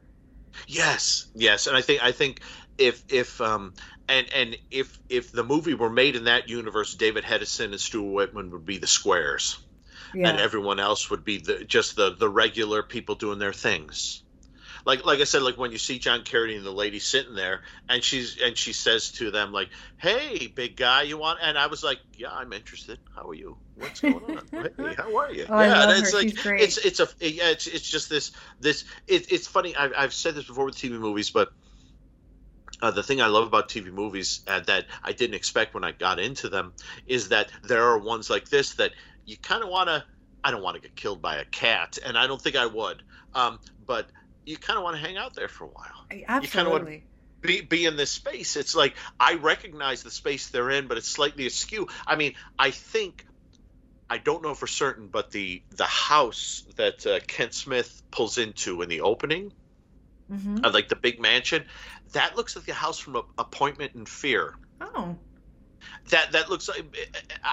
[0.68, 2.42] Yes, yes, and I think I think
[2.80, 3.74] if if um
[4.08, 8.14] and and if if the movie were made in that universe, David Hedison and Stuart
[8.14, 9.58] Whitman would be the squares,
[10.14, 14.24] yeah and everyone else would be the just the the regular people doing their things.
[14.86, 17.62] Like like I said, like when you see John Carradine and the lady sitting there,
[17.90, 21.68] and she's and she says to them like, "Hey, big guy, you want?" And I
[21.68, 22.98] was like, "Yeah, I'm interested.
[23.14, 23.58] How are you?
[23.76, 24.48] What's going on?
[24.78, 26.20] hey, how are you?" Oh, yeah, it's her.
[26.20, 29.76] like it's it's a yeah, it's it's just this this it, it's funny.
[29.76, 31.50] I've I've said this before with TV movies, but
[32.82, 35.92] uh, the thing I love about TV movies uh, that I didn't expect when I
[35.92, 36.74] got into them
[37.08, 38.92] is that there are ones like this that
[39.26, 40.04] you kind of want to.
[40.44, 43.04] I don't want to get killed by a cat, and I don't think I would.
[43.36, 44.08] Um, but
[44.46, 47.04] you kind of want to hang out there for a while, absolutely
[47.42, 48.56] be be in this space.
[48.56, 51.88] It's like I recognize the space they're in, but it's slightly askew.
[52.06, 53.26] I mean, I think.
[54.12, 58.82] I don't know for certain, but the the house that uh, Kent Smith pulls into
[58.82, 59.52] in the opening,
[60.30, 61.64] hmm uh, like the big mansion,
[62.14, 64.54] that looks like the house from a, Appointment in Fear.
[64.82, 65.16] oh
[66.12, 66.84] That that looks like.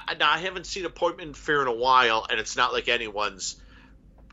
[0.09, 2.89] I, now I haven't seen Appointment in Fear in a while, and it's not like
[2.89, 3.57] anyone's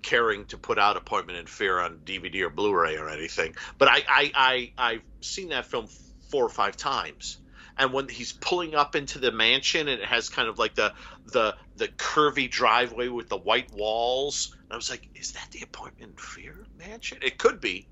[0.02, 3.56] caring to put out Appointment in Fear on DVD or Blu-ray or anything.
[3.78, 5.88] But I I, I I've seen that film
[6.30, 7.38] four or five times.
[7.76, 10.94] And when he's pulling up into the mansion, and it has kind of like the
[11.26, 15.64] the the curvy driveway with the white walls, and I was like, "Is that the
[15.64, 17.88] Appointment in Fear mansion?" It could be,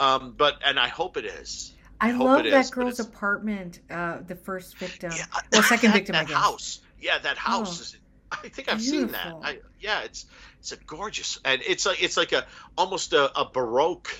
[0.00, 1.72] um, but and I hope it is.
[2.00, 5.96] i, hope love that is, girl's apartment uh the first victim Yeah, well second that-
[5.98, 6.80] victim i guess house.
[7.00, 7.82] Yeah, that house Oh.
[7.82, 7.96] is.
[8.30, 9.34] I think I've seen that.
[9.42, 10.26] I, yeah, it's
[10.60, 12.44] it's a gorgeous, and it's like it's like a
[12.76, 14.14] almost a, a baroque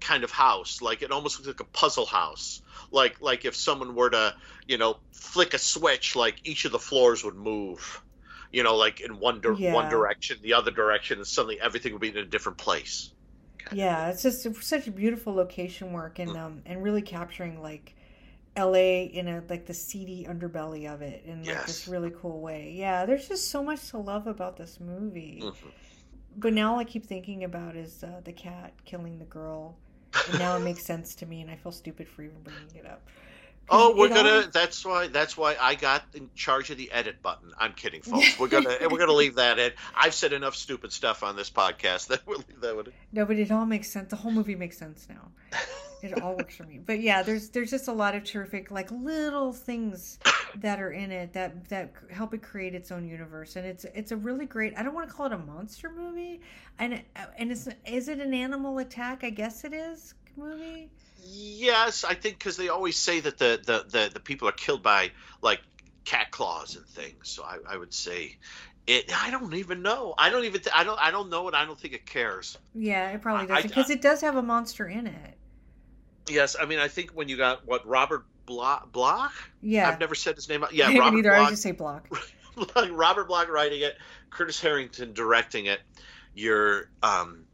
[0.00, 0.82] kind of house.
[0.82, 2.60] Like it almost looks like a puzzle house.
[2.90, 4.34] Like like if someone were to
[4.68, 8.02] you know flick a switch, like each of the floors would move.
[8.52, 9.72] You know, like in one di- Yeah.
[9.72, 13.10] one direction, the other direction, and suddenly everything would be in a different place.
[13.72, 17.94] Yeah, it's just such a beautiful location work and um and really capturing like
[18.56, 22.72] LA in a like the seedy underbelly of it in like this really cool way.
[22.76, 25.40] Yeah, there's just so much to love about this movie.
[25.42, 25.54] Mhm.
[26.36, 29.76] But now all I keep thinking about is uh, the cat killing the girl.
[30.28, 32.86] And now it makes sense to me and I feel stupid for even bringing it
[32.86, 33.08] up.
[33.70, 34.30] Oh, we're gonna.
[34.30, 35.06] all- That's why.
[35.08, 37.52] That's why I got in charge of the edit button.
[37.58, 38.38] I'm kidding, folks.
[38.38, 38.76] We're gonna.
[38.90, 39.72] we're gonna leave that in.
[39.96, 42.86] I've said enough stupid stuff on this podcast that we'll leave that one.
[42.86, 42.92] in.
[43.12, 44.10] No, but it all makes sense.
[44.10, 45.30] The whole movie makes sense now.
[46.02, 46.78] It all works for me.
[46.84, 50.18] But yeah, there's there's just a lot of terrific like little things
[50.56, 54.12] that are in it that that help it create its own universe, and it's it's
[54.12, 54.74] a really great.
[54.76, 56.42] I don't want to call it a monster movie,
[56.78, 57.02] and
[57.38, 59.24] and it's is it an animal attack?
[59.24, 60.90] I guess it is movie.
[61.26, 64.82] Yes, I think because they always say that the, the the the people are killed
[64.82, 65.10] by
[65.40, 65.60] like
[66.04, 67.28] cat claws and things.
[67.28, 68.36] So I, I would say
[68.86, 69.10] it.
[69.16, 70.14] I don't even know.
[70.18, 70.60] I don't even.
[70.60, 71.00] Th- I don't.
[71.00, 71.54] I don't know it.
[71.54, 72.58] I don't think it cares.
[72.74, 75.38] Yeah, it probably doesn't because it does have a monster in it.
[76.28, 78.90] Yes, I mean I think when you got what Robert Bloch.
[78.92, 79.32] Bloch?
[79.62, 80.64] Yeah, I've never said his name.
[80.72, 81.32] Yeah, I Robert either.
[81.34, 81.50] I Bloch.
[81.50, 82.08] just say block.
[82.92, 83.96] Robert Bloch writing it,
[84.30, 85.80] Curtis Harrington directing it.
[86.34, 87.44] You're, um,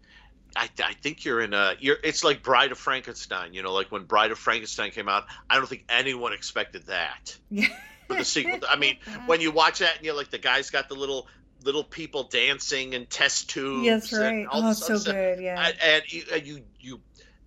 [0.57, 1.75] I, I think you're in a.
[1.79, 1.97] You're.
[2.03, 3.55] It's like Bride of Frankenstein.
[3.55, 5.25] You know, like when Bride of Frankenstein came out.
[5.49, 7.67] I don't think anyone expected that Yeah.
[8.09, 8.61] for the sequel.
[8.69, 8.97] I mean,
[9.27, 11.29] when you watch that and you're like, the guy's got the little
[11.65, 14.13] little people dancing and test tubes.
[14.13, 14.47] And right.
[14.51, 15.15] Oh, so stuff.
[15.15, 15.41] good.
[15.41, 15.63] Yeah.
[15.67, 17.01] And, and you, and you, you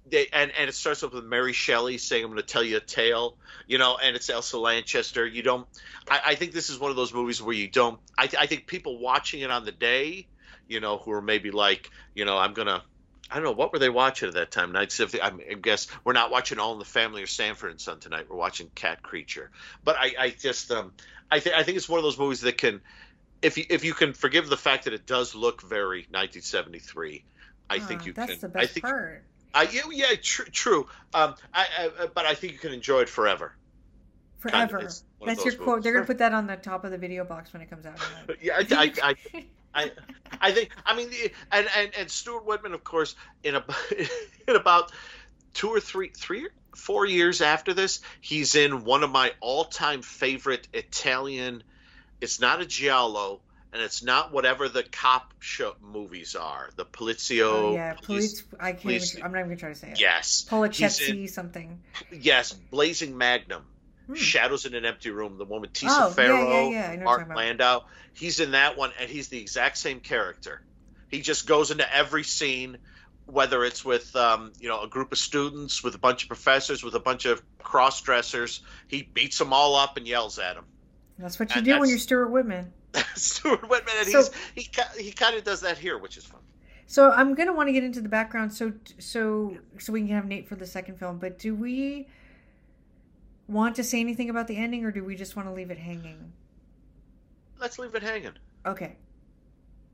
[0.09, 2.77] they, and, and it starts off with Mary Shelley saying, "I'm going to tell you
[2.77, 3.35] a tale,"
[3.67, 5.25] you know, and it's Elsa Lanchester.
[5.25, 5.67] You don't.
[6.09, 7.99] I, I think this is one of those movies where you don't.
[8.17, 10.27] I, th- I think people watching it on the day,
[10.67, 12.83] you know, who are maybe like, you know, I'm gonna.
[13.33, 14.73] I don't know what were they watching at that time.
[14.73, 15.17] Night Shift.
[15.19, 18.27] I guess we're not watching All in the Family or Sanford and Son tonight.
[18.29, 19.49] We're watching Cat Creature.
[19.83, 20.93] But I, I just, um,
[21.31, 22.81] I think, I think it's one of those movies that can
[23.41, 27.23] if you if you can forgive the fact that it does look very 1973,
[27.69, 28.51] I think you that's can.
[28.51, 29.23] the I best think part.
[29.53, 30.87] I yeah, yeah tr- true.
[31.13, 33.53] Um, I, I but I think you can enjoy it forever.
[34.37, 34.77] Forever.
[34.77, 35.67] one of That's your quote.
[35.67, 35.83] movies.
[35.83, 37.99] They're gonna put that on the top of the video box when it comes out.
[38.41, 39.15] Yeah, I, I,
[39.75, 39.91] I,
[40.39, 40.69] I, think.
[40.85, 43.75] I mean, the- and and and Stuart Whitman, of course, in about
[44.47, 44.91] in about
[45.53, 50.67] two or three, three, four years after this, he's in one of my all-time favorite
[50.73, 51.63] Italian.
[52.21, 53.41] It's not a giallo,
[53.73, 56.69] and it's not whatever the cop show movies are.
[56.75, 57.41] The Polizio.
[57.51, 58.43] oh, yeah, police-.
[58.59, 59.25] I can't police- even.
[59.25, 59.99] I'm not even gonna try to say it.
[59.99, 60.45] Yes.
[60.49, 61.81] He's Policetti something.
[62.11, 63.63] yes, Blazing Magnum.
[64.07, 64.15] Hmm.
[64.15, 67.29] Shadows in an Empty Room, the one with Tisa Oh, Farrow, yeah, yeah, know Mark.
[67.33, 67.83] Landau.
[68.13, 70.61] He's in that one, and he's the exact same character.
[71.09, 72.77] He just goes into every scene,
[73.27, 76.83] whether it's with um, you know a group of students, with a bunch of professors,
[76.83, 78.61] with a bunch of cross dressers.
[78.87, 80.65] He beats them all up and yells at them.
[81.17, 82.73] That's what you And do when you're Stuart Whitman.
[83.15, 86.41] Stuart Whitman, and So- he's he he kind of does that here, which is fun.
[86.87, 90.25] So I'm gonna want to get into the background, so so so we can have
[90.25, 91.19] Nate for the second film.
[91.19, 92.07] But do we
[93.47, 95.77] want to say anything about the ending, or do we just want to leave it
[95.77, 96.33] hanging?
[97.59, 98.33] Let's leave it hanging.
[98.65, 98.95] Okay.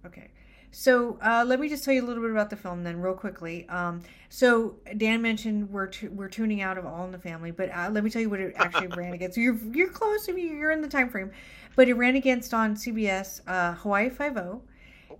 [0.05, 0.29] Okay.
[0.71, 3.15] So uh, let me just tell you a little bit about the film then, real
[3.15, 3.67] quickly.
[3.69, 7.89] Um, so Dan mentioned we're we're tuning out of All in the Family, but uh,
[7.91, 9.37] let me tell you what it actually ran against.
[9.37, 10.27] You're you're close.
[10.27, 11.31] You're in the time frame,
[11.75, 14.61] but it ran against on CBS uh, Hawaii Five O,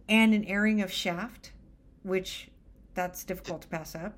[0.08, 1.52] and an airing of Shaft,
[2.04, 2.50] which
[2.94, 4.16] that's difficult to pass up.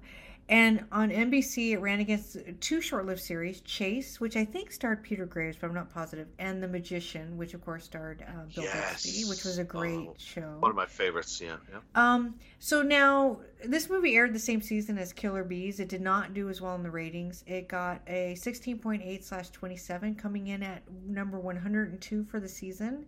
[0.52, 5.26] And on NBC, it ran against two short-lived series: Chase, which I think starred Peter
[5.26, 9.04] Graves, but I'm not positive, and The Magician, which of course starred uh, Bill Yes.
[9.04, 10.58] Bixby, which was a great Oh, show.
[10.60, 11.40] One of my favorites.
[11.40, 11.80] Yeah, yeah.
[11.96, 15.80] Um, so now this movie aired the same season as Killer Bees.
[15.80, 17.46] It did not do as well in the ratings.
[17.48, 23.06] It got a 16.8 slash 27, coming in at number 102 for the season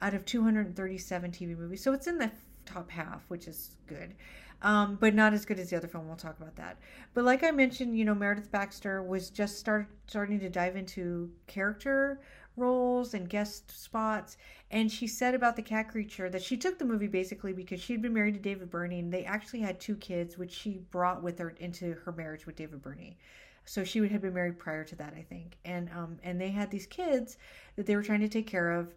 [0.00, 1.82] out of 237 TV movies.
[1.82, 2.30] So it's in the
[2.66, 4.14] top half, which is good.
[4.62, 6.06] Um, but not as good as the other film.
[6.06, 6.78] We'll talk about that.
[7.12, 11.30] But like I mentioned, you know, Meredith Baxter was just start, starting to dive into
[11.46, 12.20] character
[12.56, 14.36] roles and guest spots.
[14.70, 17.92] And she said about the cat creature that she took the movie basically because she
[17.92, 21.22] had been married to David Birney and they actually had two kids, which she brought
[21.22, 23.18] with her into her marriage with David Birney.
[23.66, 25.56] So she would had been married prior to that, I think.
[25.64, 27.38] And um, and they had these kids
[27.76, 28.92] that they were trying to take care of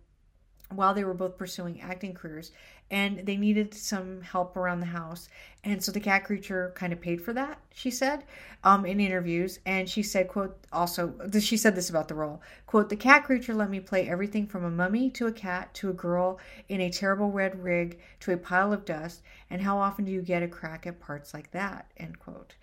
[0.71, 2.51] while they were both pursuing acting careers
[2.89, 5.29] and they needed some help around the house.
[5.63, 8.23] And so the cat creature kind of paid for that she said
[8.63, 9.59] um, in interviews.
[9.65, 13.53] And she said quote also she said this about the role quote the cat creature
[13.53, 16.39] let me play everything from a mummy to a cat to a girl
[16.69, 19.21] in a terrible red rig to a pile of dust.
[19.49, 21.91] And how often do you get a crack at parts like that?
[21.97, 22.55] end quote.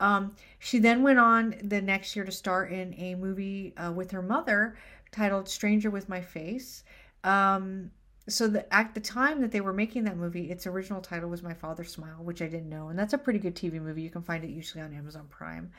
[0.00, 4.10] Um, she then went on the next year to star in a movie uh, with
[4.12, 4.76] her mother
[5.12, 6.84] titled stranger with my face.
[7.24, 7.90] Um,
[8.30, 11.42] so the, at the time that they were making that movie, its original title was
[11.42, 14.02] My Father's Smile, which I didn't know, and that's a pretty good TV movie.
[14.02, 15.70] You can find it usually on Amazon Prime.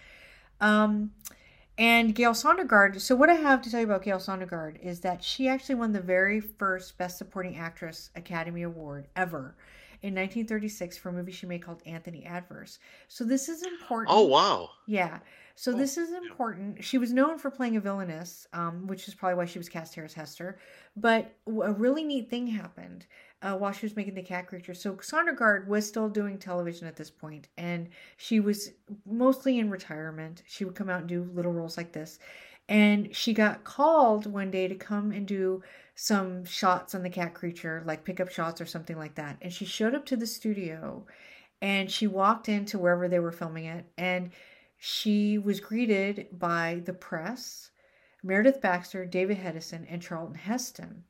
[0.59, 1.11] Um,
[1.77, 3.01] and Gale Sondergaard.
[3.01, 5.93] So what I have to tell you about Gale Sondergaard is that she actually won
[5.93, 9.55] the very first Best Supporting Actress Academy Award ever
[10.01, 12.79] in 1936 for a movie she made called Anthony Adverse.
[13.07, 14.15] So this is important.
[14.15, 14.69] Oh wow.
[14.85, 15.19] Yeah.
[15.61, 16.17] So Oh, this is yeah.
[16.17, 16.83] important.
[16.83, 19.93] She was known for playing a villainess, um, which is probably why she was cast
[19.93, 20.57] here as Hester.
[20.97, 23.05] But a really neat thing happened
[23.43, 24.73] uh, while she was making the cat creature.
[24.73, 28.71] So Sondergaard was still doing television at this point, and she was
[29.05, 30.41] mostly in retirement.
[30.47, 32.17] She would come out and do little roles like this.
[32.67, 35.61] And she got called one day to come and do
[35.93, 39.37] some shots on the cat creature, like pickup shots or something like that.
[39.43, 41.05] And she showed up to the studio
[41.61, 44.31] and she walked into wherever they were filming it and
[44.83, 47.69] she was greeted by the press,
[48.23, 51.03] Meredith Baxter, David Hedison, and Charlton Heston.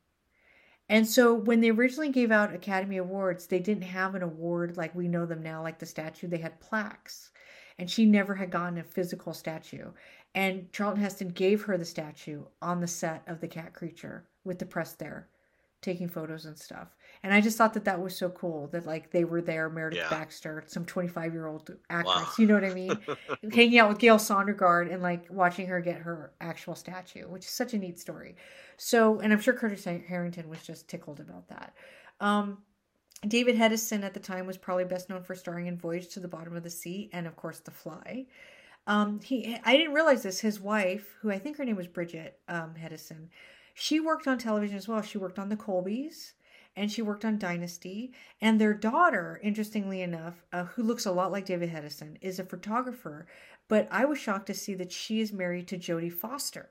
[0.90, 4.94] And so when they originally gave out Academy Awards, they didn't have an award like
[4.94, 6.28] we know them now, like the statue.
[6.28, 7.30] They had plaques.
[7.78, 9.92] And she never had gotten a physical statue.
[10.34, 14.58] And Charlton Heston gave her the statue on the set of The Cat Creature with
[14.58, 15.30] the press there
[15.80, 16.94] taking photos and stuff.
[17.24, 20.00] And I just thought that that was so cool that like they were there, Meredith
[20.00, 20.10] Yeah.
[20.10, 22.32] Baxter, some 25 year old actress, Wow.
[22.38, 22.98] you know what I mean?
[23.52, 27.50] Hanging out with Gale Sondergaard and like watching her get her actual statue, which is
[27.50, 28.34] such a neat story.
[28.76, 31.74] So, and I'm sure Curtis Harrington was just tickled about that.
[32.20, 32.58] Um,
[33.28, 36.26] David Hedison at the time was probably best known for starring in Voyage to the
[36.26, 38.26] Bottom of the Sea and of course The Fly.
[38.88, 40.40] Um, he, I didn't realize this.
[40.40, 43.28] His wife, who I think her name was Bridget um, Hedison,
[43.74, 45.02] she worked on television as well.
[45.02, 46.32] She worked on The Colbys
[46.76, 48.12] and she worked on Dynasty.
[48.40, 52.44] And their daughter, interestingly enough, uh, who looks a lot like David Hedison, is a
[52.44, 53.26] photographer.
[53.68, 56.70] But I was shocked to see that she is married to Jodie Foster.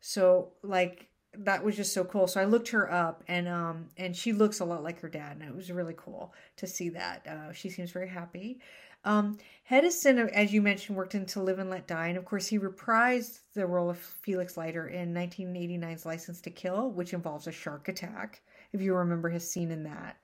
[0.00, 2.26] So, like, that was just so cool.
[2.26, 5.36] So I looked her up, and um, and she looks a lot like her dad,
[5.38, 7.26] and it was really cool to see that.
[7.26, 8.60] Uh, she seems very happy.
[9.08, 9.38] Um,
[9.70, 12.58] Hedison, as you mentioned, worked in To Live and Let Die, and of course, he
[12.58, 17.88] reprised the role of Felix Leiter in 1989's License to Kill, which involves a shark
[17.88, 18.42] attack.
[18.74, 20.18] If you remember his scene in that.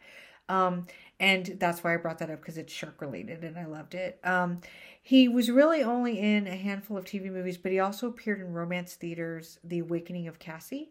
[0.51, 0.87] Um,
[1.19, 4.21] and that's why I brought that up because it's shark related and I loved it.
[4.23, 4.61] Um,
[5.03, 8.53] he was really only in a handful of TV movies, but he also appeared in
[8.53, 10.91] Romance Theater's The Awakening of Cassie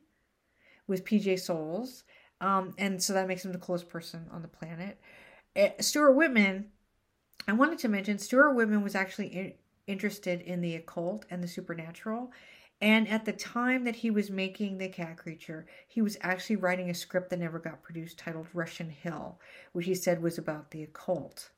[0.87, 2.05] with PJ Soles.
[2.41, 4.99] Um, and so that makes him the coolest person on the planet.
[5.55, 6.71] Uh, Stuart Whitman,
[7.47, 9.53] I wanted to mention Stuart Whitman was actually in,
[9.87, 12.31] interested in the occult and the supernatural.
[12.81, 16.89] And at the time that he was making The Cat Creature, he was actually writing
[16.89, 19.39] a script that never got produced titled Russian Hill,
[19.71, 21.51] which he said was about the occult.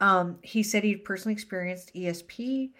[0.00, 2.72] Um, he said he'd personally experienced ESP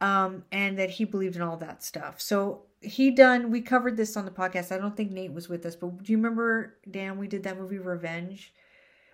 [0.00, 2.20] um, and that he believed in all that stuff.
[2.20, 4.72] So he done, we covered this on the podcast.
[4.72, 7.58] I don't think Nate was with us, but do you remember, Dan, we did that
[7.58, 8.54] movie Revenge?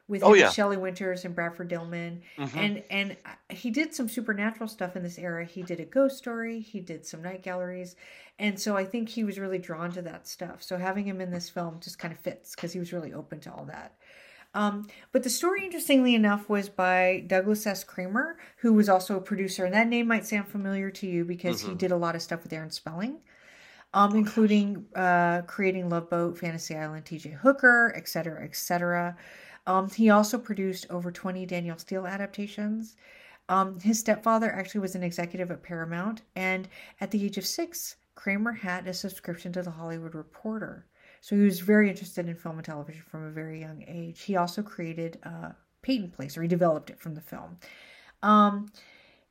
[0.08, 0.50] With oh, yeah.
[0.50, 2.58] Shelley Winters and Bradford Dillman, mm-hmm.
[2.58, 3.16] and and
[3.50, 5.44] he did some supernatural stuff in this era.
[5.44, 7.94] He did a ghost story, he did some night galleries,
[8.38, 10.62] and so I think he was really drawn to that stuff.
[10.62, 13.38] So having him in this film just kind of fits because he was really open
[13.40, 13.94] to all that.
[14.54, 17.84] Um, but the story, interestingly enough, was by Douglas S.
[17.84, 21.60] Kramer, who was also a producer, and that name might sound familiar to you because
[21.60, 21.72] mm-hmm.
[21.72, 23.18] he did a lot of stuff with Aaron Spelling.
[23.94, 27.30] Um, including uh, creating Love Boat, Fantasy Island, T.J.
[27.30, 29.16] Hooker, etc., etc.
[29.68, 32.96] Um, he also produced over 20 Danielle Steel adaptations.
[33.50, 36.66] Um, his stepfather actually was an executive at Paramount, and
[37.02, 40.86] at the age of six, Kramer had a subscription to the Hollywood Reporter.
[41.20, 44.22] So he was very interested in film and television from a very young age.
[44.22, 45.50] He also created uh,
[45.82, 47.58] Peyton Place, or he developed it from the film.
[48.22, 48.72] Um,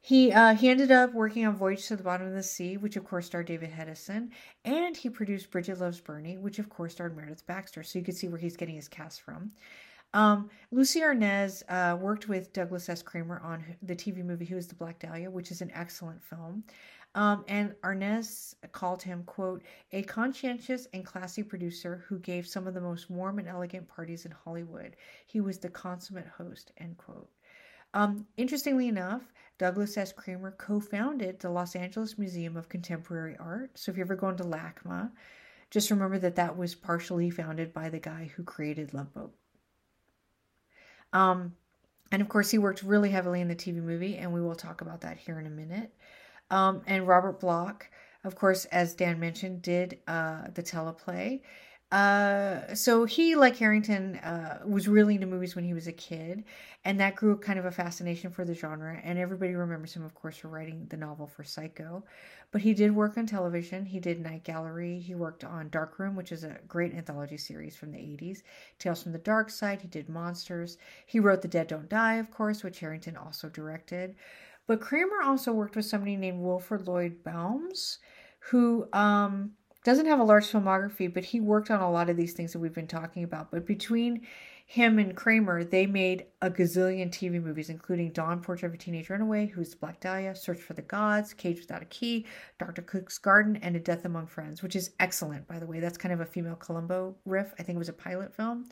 [0.02, 2.96] he uh, he ended up working on Voyage to the Bottom of the Sea, which
[2.96, 4.30] of course starred David Hedison,
[4.64, 7.82] and he produced Bridget Loves Bernie, which of course starred Meredith Baxter.
[7.82, 9.52] So you can see where he's getting his cast from.
[10.14, 13.02] Um, Lucie Arnaz uh, worked with Douglas S.
[13.02, 16.64] Kramer on the TV movie Who is the Black Dahlia, which is an excellent film.
[17.16, 22.74] Um, and Arnaz called him, quote, a conscientious and classy producer who gave some of
[22.74, 24.96] the most warm and elegant parties in Hollywood.
[25.26, 27.30] He was the consummate host, end quote.
[27.94, 29.24] Um, interestingly enough,
[29.58, 30.12] Douglas S.
[30.12, 33.72] Kramer co founded the Los Angeles Museum of Contemporary Art.
[33.76, 35.12] So if you ever go into LACMA,
[35.72, 39.34] just remember that that was partially founded by the guy who created Love Boat.
[41.14, 41.56] Um,
[42.12, 44.82] and of course, he worked really heavily in the TV movie, and we will talk
[44.82, 45.92] about that here in a minute.
[46.50, 47.88] Um, and Robert Bloch,
[48.24, 51.42] of course, as Dan mentioned, did uh, the teleplay.
[51.90, 56.44] Uh, so he, like Harrington, uh, was really into movies when he was a kid,
[56.84, 59.00] and that grew kind of a fascination for the genre.
[59.04, 62.04] And everybody remembers him, of course, for writing the novel for Psycho.
[62.52, 63.86] But he did work on television.
[63.86, 65.00] He did Night Gallery.
[65.00, 68.42] He worked on Dark Room, which is a great anthology series from the 80s.
[68.80, 69.82] Tales from the Dark Side.
[69.82, 70.78] He did Monsters.
[71.06, 74.16] He wrote The Dead Don't Die, of course, which Harrington also directed.
[74.66, 78.00] But Kramer also worked with somebody named Wilfred Lloyd Baumes,
[78.40, 79.54] who um,
[79.88, 82.60] doesn't have a large filmography, but he worked on a lot of these things that
[82.60, 83.50] we've been talking about.
[83.50, 84.28] But between
[84.66, 89.10] him and Kramer, they made a gazillion TV movies, including Dawn, Portrait of a Teenage
[89.10, 92.26] Runaway, Who's the Black Dahlia, Search for the Gods, Cage Without a Key,
[92.60, 92.82] Dr.
[92.82, 95.80] Cook's Garden, and A Death Among Friends, which is excellent, by the way.
[95.80, 97.54] That's kind of a female Columbo riff.
[97.58, 98.66] I think it was a pilot film.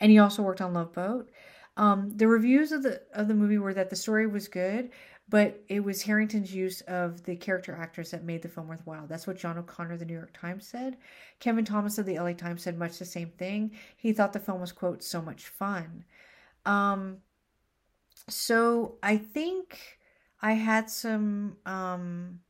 [0.00, 1.30] And he also worked on Love Boat.
[1.76, 4.90] Um, the reviews of the of the movie were that the story was good,
[5.28, 9.06] but it was Harrington's use of the character actors that made the film worthwhile.
[9.06, 10.96] That's what John O'Connor of the New York Times said.
[11.40, 13.72] Kevin Thomas of the LA Times said much the same thing.
[13.96, 16.04] He thought the film was, quote, so much fun.
[16.64, 17.18] Um,
[18.28, 19.98] so I think
[20.40, 22.40] I had some um,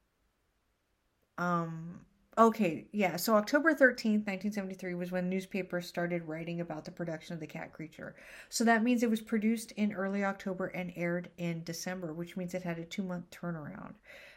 [1.39, 2.01] um,
[2.39, 3.17] Okay, yeah.
[3.17, 7.73] So October 13th, 1973 was when newspapers started writing about the production of the cat
[7.73, 8.15] creature.
[8.51, 12.53] So that means it was produced in early October and aired in December, which means
[12.53, 13.95] it had a two month turnaround,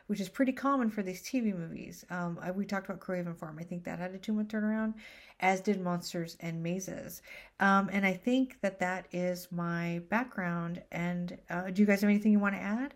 [0.08, 2.06] which is pretty common for these TV movies.
[2.10, 3.58] Um, I, we talked about Crowhaven Farm.
[3.60, 4.94] I think that had a two month turnaround,
[5.42, 7.22] as did Monsters and Mazes.
[7.60, 10.82] Um, and I think that that is my background.
[10.94, 12.94] And uh, do you guys have anything you want to add?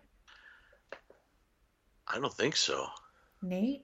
[2.08, 2.86] I don't think so.
[3.42, 3.82] Nate?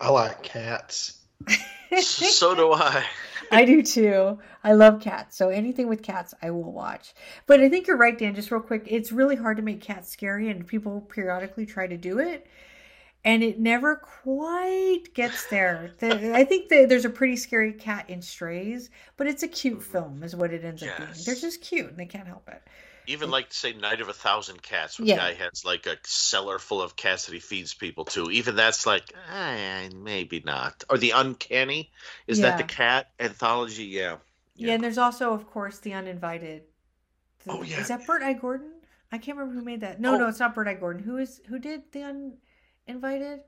[0.00, 1.18] I like cats.
[2.00, 3.04] so do I.
[3.50, 4.38] I do too.
[4.62, 5.36] I love cats.
[5.36, 7.14] So anything with cats, I will watch.
[7.46, 8.34] But I think you're right, Dan.
[8.34, 11.96] Just real quick, it's really hard to make cats scary, and people periodically try to
[11.96, 12.46] do it,
[13.24, 15.92] and it never quite gets there.
[15.98, 19.80] The, I think the, there's a pretty scary cat in Strays, but it's a cute
[19.80, 19.92] mm-hmm.
[19.92, 20.92] film, is what it ends yes.
[20.92, 21.24] up being.
[21.26, 22.62] They're just cute, and they can't help it.
[23.06, 25.14] Even like say Night of a Thousand Cats, where Yeah.
[25.16, 28.30] the guy has like a cellar full of cats that he feeds people to.
[28.30, 30.84] Even that's like, eh, maybe not.
[30.88, 31.90] Or the Uncanny,
[32.26, 33.84] is that the cat anthology?
[33.84, 34.18] Yeah.
[34.56, 34.74] Yeah.
[34.74, 36.64] and there's also, of course, the uninvited.
[37.44, 37.80] The- Oh, yeah.
[37.80, 38.34] Is that Bert I.
[38.34, 38.72] Gordon?
[39.10, 39.98] I can't remember who made that.
[40.00, 40.18] No, Oh.
[40.18, 40.74] no, it's not Bert I.
[40.74, 41.02] Gordon.
[41.02, 42.02] Who is who did the
[42.86, 43.40] uninvited?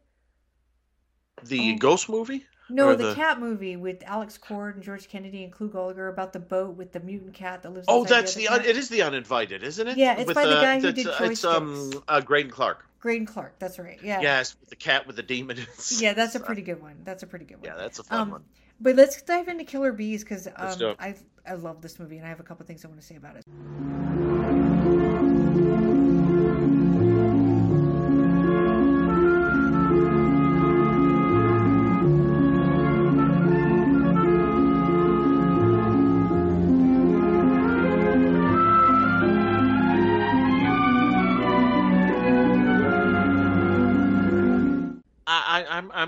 [1.43, 1.79] The Oh.
[1.79, 2.47] Ghost movie?
[2.73, 6.33] No, the, the- cat movie with Alex Cord and George Kennedy and Clu Gulager about
[6.33, 7.87] the boat with the mutant cat that lives.
[7.89, 9.97] Oh, that's the the un- it is the uninvited, isn't it?
[9.97, 12.87] Yeah, it's by the guy who did uh, It's um uh, Greydon Clark.
[13.03, 13.59] Greydon Clark.
[13.59, 13.99] That's right.
[14.03, 14.21] Yeah.
[14.21, 15.59] Yes, with the cat with the demon.
[15.99, 16.97] Yeah, that's a pretty good one.
[17.05, 17.65] That's a pretty good one.
[17.65, 18.45] Yeah, that's a fun Um, one.
[18.81, 20.95] But let's dive into Killer Bees because um.
[20.99, 21.15] I
[21.47, 23.37] I love this movie and I have a couple things I want to say about
[23.37, 23.45] it.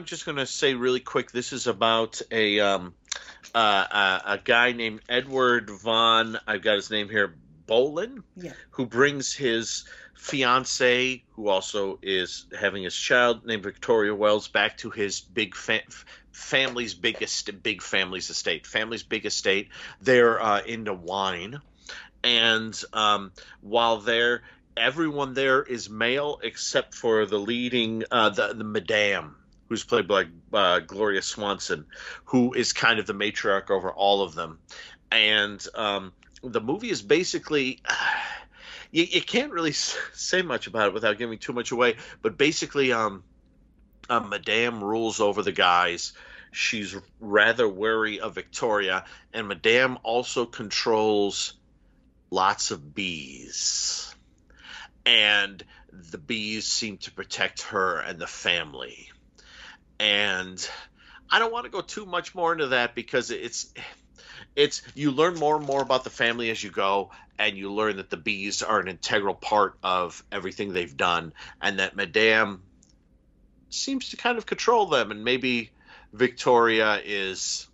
[0.05, 1.31] I'm just gonna say really quick.
[1.32, 2.93] This is about a um,
[3.55, 3.59] uh,
[3.90, 6.39] uh, a guy named Edward von.
[6.47, 7.35] I've got his name here,
[7.66, 8.52] Bolin, Yeah.
[8.72, 14.90] who brings his fiance, who also is having his child named Victoria Wells, back to
[14.90, 15.81] his big fa-
[16.32, 18.66] family's biggest big family's estate.
[18.66, 19.70] Family's big estate.
[20.02, 21.62] They're uh, into wine,
[22.22, 23.32] and um,
[23.62, 24.43] while they're
[24.76, 29.36] everyone there is male except for the leading uh, the the madame
[29.68, 31.86] who's played by uh, Gloria Swanson
[32.24, 34.58] who is kind of the matriarch over all of them.
[35.10, 36.12] And um,
[36.42, 37.80] the movie is basically
[38.90, 42.92] you, you can't really say much about it without giving too much away but basically
[42.92, 43.22] um
[44.08, 46.12] uh, madame rules over the guys.
[46.52, 51.54] She's rather wary of Victoria and madame also controls
[52.30, 54.14] lots of bees.
[55.06, 55.62] And
[55.92, 59.10] the bees seem to protect her and the family.
[59.98, 60.68] And
[61.30, 63.72] I don't want to go too much more into that because it's
[64.56, 67.96] it's you learn more and more about the family as you go and you learn
[67.96, 72.62] that the bees are an integral part of everything they've done and that Madame
[73.70, 75.70] seems to kind of control them and maybe
[76.12, 77.66] Victoria is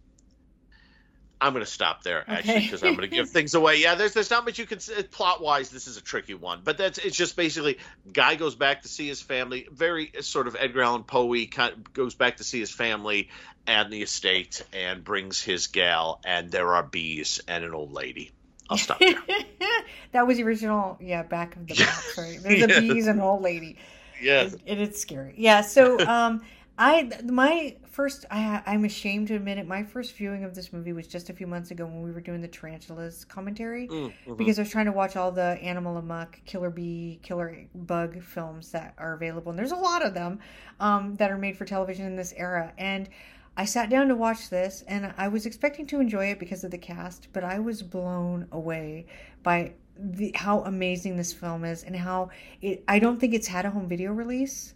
[1.40, 2.60] I'm going to stop there actually Okay.
[2.66, 3.76] because I'm going to give things away.
[3.80, 5.70] Yeah, there's there's not much you can say plot wise.
[5.70, 7.78] This is a tricky one, but that's it's just basically
[8.12, 9.66] guy goes back to see his family.
[9.72, 13.30] Very sort of Edgar Allan Poe kind of goes back to see his family
[13.66, 18.32] and the estate and brings his gal and there are bees and an old lady.
[18.68, 19.14] I'll stop there.
[20.12, 22.38] that was the original, yeah, back of the box, right?
[22.42, 22.78] There's Yes.
[22.78, 23.76] a bees and an old lady.
[24.22, 24.54] yes.
[24.66, 25.34] and it's scary.
[25.36, 25.62] Yeah.
[25.62, 26.42] So, um,
[26.82, 29.66] I my first I I'm ashamed to admit it.
[29.69, 32.23] My first viewing of this movie was just a few months ago when we were
[32.23, 34.36] doing the tarantulas commentary Mm, mhm.
[34.39, 38.70] because I was trying to watch all the Animal Amok, Killer Bee, Killer Bug films
[38.73, 40.39] that are available, and there's a lot of them
[40.81, 42.73] um, that are made for television in this era.
[42.78, 43.11] And
[43.59, 46.70] I sat down to watch this, and I was expecting to enjoy it because of
[46.70, 49.05] the cast, but I was blown away
[49.43, 52.31] by the, how amazing this film is and how
[52.62, 52.82] it.
[52.89, 54.73] I don't think it's had a home video release,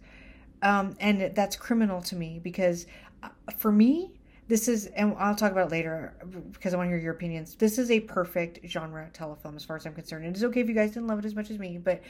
[0.65, 2.87] um, and that's criminal to me because
[3.23, 4.11] uh, for me.
[4.47, 6.13] This is, and I'll talk about it later
[6.51, 7.55] because I want to hear your opinions.
[7.55, 10.23] This is a perfect genre telefilm as far as I'm concerned.
[10.23, 12.03] And It is okay if you guys didn't love it as much as me, but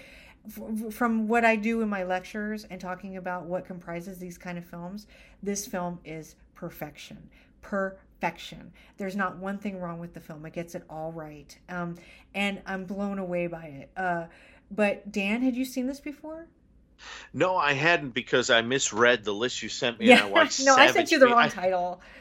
[0.46, 4.58] f- from what I do in my lectures and talking about what comprises these kind
[4.58, 5.08] of films,
[5.42, 7.30] this film is perfection.
[7.62, 8.74] Perfection.
[8.98, 10.46] There's not one thing wrong with the film.
[10.46, 11.58] It gets it all right.
[11.70, 11.96] Um,
[12.34, 13.92] and I'm blown away by it.
[13.96, 14.26] Uh,
[14.70, 16.48] but Dan, had you seen this before?
[17.34, 20.12] No, I hadn't because I misread the list you sent me.
[20.12, 22.02] And I watched no, I sent you the wrong I- title.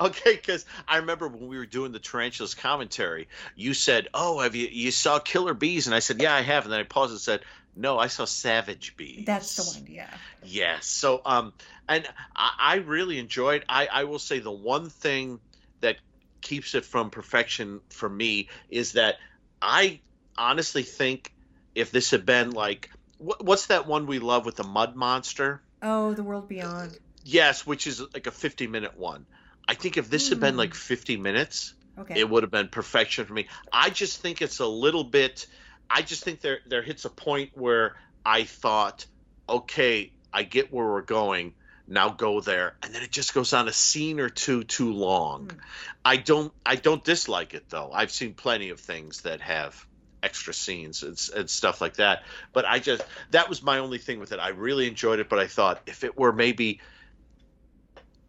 [0.00, 4.54] Okay, because I remember when we were doing the tarantulas commentary, you said, "Oh, have
[4.54, 7.10] you you saw Killer Bees?" And I said, "Yeah, I have." And then I paused
[7.10, 7.40] and said,
[7.74, 10.06] "No, I saw Savage Bees." That's the one, yeah.
[10.44, 10.86] Yes.
[10.86, 11.52] So, um,
[11.88, 12.06] and
[12.36, 13.64] I, I really enjoyed.
[13.68, 15.40] I I will say the one thing
[15.80, 15.96] that
[16.40, 19.16] keeps it from perfection for me is that
[19.60, 19.98] I
[20.38, 21.32] honestly think
[21.74, 25.62] if this had been like what's that one we love with the mud monster?
[25.82, 26.98] Oh, The World Beyond.
[27.24, 29.26] Yes, which is like a 50 minute one.
[29.66, 30.58] I think if this had been Hmm.
[30.58, 32.20] like 50 minutes, Okay.
[32.20, 33.46] it would have been perfection for me.
[33.72, 35.46] I just think it's a little bit.
[35.88, 37.94] I just think there there hits a point where
[38.26, 39.06] I thought,
[39.48, 41.54] okay, I get where we're going.
[41.86, 45.50] Now go there, and then it just goes on a scene or two too long.
[45.50, 45.58] Hmm.
[46.04, 47.90] I don't I don't dislike it though.
[47.92, 49.86] I've seen plenty of things that have
[50.24, 52.22] extra scenes and, and stuff like that.
[52.52, 54.38] But I just that was my only thing with it.
[54.38, 56.80] I really enjoyed it, but I thought if it were maybe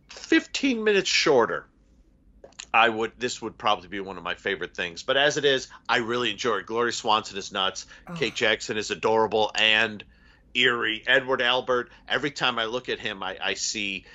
[0.09, 1.65] 15 minutes shorter,
[2.73, 5.03] I would this would probably be one of my favorite things.
[5.03, 6.65] But as it is, I really enjoy it.
[6.65, 7.85] Gloria Swanson is nuts.
[8.07, 8.13] Oh.
[8.13, 10.03] Kate Jackson is adorable and
[10.53, 11.03] eerie.
[11.07, 11.89] Edward Albert.
[12.07, 14.05] Every time I look at him, I, I see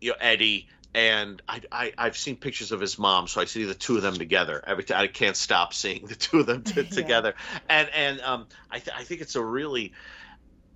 [0.00, 3.64] you know Eddie and I, I I've seen pictures of his mom, so I see
[3.64, 4.62] the two of them together.
[4.66, 6.90] Every time I can't stop seeing the two of them t- Yeah.
[6.90, 7.34] together.
[7.68, 9.92] And and um I th- I think it's a really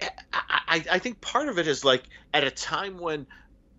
[0.03, 0.09] I,
[0.69, 3.27] I I think part of it is like at a time when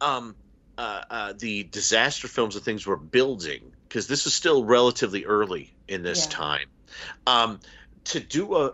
[0.01, 0.35] um
[0.77, 5.73] uh, uh, the disaster films and things were building because this is still relatively early
[5.87, 6.31] in this Yeah.
[6.31, 6.67] time
[7.25, 7.59] um,
[8.05, 8.73] to do a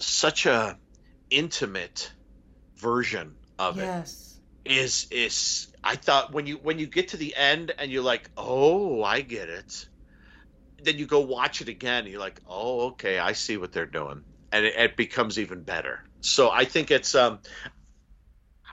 [0.00, 0.78] such a
[1.30, 2.12] intimate
[2.78, 3.82] version of it.
[3.82, 4.33] yes.
[4.33, 4.33] it
[4.64, 8.30] is is I thought when you when you get to the end and you're like
[8.36, 9.88] oh I get it
[10.82, 13.86] then you go watch it again and you're like oh okay I see what they're
[13.86, 14.22] doing
[14.52, 17.40] and it, it becomes even better so I think it's um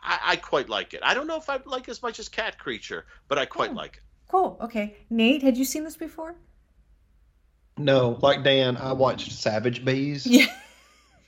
[0.04, 2.58] I, I quite like it I don't know if I like as much as Cat
[2.58, 3.78] Creature but I quite Hmm.
[3.78, 4.58] like it Cool.
[4.62, 4.96] Okay.
[5.10, 6.36] Nate, had you seen this before?
[7.78, 10.26] No, like Dan, I watched Savage Bees.
[10.32, 10.46] Yeah.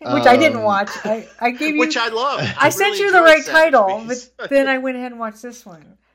[0.06, 0.90] Which I didn't Um, watch.
[1.06, 4.06] I, I gave you which I love I sent really you the right title,
[4.38, 5.86] but then I went ahead and watched this one.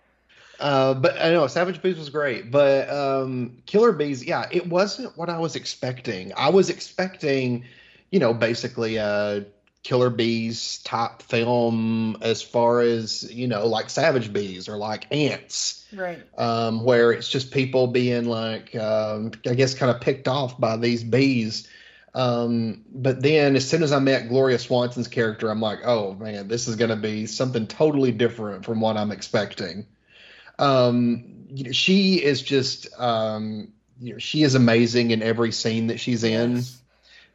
[0.61, 5.17] Uh, but I know Savage Bees was great, but um, Killer Bees, yeah, it wasn't
[5.17, 6.33] what I was expecting.
[6.37, 7.65] I was expecting,
[8.11, 9.47] you know, basically a
[9.85, 15.87] Killer Bees type film as far as you know, like Savage Bees or like Ants,
[15.95, 16.19] Right.
[16.37, 20.77] um, where it's just people being like, um, I guess, kind of picked off by
[20.77, 21.69] these bees.
[22.15, 26.49] Um, but then as soon as I met Gloria Swanson's character, I'm like, oh man,
[26.49, 29.87] this is going to be something totally different from what I'm expecting.
[30.59, 35.89] Um, you know, she is just, um, you know, she is amazing in every scene
[35.89, 36.57] that she's in.
[36.57, 36.83] Yes.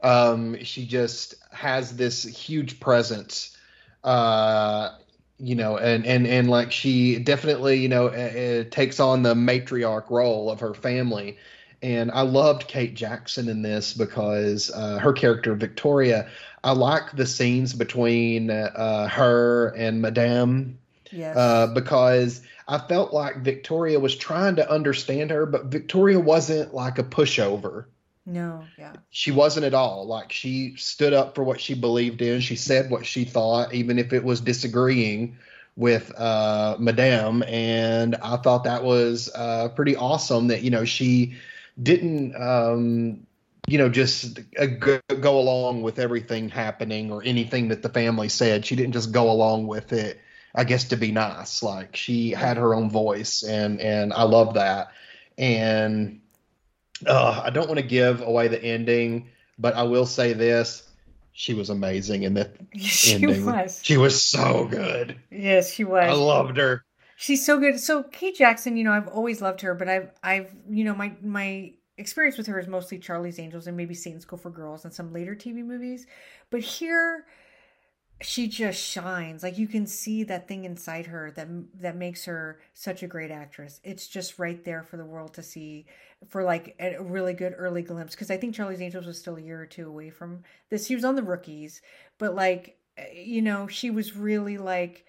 [0.02, 3.58] Um, she just has this huge presence,
[4.04, 4.90] uh,
[5.38, 9.34] you know, and and and like she definitely, you know, uh, uh, takes on the
[9.34, 11.38] matriarch role of her family.
[11.84, 16.30] And I loved Kate Jackson in this because uh, her character Victoria.
[16.64, 20.80] I like the scenes between uh, her and Madame
[21.12, 21.38] Yes.
[21.38, 26.98] uh, because I felt like Victoria was trying to understand her, but Victoria wasn't like
[26.98, 27.86] a pushover
[28.26, 28.64] no.
[28.78, 28.94] Yeah.
[29.10, 32.90] she wasn't at all like she stood up for what she believed in she said
[32.90, 35.38] what she thought even if it was disagreeing
[35.76, 41.36] with uh madame and i thought that was uh pretty awesome that you know she
[41.82, 43.26] didn't um
[43.68, 48.30] you know just uh, go, go along with everything happening or anything that the family
[48.30, 50.20] said she didn't just go along with it
[50.54, 54.54] i guess to be nice like she had her own voice and and i love
[54.54, 54.92] that
[55.38, 56.20] and
[57.08, 60.90] uh, I don't want to give away the ending, but I will say this:
[61.32, 63.46] she was amazing in the she ending.
[63.46, 63.80] was.
[63.84, 65.20] She was so good.
[65.32, 66.10] Yes, she was.
[66.10, 66.84] I loved her.
[67.16, 67.80] She's so good.
[67.80, 71.16] So Kate Jackson, you know, I've always loved her, but I've I've you know, my
[71.22, 74.94] my experience with her is mostly Charlie's Angels and maybe Satan's School for Girls and
[74.94, 76.08] some later TV movies.
[76.50, 77.26] But here
[78.22, 79.44] she just shines.
[79.44, 81.48] Like you can see that thing inside her that
[81.82, 83.80] that makes her such a great actress.
[83.84, 85.86] It's just right there for the world to see
[86.30, 89.42] for like a really good early glimpse because I think Charlie's Angels was still a
[89.42, 90.88] year or two away from this.
[90.88, 91.82] She was on the rookies,
[92.18, 95.06] but like eh, you know, she was really like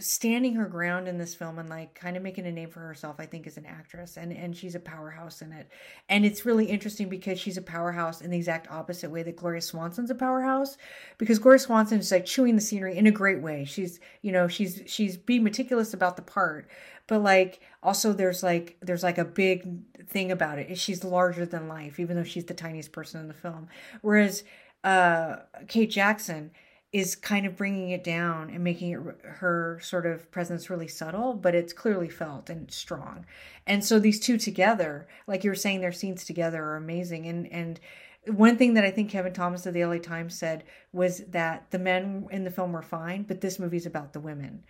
[0.00, 3.16] standing her ground in this film and like kind of making a name for herself
[3.18, 5.68] i think as an actress and and she's a powerhouse in it.
[6.08, 9.60] And it's really interesting because she's a powerhouse in the exact opposite way that gloria
[9.60, 10.76] swanson's a powerhouse
[11.18, 13.64] because gloria swanson is like chewing the scenery in a great way.
[13.64, 16.68] She's you know she's she's being meticulous about the part
[17.06, 19.68] but like also there's like there's like a big
[20.08, 20.78] thing about it.
[20.78, 23.68] She's larger than life even though she's the tiniest person in the film.
[24.00, 24.44] Whereas
[24.82, 25.36] uh
[25.68, 26.50] kate jackson
[26.92, 31.34] is kind of bringing it down and making it her sort of presence really subtle,
[31.34, 33.24] but it's clearly felt and strong.
[33.66, 37.26] And so these two together, like you were saying, their scenes together are amazing.
[37.26, 37.80] And and
[38.26, 41.78] one thing that I think Kevin Thomas of the LA Times said was that the
[41.78, 44.64] men in the film were fine, but this movie's about the women.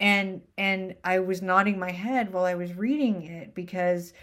[0.00, 4.14] And and I was nodding my head while I was reading it because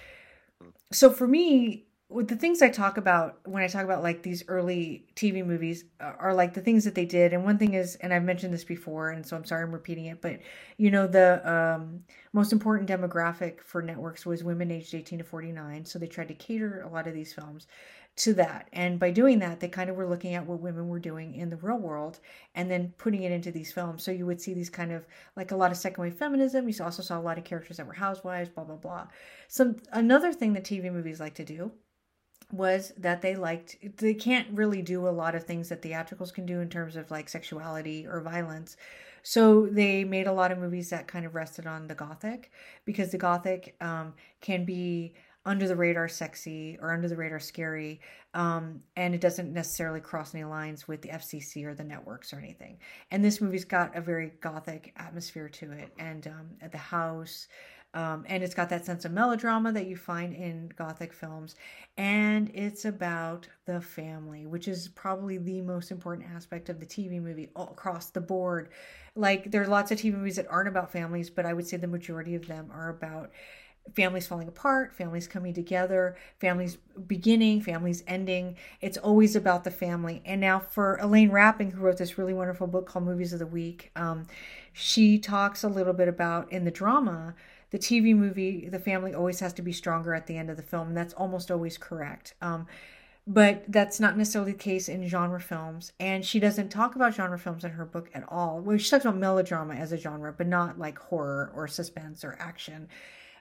[0.92, 1.86] so for me
[2.22, 6.16] the things I talk about when I talk about like these early TV movies are
[6.20, 7.34] are like the things that they did.
[7.34, 10.06] And one thing is, and I've mentioned this before, and so I'm sorry I'm repeating
[10.06, 10.40] it, but
[10.78, 12.04] you know, the um,
[12.34, 15.86] most important demographic for networks was women aged 18 to 49.
[15.86, 17.68] So they tried to cater a lot of these films
[18.16, 18.70] to that.
[18.74, 21.50] And by doing that, they kind of were looking at what women were doing in
[21.50, 22.20] the real world
[22.54, 24.04] and then putting it into these films.
[24.04, 26.70] So you would see these kind of like a lot of second wave feminism.
[26.70, 29.08] You also saw a lot of characters that were housewives, blah, blah, blah.
[29.48, 31.72] Some another thing that TV movies like to do
[32.54, 36.46] was that they liked they can't really do a lot of things that theatricals can
[36.46, 38.78] do in terms of like sexuality or violence.
[39.24, 42.52] So they made a lot of movies that kind of rested on the gothic
[42.86, 45.16] because the gothic um, can be
[45.46, 48.00] under the radar sexy or under the radar scary
[48.34, 52.38] um, and it doesn't necessarily cross any lines with the fcc or the networks or
[52.38, 52.78] anything.
[53.12, 57.48] And this movie's got a very gothic atmosphere to it and um, at the house
[57.94, 61.56] um, and it's got that sense of melodrama that you find in gothic films
[61.98, 67.22] and it's about the family which is probably the most important aspect of the tv
[67.22, 68.70] movie across the board
[69.16, 71.88] like there's lots of tv movies that aren't about families but i would say the
[71.88, 73.32] majority of them are about
[73.96, 78.56] families falling apart, families coming together, families beginning, families ending.
[78.82, 80.22] It's always about the family.
[80.26, 83.48] And now for Elayne Rapping, who wrote this really wonderful book called Movies of the
[83.48, 84.26] Week, um,
[84.72, 87.36] she talks a little bit about in the drama
[87.74, 90.64] the TV movie, the family always has to be stronger at the end of the
[90.64, 90.90] film.
[90.90, 92.36] And that's almost always correct.
[92.40, 92.68] Um,
[93.26, 95.92] but that's not necessarily the case in genre films.
[96.00, 98.60] And she doesn't talk about genre films in her book at all.
[98.60, 102.38] Well, she talks about melodrama as a genre, but not like horror or suspense or
[102.40, 102.90] action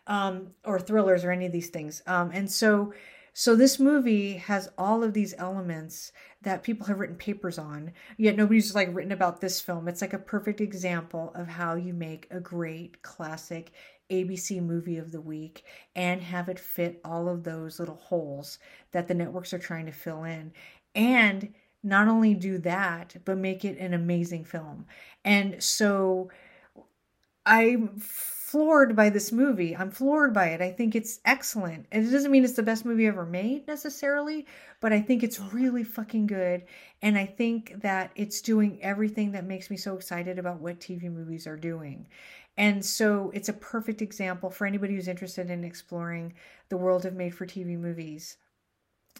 [0.06, 2.00] um, or thrillers or any of these things.
[2.06, 2.94] Um, and so,
[3.34, 8.36] so this movie has all of these elements that people have written papers on, yet
[8.36, 9.88] nobody's like written about this film.
[9.88, 13.72] It's like a perfect example of how you make a great classic
[14.12, 15.64] ABC movie of the week
[15.96, 18.58] and have it fit all of those little holes
[18.92, 20.52] that the networks are trying to fill in.
[20.94, 21.52] And
[21.82, 24.86] not only do that, but make it an amazing film.
[25.24, 26.30] And so
[27.44, 29.74] I'm floored by this movie.
[29.74, 30.60] I'm floored by it.
[30.60, 31.86] I think it's excellent.
[31.90, 34.46] And it doesn't mean it's the best movie ever made necessarily,
[34.80, 36.64] but I think it's really fucking good.
[37.00, 41.10] And I think that it's doing everything that makes me so excited about what TV
[41.10, 42.06] movies are doing.
[42.56, 46.34] And so it's a perfect example for anybody who's interested in exploring
[46.68, 48.36] the world of made for TV movies.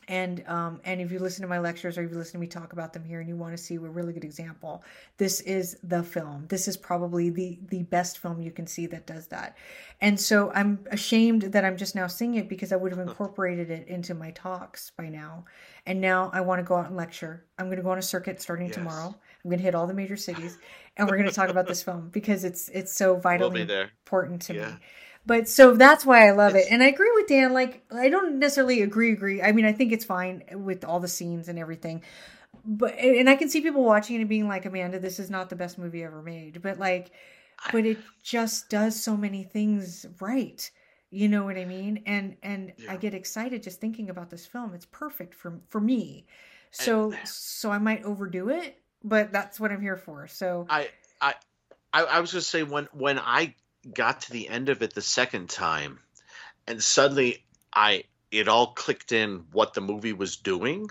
[0.09, 2.49] And um, and if you listen to my lectures or if you listen to me
[2.49, 4.83] talk about them here and you want to see a really good example,
[5.17, 6.47] this is the film.
[6.49, 9.57] This is probably the the best film you can see that does that.
[10.01, 13.71] And so I'm ashamed that I'm just now seeing it because I would have incorporated
[13.71, 15.45] it into my talks by now.
[15.87, 17.45] And now I want to go out and lecture.
[17.59, 18.75] I'm going to go on a circuit starting yes.
[18.75, 19.15] tomorrow.
[19.44, 20.59] I'm going to hit all the major cities
[20.97, 24.43] and we're going to talk about this film because it's it's so vitally we'll important
[24.43, 24.66] to yeah.
[24.66, 24.77] me.
[25.24, 26.73] But so that's why I love it's, it.
[26.73, 29.43] And I agree with Dan like I don't necessarily agree agree.
[29.43, 32.02] I mean, I think it's fine with all the scenes and everything.
[32.64, 35.51] But and I can see people watching it and being like, "Amanda, this is not
[35.51, 37.10] the best movie ever made." But like
[37.70, 40.69] but it just does so many things right.
[41.10, 42.02] You know what I mean?
[42.06, 42.93] And and yeah.
[42.93, 44.74] I get excited just thinking about this film.
[44.74, 46.27] It's perfect for for me.
[46.70, 50.27] So and, so I might overdo it, but that's what I'm here for.
[50.29, 50.89] So I
[51.20, 51.35] I
[51.93, 53.55] I, was gonna say when when I
[53.93, 55.99] got to the end of it the second time,
[56.66, 60.91] and suddenly I it all clicked in what the movie was doing,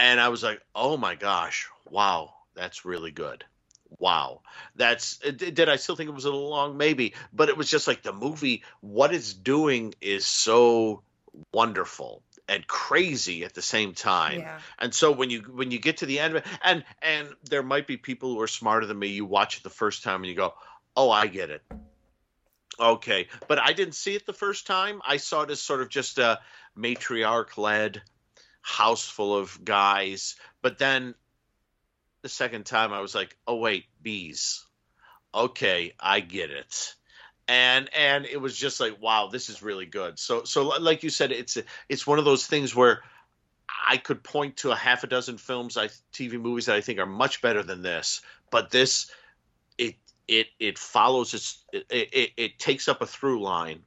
[0.00, 3.44] and I was like, oh my gosh, wow, that's really good.
[3.98, 4.42] Wow,
[4.74, 6.76] that's uh, did I still think it was a little long?
[6.76, 8.64] Maybe, but it was just like the movie.
[8.80, 11.02] What it's doing is so
[11.52, 14.40] wonderful and crazy at the same time.
[14.40, 14.58] Yeah.
[14.78, 17.62] And so when you when you get to the end of it, and and there
[17.62, 19.08] might be people who are smarter than me.
[19.08, 20.54] You watch it the first time and you go,
[20.96, 21.62] "Oh, I get it."
[22.78, 25.00] Okay, but I didn't see it the first time.
[25.04, 26.40] I saw it as sort of just a
[26.76, 28.02] matriarch led
[28.60, 30.36] house full of guys.
[30.60, 31.14] But then
[32.22, 34.64] the second time, I was like, "Oh wait, bees."
[35.34, 36.94] Okay, I get it
[37.48, 41.10] and and it was just like wow this is really good so so like you
[41.10, 41.56] said it's
[41.88, 43.02] it's one of those things where
[43.86, 46.98] i could point to a half a dozen films i tv movies that i think
[46.98, 48.20] are much better than this
[48.50, 49.10] but this
[49.78, 49.94] it
[50.26, 53.80] it it follows its it, it, it takes up a through line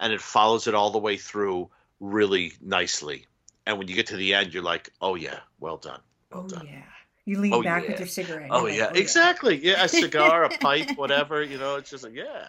[0.00, 1.68] and it follows it all the way through
[2.00, 3.26] really nicely
[3.66, 6.48] and when you get to the end you're like oh yeah well done well oh
[6.48, 6.66] done.
[6.66, 6.82] yeah
[7.24, 7.90] you lean oh, back yeah.
[7.90, 8.48] with your cigarette.
[8.50, 9.58] Oh yeah, oh, exactly.
[9.58, 9.72] Yeah.
[9.72, 11.42] yeah, a cigar, a pipe, whatever.
[11.42, 12.46] You know, it's just like yeah.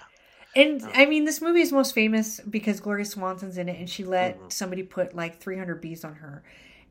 [0.56, 0.92] And oh.
[0.94, 4.38] I mean, this movie is most famous because Gloria Swanson's in it, and she let
[4.38, 4.50] mm-hmm.
[4.50, 6.44] somebody put like 300 bees on her,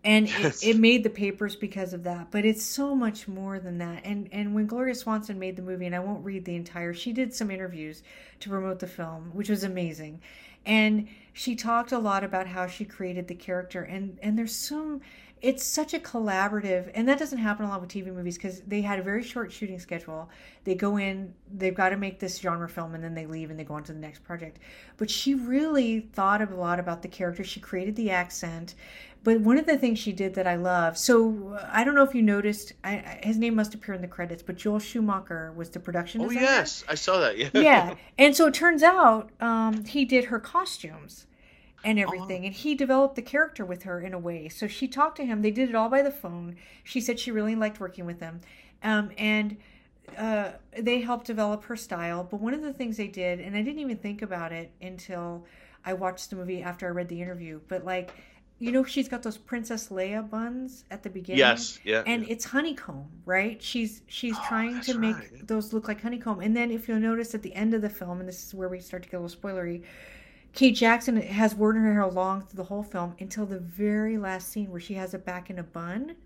[0.04, 0.62] and yes.
[0.62, 2.30] it, it, made the papers because of that.
[2.30, 4.02] But it's so much more than that.
[4.04, 7.12] And and when Gloria Swanson made the movie, and I won't read the entire, she
[7.12, 8.02] did some interviews
[8.40, 10.20] to promote the film, which was amazing,
[10.64, 15.00] and she talked a lot about how she created the character, and and there's some
[15.40, 18.80] it's such a collaborative and that doesn't happen a lot with tv movies because they
[18.80, 20.28] had a very short shooting schedule.
[20.64, 23.58] They go in they've got to make this genre film and then they leave and
[23.58, 24.58] they go on to the next project.
[24.96, 27.44] But she really thought a lot about the character.
[27.44, 28.74] She created the accent.
[29.24, 32.14] But one of the things she did that i love so i don't know if
[32.14, 35.80] you noticed I, his name must appear in the credits but joel schumacher was the
[35.80, 37.50] production oh yes i saw that yeah.
[37.52, 41.26] Yeah and so it turns out um, he did her costumes
[41.84, 42.44] and everything.
[42.44, 44.48] And he developed the character with her in a way.
[44.48, 45.42] So she talked to him.
[45.42, 46.56] They did it all by the phone.
[46.84, 48.40] She said she really liked working with him.
[48.82, 49.56] Um, and
[50.16, 52.26] uh, they helped develop her style.
[52.28, 55.44] But one of the things they did, and I didn't even think about it until
[55.84, 58.12] I watched the movie after I read the interview, but like,
[58.58, 61.38] you know, she's got those Princess Leia buns at the beginning.
[61.38, 62.02] Yes, yeah.
[62.06, 62.32] And yeah.
[62.32, 63.62] it's honeycomb, right?
[63.62, 65.46] She's she's Oh, trying to make right.
[65.46, 66.40] those look like honeycomb.
[66.40, 68.68] And then if you'll notice at the end of the film, and this is where
[68.68, 69.84] we start to get a little spoilery,
[70.58, 74.48] Kate Jackson has worn her hair long through the whole film until the very last
[74.48, 76.16] scene where she has it back in a bun.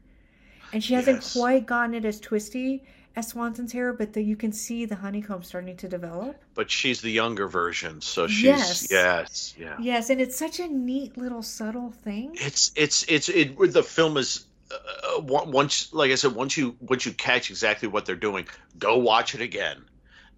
[0.73, 1.35] And she hasn't Yes.
[1.35, 2.83] quite gotten it as twisty
[3.15, 6.43] as Swanson's hair, but the, you can see the honeycomb starting to develop.
[6.55, 8.87] but she's the younger version, so she's Yes.
[8.91, 9.77] yes, yeah.
[9.79, 12.31] Yes, and it's such a neat little subtle thing.
[12.33, 13.59] It's it's it's it.
[13.59, 18.07] The film is uh, once, like I said, once you once you catch exactly what
[18.07, 18.49] they're doing,
[18.79, 19.85] go watch it again,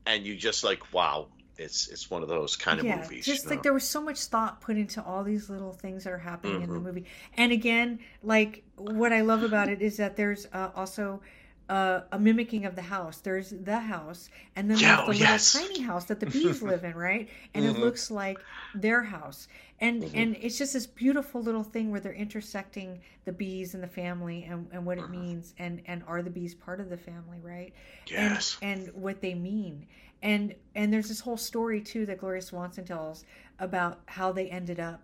[0.04, 3.26] and you just like, wow, it's it's one of those kind of yeah, movies.
[3.26, 6.12] just you like there was so much thought put into all these little things that
[6.12, 6.80] are happening in the Mhm.
[6.80, 7.04] movie.
[7.36, 11.20] And again, like what I love about it is that there's uh, also
[11.68, 13.18] uh, a mimicking of the house.
[13.20, 15.14] There's the house, and then there's oh, the yes.
[15.14, 17.28] little tiny house that the bees live in, right?
[17.54, 17.80] And it Mhm.
[17.80, 19.46] looks like their house.
[19.78, 20.14] And Mhm.
[20.14, 24.44] and it's just this beautiful little thing where they're intersecting the bees and the family
[24.44, 25.10] and, and what it Mhm.
[25.10, 27.72] means and and are the bees part of the family, right?
[28.06, 29.86] yes, and, and what they mean
[30.24, 33.24] and and there's this whole story too that gloria swanson tells
[33.60, 35.00] about how they ended up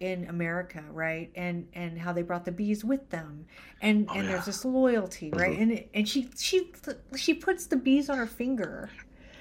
[0.00, 3.46] in america right and and how they brought the bees with them
[3.80, 4.32] and Oh, and yeah.
[4.32, 5.62] there's this loyalty right Mhm.
[5.62, 6.70] and and she she
[7.16, 8.90] she puts the bees on her finger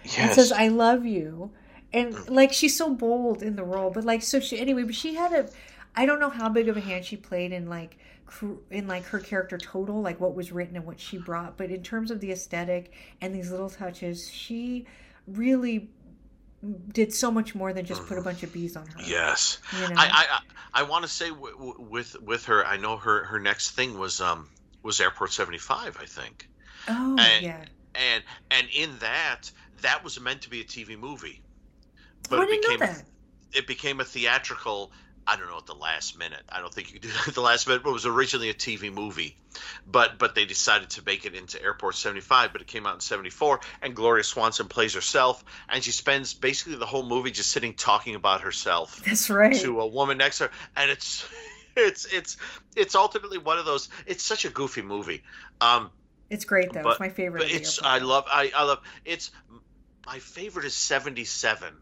[0.06, 0.18] yes.
[0.20, 1.52] and says i love you
[1.92, 2.30] and Mm.
[2.30, 5.34] like she's so bold in the role but like so she anyway but she had
[5.34, 5.50] a
[5.96, 7.98] i don't know how big of a hand she played in like
[8.72, 11.84] in like her character total like what was written and what she brought but in
[11.84, 12.92] terms of the aesthetic
[13.22, 14.86] and these little touches she
[15.28, 15.90] really
[16.92, 19.02] did so much more than just put a bunch of bees on her.
[19.06, 19.60] Yes.
[19.80, 19.96] you know?
[19.98, 20.26] I
[20.74, 23.72] I I, want to say w- w- with with her, I know her her next
[23.72, 24.50] thing was um
[24.84, 26.50] was Airport seventy five, I think,
[26.88, 27.66] oh and- yeah.
[27.96, 31.42] and and in that that was meant to be a TV movie,
[32.32, 32.90] oh, i it became
[33.54, 34.92] it became a theatrical.
[35.28, 36.44] I don't know at the last minute.
[36.50, 37.84] I don't think you could do that at the last minute.
[37.84, 39.36] But it was originally a TV movie,
[39.88, 42.52] but but they decided to make it into Airport 75.
[42.52, 46.76] But it came out in 74, and Gloria Swanson plays herself, and she spends basically
[46.76, 50.46] the whole movie just sitting talking about herself that's right to a woman next to
[50.46, 51.28] her, and it's
[51.76, 52.38] it's it's
[52.76, 53.90] it's ultimately one of those.
[54.06, 55.24] It's such a goofy movie.
[55.60, 55.90] Um,
[56.30, 57.82] it's great though but- it's my favorite but it's.
[57.82, 59.32] I love I, I love it's
[60.06, 61.74] my favorite is 77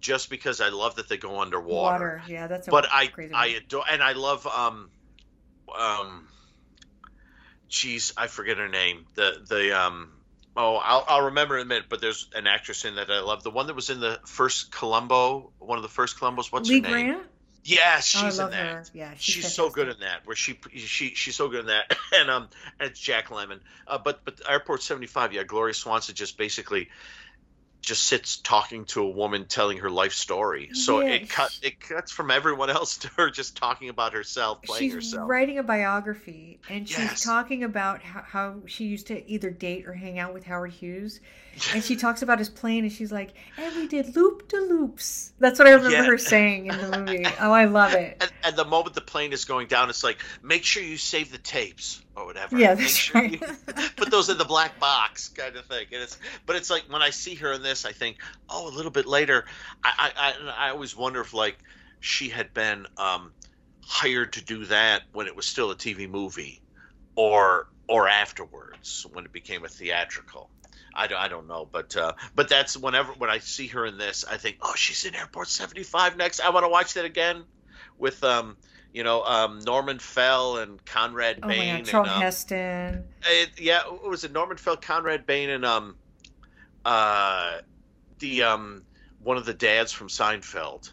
[0.00, 2.20] just because I love that they go underwater.
[2.20, 4.90] water yeah that's a But I crazy I adore and I love um
[5.78, 6.28] um
[7.68, 9.06] geez I forget her name.
[9.14, 10.12] The the um
[10.56, 13.42] oh I'll I'll remember in a minute but there's an actress in that I love.
[13.42, 16.80] The one that was in the first Columbo one of the first Columbos what's Lee
[16.80, 17.06] her name?
[17.06, 17.26] Grant?
[17.64, 18.72] Yes oh, i she's love in that.
[18.74, 18.84] her.
[18.94, 21.96] Yeah she's, so good in that where she she she's so good in that.
[22.14, 22.48] And um
[22.78, 26.88] and it's jack lemmon uh, but but airport 75 yeah gloria swanson just basically
[27.86, 30.70] just sits talking to a woman telling her life story.
[30.74, 34.62] So Yeah, it cut it cuts from everyone else to her just talking about herself
[34.64, 35.34] playing she's herself.
[35.34, 37.22] writing a biography and she's Yes.
[37.22, 41.20] talking about how, how she used to either date or hang out with howard hughes
[41.74, 45.32] and she talks about his plane and she's like and we did loop de loops.
[45.38, 46.04] That's what i remember Yeah.
[46.04, 47.24] her saying in the movie.
[47.40, 48.16] Oh i love it.
[48.20, 51.30] And, and the moment the plane is going down it's like make sure you save
[51.32, 52.58] the tapes or whatever.
[52.58, 53.32] Yeah Make that's sure right.
[53.32, 55.86] you- put those in the black box kind of thing.
[55.92, 58.18] And it's but it's like when i see her in this i think
[58.48, 59.44] oh a little bit later.
[59.84, 61.58] I i i, I always wonder if like
[62.00, 63.32] she had been um
[63.88, 66.60] hired to do that when it was still a tv movie
[67.14, 70.50] or or afterwards when it became a theatrical
[70.96, 73.98] I don't, I don't know, but uh, but that's whenever when I see her in
[73.98, 76.40] this, I think, oh, she's in Airport 75 next.
[76.40, 77.44] I want to watch that again
[77.98, 78.56] with um,
[78.92, 81.76] you know, um, Norman Fell and Conrad oh my Bain.
[81.76, 85.66] god charlton and, um, heston it, yeah, what was it Norman Fell, Conrad Bain, and
[85.66, 85.96] um,
[86.84, 87.58] uh,
[88.18, 88.82] the um,
[89.22, 90.92] one of the dads from Seinfeld,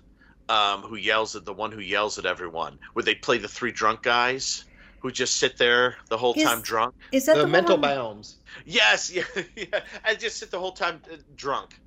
[0.50, 2.78] um, who yells at the one who yells at everyone.
[2.92, 4.66] Where they play the three drunk guys
[5.04, 6.96] who just sit there the whole Is- time drunk.
[7.12, 7.82] is that the the, mental one?
[7.82, 8.38] bounds.
[8.66, 9.24] Yes, yeah,
[9.56, 11.80] yeah, and just sit the whole time uh, drunk,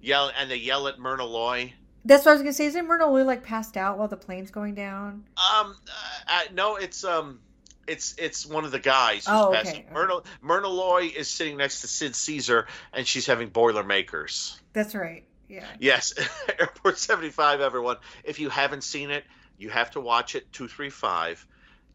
[0.00, 1.74] yell, and they yell at Myrna Loy.
[2.04, 4.50] that's what i was gonna say isn't myrna Loy, like passed out while the plane's
[4.50, 5.94] going down Um, uh,
[6.28, 7.40] uh, no, it's um,
[7.86, 9.26] it's it's one of the guys.
[9.26, 9.92] Who's Oh, passed- okay, okay.
[9.92, 14.58] Myrna Myrna Loy is sitting next to Sid Caesar, and she's having Boilermakers.
[14.72, 16.14] that's right yeah Yes,
[16.58, 17.60] Airport seventy five.
[17.60, 19.24] Everyone, if you haven't seen it,
[19.58, 20.50] you have to watch it.
[20.52, 21.44] Two three five.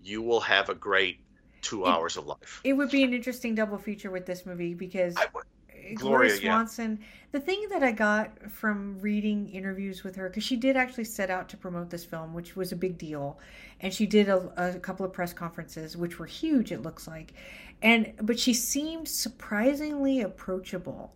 [0.01, 1.19] You will have a great
[1.61, 2.61] two It- hours of life.
[2.63, 6.39] it would be an interesting double feature with this movie because Gloria, Gloria yeah.
[6.39, 6.99] Swanson.
[7.31, 11.29] The thing that I got from reading interviews with her, because she did actually set
[11.29, 13.39] out to promote this film, which was a big deal,
[13.81, 16.71] and she did a, a couple of press conferences, which were huge.
[16.71, 17.33] It looks like,
[17.81, 21.13] and but she seemed surprisingly approachable.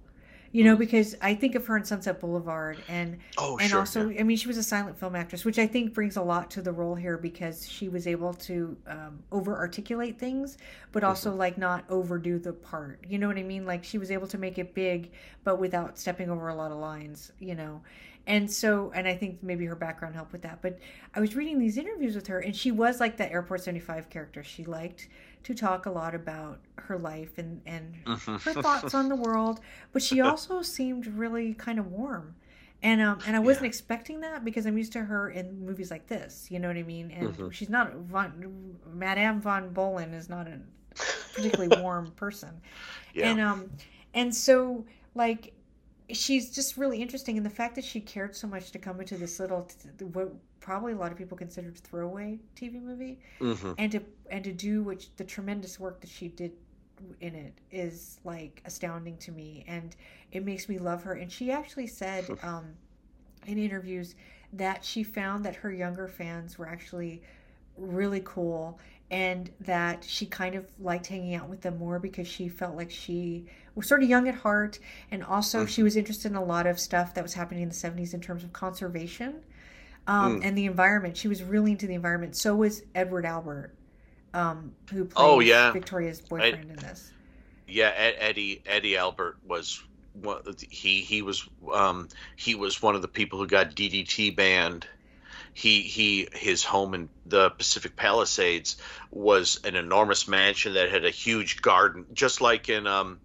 [0.54, 3.80] You know, because I think of her in Sunset Boulevard, and Oh, and sure.
[3.80, 4.20] also yeah.
[4.20, 6.62] i mean she was a silent film actress which i think brings a lot to
[6.62, 10.58] the role here because she was able to um, over articulate things
[10.92, 11.40] but also Mm-hmm.
[11.40, 14.38] like not overdo the part you know what i mean like she was able to
[14.38, 15.12] make it big
[15.44, 17.82] but without stepping over a lot of lines you know
[18.28, 20.78] and so and i think maybe her background helped with that but
[21.16, 24.44] i was reading these interviews with her and she was like that airport 75 character
[24.44, 25.08] she liked
[25.44, 28.36] to talk a lot about her life and and Mm-hmm.
[28.44, 29.60] her thoughts on the world
[29.92, 32.36] but she also seemed really kind of warm
[32.82, 33.68] and um and I wasn't Yeah.
[33.68, 36.48] expecting that because I'm used to her in movies like this.
[36.50, 37.12] You know what I mean?
[37.12, 37.50] And Mhm.
[37.50, 40.60] she's not von Madame von Bohlen is not a
[41.34, 42.62] particularly warm person.
[43.14, 43.38] Yeah.
[43.38, 43.72] And um
[44.14, 44.86] and so
[45.16, 45.54] like
[46.14, 49.18] she's just really interesting and the fact that she cared so much to come into
[49.18, 49.68] this little
[50.14, 54.52] what probably a lot of people considered throwaway TV movie hmm and to and to
[54.52, 56.52] do which the tremendous work that she did
[57.20, 59.96] in it is like astounding to me and
[60.32, 62.66] it makes me love her and she actually said um
[63.48, 64.16] in interviews
[64.54, 67.22] that she found that her younger fans were actually
[67.78, 68.80] really cool
[69.12, 72.90] and that she kind of liked hanging out with them more because she felt like
[72.90, 74.80] she was sort of young at heart
[75.12, 77.76] and also she was interested in a lot of stuff that was happening in the
[77.76, 79.36] 70s in terms of conservation
[80.08, 80.46] um, Mm.
[80.46, 83.76] and the environment she was really into the environment so was edward albert
[84.34, 85.72] um, who plays Oh, yeah.
[85.72, 87.12] victoria's boyfriend in this
[87.68, 89.84] Yeah, Ed, Eddie Eddie Albert was.
[90.70, 94.86] He he was um he was one of the people who got DDT banned.
[95.54, 98.78] He he his home in the Pacific Palisades
[99.12, 103.20] was an enormous mansion that had a huge garden, just like in um.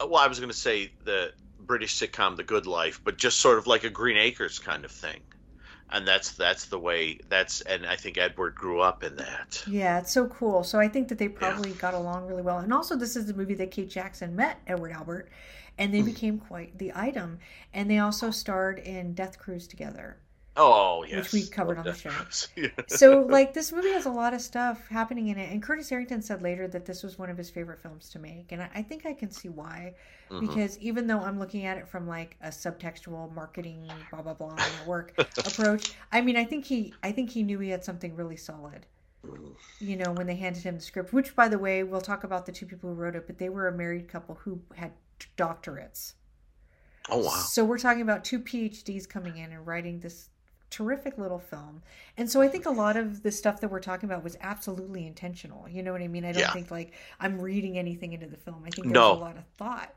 [0.00, 3.58] Well, I was going to say the British sitcom The Good Life, but just sort
[3.58, 5.20] of like a Green Acres kind of thing.
[5.90, 9.64] And that's that's the way that's and I think Edward grew up in that.
[9.66, 10.62] Yeah, it's so cool.
[10.64, 12.58] So I think that they probably got along really well.
[12.58, 15.30] And also, this is the movie that Kate Jackson met Edward Albert,
[15.78, 15.92] and Hmm.
[15.92, 17.38] they became quite the item.
[17.72, 20.18] And they also starred in Death Cruise together.
[20.56, 22.10] Oh yes, which we covered on the show.
[22.56, 22.68] Yeah.
[22.86, 25.50] So, like, this movie has a lot of stuff happening in it.
[25.50, 28.52] And Curtis Harrington said later that this was one of his favorite films to make.
[28.52, 29.94] And I, I think I can see why.
[30.30, 30.40] Mhm.
[30.40, 34.56] Because even though I'm looking at it from like a subtextual marketing, blah blah blah,
[34.86, 38.36] work approach, I mean, I think he, I think he knew he had something really
[38.36, 38.86] solid
[39.78, 42.46] you know, when they handed him the script, which, by the way, we'll talk about
[42.46, 44.92] the two people who wrote it, but they were a married couple who had
[45.36, 46.14] doctorates.
[47.10, 47.30] Oh wow.
[47.30, 50.30] So we're talking about two PhDs coming in and writing this
[50.70, 51.82] terrific little film.
[52.16, 55.06] And so I think a lot of the stuff that we're talking about was absolutely
[55.06, 55.68] intentional.
[55.68, 56.24] You know what I mean?
[56.24, 56.52] I don't Yeah.
[56.52, 58.62] think like I'm reading anything into the film.
[58.66, 59.12] I think there's No.
[59.12, 59.94] a lot of thought.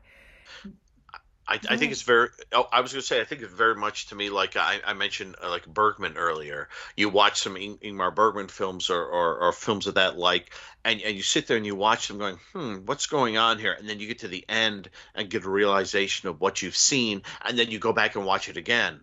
[1.50, 2.28] I, I think it's very.
[2.52, 4.80] Oh, I was going to say, I think it's very much to me like I,
[4.86, 6.68] I mentioned, uh, like Bergman earlier.
[6.94, 10.52] You watch some Ing- Ingmar Bergman films or, or, or films of that like,
[10.84, 13.72] and, and you sit there and you watch them going, hmm, what's going on here?
[13.72, 17.22] And then you get to the end and get a realization of what you've seen,
[17.42, 19.00] and then you go back and watch it again.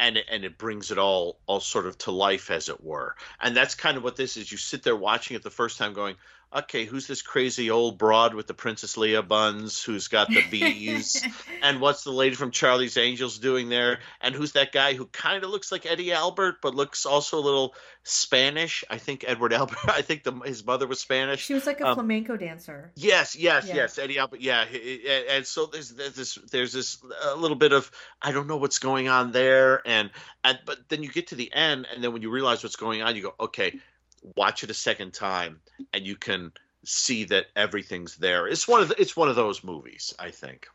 [0.00, 3.16] And it, and it brings it all all sort of to life, as it were.
[3.40, 4.50] And that's kind of what this is.
[4.50, 6.14] You sit there watching it the first time, going,
[6.54, 11.22] okay, who's this crazy old broad with the Princess Leia buns who's got the bees?
[11.62, 13.98] and what's the lady from Charlie's Angels doing there?
[14.20, 17.40] And who's that guy who kind of looks like Eddie Albert but looks also a
[17.40, 18.82] little Spanish?
[18.88, 19.78] I think Edward Albert.
[19.88, 21.44] I think the, his mother was Spanish.
[21.44, 22.92] she was like a Um, flamenco dancer.
[22.96, 23.74] Yes, yes, Yeah.
[23.76, 24.40] yes, Eddie Albert.
[24.40, 27.90] Yeah, and, and so there's, there's this there's this a little bit of
[28.22, 30.10] I don't know what's going on there, and
[30.44, 33.02] and but then you get to the end, and then when you realize what's going
[33.02, 33.78] on, you go, okay,
[34.36, 35.60] watch it a second time,
[35.92, 36.52] and you can
[36.84, 38.46] see that everything's there.
[38.46, 40.66] It's one of the, it's one of those movies, I think.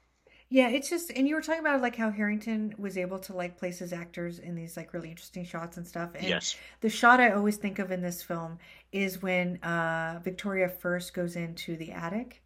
[0.50, 3.58] Yeah, it's just, and you were talking about like how Harrington was able to like
[3.58, 6.12] place his actors in these like really interesting shots and stuff.
[6.14, 6.56] And yes.
[6.82, 8.60] the shot I always think of in this film
[8.92, 12.44] is when uh, Victoria first goes into the attic,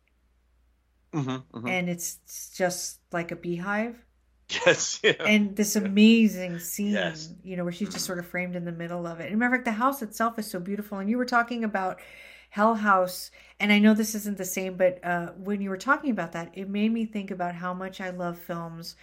[1.14, 2.19] Mm-hmm, and it's
[2.56, 3.95] just like a beehive.
[4.65, 4.99] Yes.
[5.03, 5.14] Yeah.
[5.26, 7.34] and this amazing scene, Yes.
[7.44, 9.26] you know, where she's just sort of framed in the middle of it.
[9.26, 10.99] And remember, the house itself is so beautiful.
[10.99, 11.99] And you were talking about
[12.49, 13.30] Hell House,
[13.60, 16.52] and I know this isn't the same, but uh, when you were talking about that,
[16.53, 18.95] it made me think about how much I love films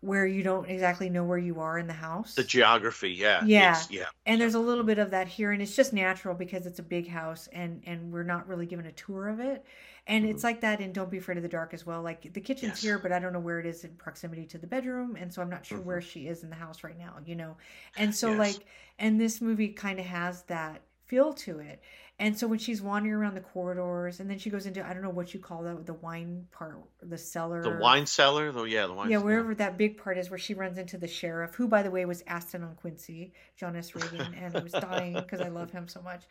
[0.00, 2.34] where you don't exactly know where you are in the house.
[2.34, 3.42] the geography, yeah.
[3.44, 3.86] Yeah.
[3.88, 4.06] yeah.
[4.26, 6.82] and there's a little bit of that here, and it's just natural because it's a
[6.82, 9.64] big house, and and we're not really given a tour of it.
[10.06, 12.02] And it's like that in Don't Be Afraid of the Dark as well.
[12.02, 12.82] Like the kitchen's Yes.
[12.82, 15.40] here, but I don't know where it is in proximity to the bedroom, and so
[15.40, 15.84] I'm not sure Mhm.
[15.84, 17.18] where she is in the house right now.
[17.24, 17.56] You know,
[17.96, 18.38] and so Yes.
[18.38, 18.66] like,
[18.98, 21.80] and this movie kind of has that feel to it.
[22.18, 25.02] And so when she's wandering around the corridors, and then she goes into I don't
[25.02, 28.52] know what you call that the wine part, the cellar, the wine cellar.
[28.54, 29.08] Oh yeah, the wine.
[29.08, 29.10] Cellar.
[29.10, 29.24] Yeah, cellar.
[29.30, 32.04] wherever that big part is, where she runs into the sheriff, who by the way
[32.04, 33.92] was Asten on Quincy, John S.
[33.92, 36.24] Ragin, and I was dying because I love him so much.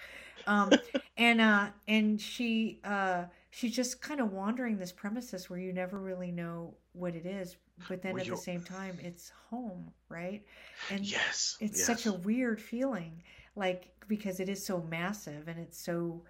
[0.45, 0.71] Um,
[1.17, 3.25] and uh, and she uh,
[3.55, 7.55] she's just kind of wandering this premises where you never really know what it is,
[7.87, 10.43] but then at the you're- same time, it's home, right?
[10.89, 11.85] And Yes, it's yes.
[11.85, 13.21] such a weird feeling
[13.55, 16.23] like because it is so massive and it's so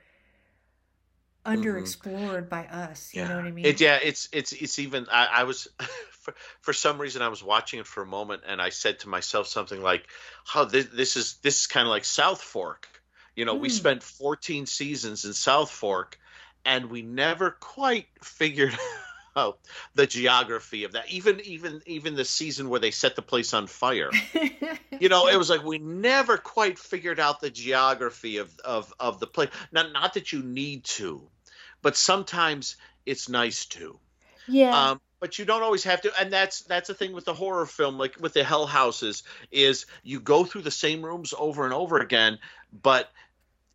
[1.46, 3.66] underexplored by us you know what i mean Mm-hmm.
[3.66, 5.08] It, yeah, it's it's it's even.
[5.12, 5.68] I, I was
[6.12, 9.10] for, for some reason I was watching it for a moment, and I said to
[9.10, 10.08] myself something like,
[10.46, 12.86] "How this this is this is kind of like Southfork."
[13.36, 13.74] You know, we Hmm.
[13.74, 16.14] spent 14 seasons in Southfork,
[16.66, 18.78] and we never quite figured
[19.36, 19.60] out
[19.96, 21.12] the geography of that.
[21.12, 24.12] Even even even the season where they set the place on fire.
[25.00, 29.20] you know it was like we never quite figured out the geography of of of
[29.20, 31.22] the place not not that you need to
[31.82, 34.00] but sometimes it's nice to
[34.48, 37.34] yeah um but you don't always have to and that's that's the thing with the
[37.34, 41.66] horror film like with the hell houses is you go through the same rooms over
[41.66, 42.40] and over again
[42.82, 43.12] but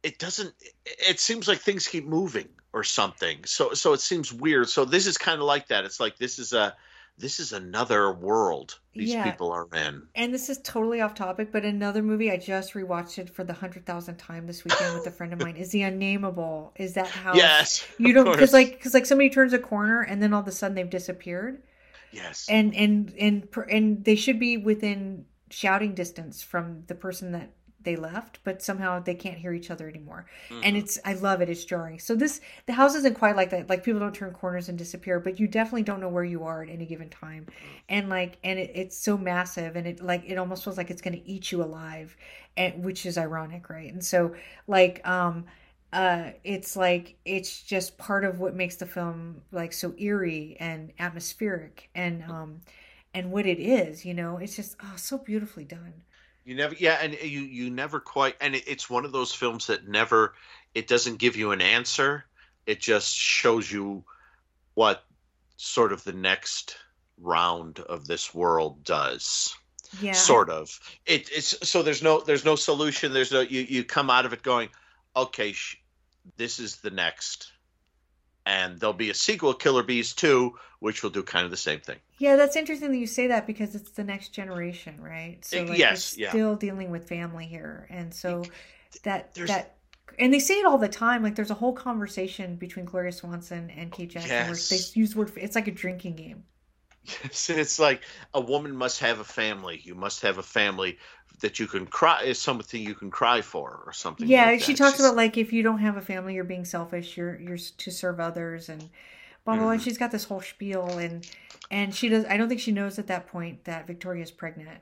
[0.02, 0.55] it doesn't
[0.85, 3.39] it seems like things keep moving or something.
[3.45, 4.69] So so it seems weird.
[4.69, 5.85] So this is kind of like that.
[5.85, 6.74] It's like this is a
[7.20, 9.28] this is another world these Yeah.
[9.28, 10.07] people are in.
[10.15, 13.53] And this is totally off topic but another movie i just rewatched it for the
[13.53, 16.73] hundred thousandth time this weekend with a friend of mine is the unnameable.
[16.77, 20.23] Is that how yes you don't because like because like somebody turns a corner and
[20.23, 21.62] then all of a sudden they've disappeared?
[22.12, 22.47] Yes.
[22.49, 27.51] And and and and they should be within shouting distance from the person that
[27.82, 30.26] they left but somehow they can't hear each other anymore.
[30.62, 30.78] And Mhm.
[30.78, 31.98] it's i love it it's jarring.
[31.98, 35.20] So this the house isn't quite like that like people don't turn corners and disappear
[35.20, 37.46] but you definitely don't know where you are at any given time.
[37.88, 41.02] And like and it, it's so massive and it like it almost feels like it's
[41.02, 42.16] going to eat you alive
[42.56, 43.92] and which is ironic right?
[43.92, 44.34] And so
[44.66, 45.44] like um
[45.92, 50.92] uh it's like it's just part of what makes the film like so eerie and
[50.98, 52.60] atmospheric and um
[53.14, 54.36] and what it is you know?
[54.38, 55.94] It's just oh so beautifully done
[56.49, 59.66] You never, yeah, and you you never quite, and it, it's one of those films
[59.66, 60.33] that never,
[60.75, 62.25] it doesn't give you an answer.
[62.65, 64.03] It just shows you
[64.73, 65.05] what
[65.59, 66.79] sort of the next
[67.20, 69.55] round of this world does.
[70.01, 70.81] yeah Sort of.
[71.05, 73.12] It, it's so there's no there's no solution.
[73.12, 74.70] There's no you you come out of it going,
[75.15, 75.83] okay, sh-
[76.39, 77.53] this is the next,
[78.49, 81.81] and there'll be a sequel, Killer Bees two, which will do kind of the same
[81.81, 81.99] thing.
[82.16, 85.37] Yeah, that's interesting that you say that because it's the next generation, right?
[85.45, 86.31] So like yes, yeah.
[86.31, 87.87] still dealing with family here.
[87.91, 88.45] And so
[89.05, 89.75] that There's- that
[90.19, 91.23] and they say it all the time.
[91.23, 94.69] Like there's a whole conversation between Gloria Swanson and Kate Jackson where Yes.
[94.93, 96.45] they use word it's like a drinking game.
[97.05, 98.03] Yes, it's like
[98.35, 99.81] a woman must have a family.
[99.83, 100.99] You must have a family
[101.41, 104.29] that you can cry is something you can cry for or something.
[104.29, 106.65] Yeah, like she talks She's- about like if you don't have a family, you're being
[106.65, 107.16] selfish.
[107.16, 108.81] You're you're to serve others and
[109.45, 109.57] blah blah.
[109.65, 109.70] blah.
[109.73, 109.85] And Mhm.
[109.85, 111.27] she's got this whole spiel and
[111.70, 112.25] and she does.
[112.27, 114.81] I don't think she knows at that point that Victoria's pregnant.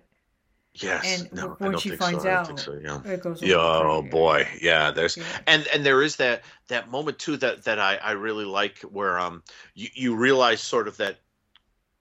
[0.74, 1.20] yes.
[1.20, 2.28] and no, when she finds so.
[2.30, 2.78] Out, so.
[2.82, 3.00] Yeah.
[3.04, 3.40] It goes.
[3.42, 4.90] Yeah, oh boy, yeah.
[4.90, 5.24] There's Yeah.
[5.46, 9.18] and and there is that that moment too that that I I really like where
[9.18, 9.42] um
[9.74, 11.18] you you realize sort of that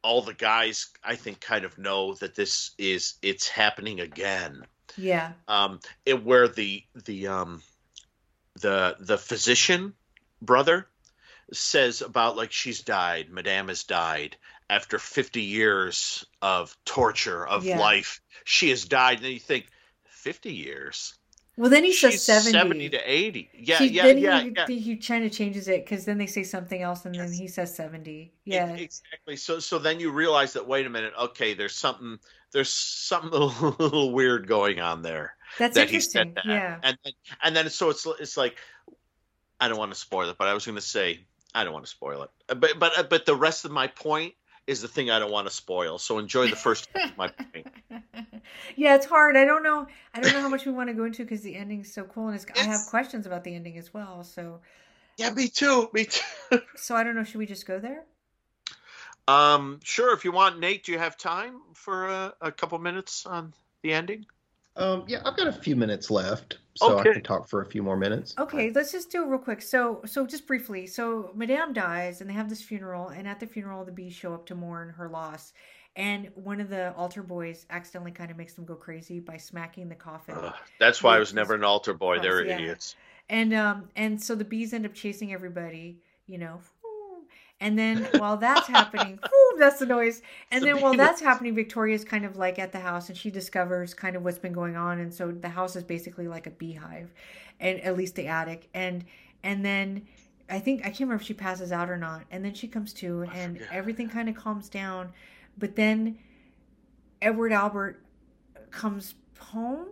[0.06, 4.66] all the guys I think kind of know that this is it's happening again.
[4.98, 5.32] Yeah.
[5.48, 7.62] um it, where the the um
[8.62, 9.94] the the physician
[10.42, 10.88] brother
[11.52, 14.38] says about like she's died madame has died
[14.70, 17.80] after 50 years of torture of Yeah.
[17.80, 19.66] life she has died and you think
[20.06, 21.16] 50 years
[21.58, 22.52] Well, then he says 70.
[22.52, 24.68] 70 to 80 yeah He- yeah then yeah, he, yeah.
[24.68, 27.74] he kind of changes it because then they say something else and then he says
[27.76, 28.12] 70.
[28.12, 28.74] E- Yeah.
[28.76, 32.20] exactly so so then you realize that wait a minute okay there's something
[32.52, 36.34] there's something a little, weird going on there That's that he interesting.
[36.34, 36.46] said that.
[36.46, 36.80] Yeah.
[36.84, 37.14] And then,
[37.44, 38.58] and then so it's it's like
[39.60, 41.22] I don't want to spoil it, but I was going to say
[41.54, 42.30] I don't want to spoil it.
[42.60, 44.34] But but but the rest of my point
[44.68, 45.98] is the thing I don't want to spoil.
[45.98, 47.68] So enjoy the first half of my point.
[48.76, 49.38] yeah, it's hard.
[49.38, 49.88] I don't know.
[50.14, 52.28] I don't know how much we want to go into because the ending's so cool,
[52.28, 54.24] and it's, I have questions about the ending as well.
[54.24, 54.62] So,
[55.18, 55.90] Yeah, me too.
[55.94, 56.60] Me too.
[56.76, 57.24] so I don't know.
[57.24, 58.04] Should we just go there?
[59.28, 60.14] Um, sure.
[60.14, 63.94] If you want, Nate, do you have time for a, a couple minutes on the
[63.94, 64.26] ending?
[64.78, 67.10] Um, yeah, I've got a few minutes left, so Okay.
[67.12, 68.36] I can talk for a few more minutes.
[68.38, 69.62] Okay, let's just do it real quick.
[69.62, 70.86] So, so just briefly.
[70.86, 74.34] So, Madame dies, and they have this funeral, and at the funeral, the bees show
[74.34, 75.54] up to mourn her loss.
[75.96, 79.88] And one of the altar boys accidentally kind of makes them go crazy by smacking
[79.88, 80.36] the coffin.
[80.38, 82.20] Ugh, that's why I was never an altar boy.
[82.20, 82.56] They're yeah.
[82.56, 82.98] idiots.
[83.30, 85.98] and um and so the bees end up chasing everybody
[86.28, 86.60] you know
[87.60, 90.22] And then while that's happening, whoo, that's the noise.
[90.52, 93.32] And It's then while that's happening, Victoria's kind of like at the house and she
[93.32, 95.00] discovers kind of what's been going on.
[95.00, 97.14] And so the house is basically like a beehive,
[97.60, 98.70] and at least the attic.
[98.74, 99.06] And
[99.44, 100.08] and then
[100.50, 102.26] I think I can't remember if she passes out or not.
[102.32, 103.70] And then she comes to and forget.
[103.72, 105.14] everything kind of calms down.
[105.58, 106.20] But then
[107.22, 108.04] Edward Albert
[108.72, 109.88] comes home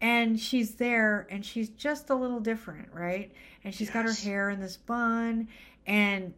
[0.00, 3.32] and she's there and she's just a little different, right?
[3.64, 5.48] And she's got her hair in this bun
[5.86, 6.34] and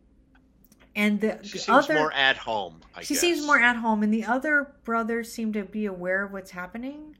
[0.97, 2.81] and the, She the seems other more at home.
[2.95, 3.21] I she guess.
[3.21, 7.17] seems more at home and the other brothers seem to be aware of what's happening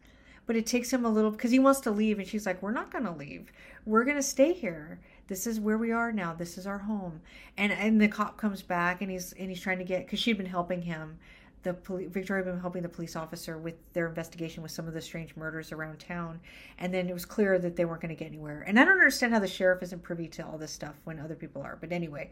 [0.47, 2.73] but it takes him a little because he wants to leave and she's like we're
[2.73, 3.53] not going to leave
[3.87, 4.99] we're going to stay here
[5.29, 7.21] this is where we are now this is our home
[7.57, 10.37] and and the cop comes back and he's and he's trying to get because she'd
[10.37, 11.19] been helping him
[11.63, 14.95] the poli- Victoria had been helping the police officer with their investigation with some of
[14.95, 16.41] the strange murders around town,
[16.79, 18.65] and then it was clear that they weren't going to get anywhere.
[18.67, 21.35] And I don't understand how the sheriff isn't privy to all this stuff when other
[21.35, 21.77] people are.
[21.81, 22.31] But anyway,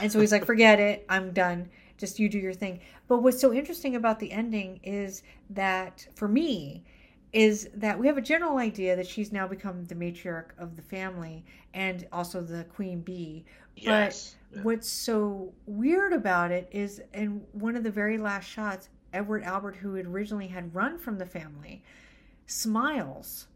[0.00, 1.68] and so he's like, "Forget it, I'm done.
[1.98, 6.26] Just you do your thing." But what's so interesting about the ending is that for
[6.28, 6.84] me,
[7.34, 10.82] is that we have a general idea that she's now become the matriarch of the
[10.82, 11.44] family
[11.74, 13.44] and also the queen bee.
[13.76, 14.30] Yes.
[14.30, 19.42] But what's so weird about it is in one of the very last shots, Edward
[19.42, 21.82] Albert, who had originally had run from the family,
[22.46, 23.46] smiles.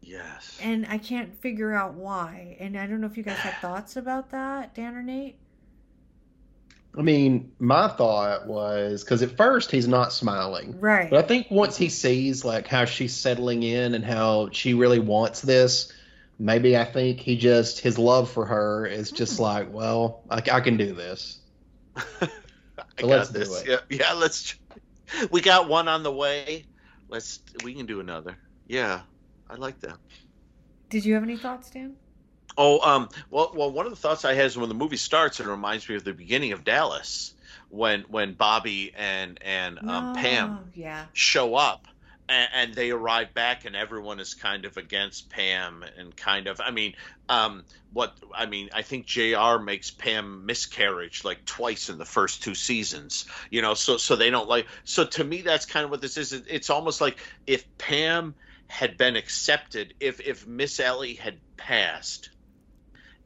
[0.00, 0.58] Yes.
[0.62, 2.56] And I can't figure out why.
[2.60, 5.36] And I don't know if you guys had thoughts about that, Dan or Nate.
[6.96, 11.10] I mean, my thought was because at first he's not smiling, Right.
[11.10, 15.00] but I think once he sees like how she's settling in and how she really
[15.00, 15.92] wants this,
[16.38, 19.40] maybe I think he just his love for her is just Hmm.
[19.40, 21.40] like, well, I, I can do this.
[22.98, 23.56] I So got let's do this.
[23.56, 23.66] it.
[23.66, 24.12] Yeah, yeah.
[24.14, 24.56] Let's.
[25.30, 26.66] We got one on the way.
[27.08, 27.40] Let's.
[27.62, 28.38] We can do another.
[28.66, 29.02] Yeah,
[29.48, 29.98] I like that.
[30.88, 31.96] Did you have any thoughts, Dan?
[32.56, 35.40] Oh, um, well, well, one of the thoughts I had is when the movie starts,
[35.40, 37.34] it reminds me of the beginning of Dallas,
[37.68, 41.08] when when Bobby and and um, Pam Oh, Yeah.
[41.12, 41.86] show up,
[42.28, 46.60] and, and they arrive back, and everyone is kind of against Pam, and kind of,
[46.60, 46.94] I mean,
[47.28, 49.58] um, what I mean, I think J.R.
[49.58, 54.30] makes Pam miscarriage like twice in the first two seasons, you know, so so they
[54.30, 54.66] don't like.
[54.84, 56.32] So to me, that's kind of what this is.
[56.32, 58.34] It- It's almost like if Pam
[58.68, 62.30] had been accepted, if if Miss Ellie had passed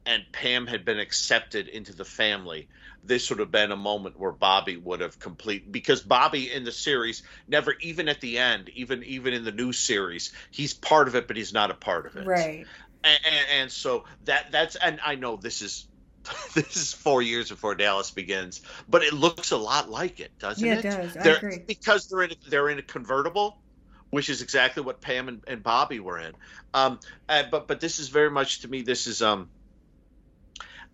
[0.05, 2.67] and Pam had been accepted into the family,
[3.03, 6.71] this would have been a moment where Bobby would have complete because Bobby in the
[6.71, 11.15] series never even at the end, even even in the new series, he's part of
[11.15, 12.25] it, but he's not a part of it.
[12.25, 12.65] Right.
[13.03, 15.87] And, and, and so that that's and I know this is
[16.53, 20.65] this is four years before Dallas begins, but it looks a lot like it, doesn't
[20.65, 20.79] Yeah, it?
[20.79, 21.17] it does.
[21.17, 21.63] I agree.
[21.65, 23.61] Because they're in a, they're in a convertible,
[24.09, 26.33] which is exactly what Pam and, and Bobby were in.
[26.73, 26.99] Um,
[27.29, 28.81] uh, but but this is very much to me.
[28.81, 29.49] This is um.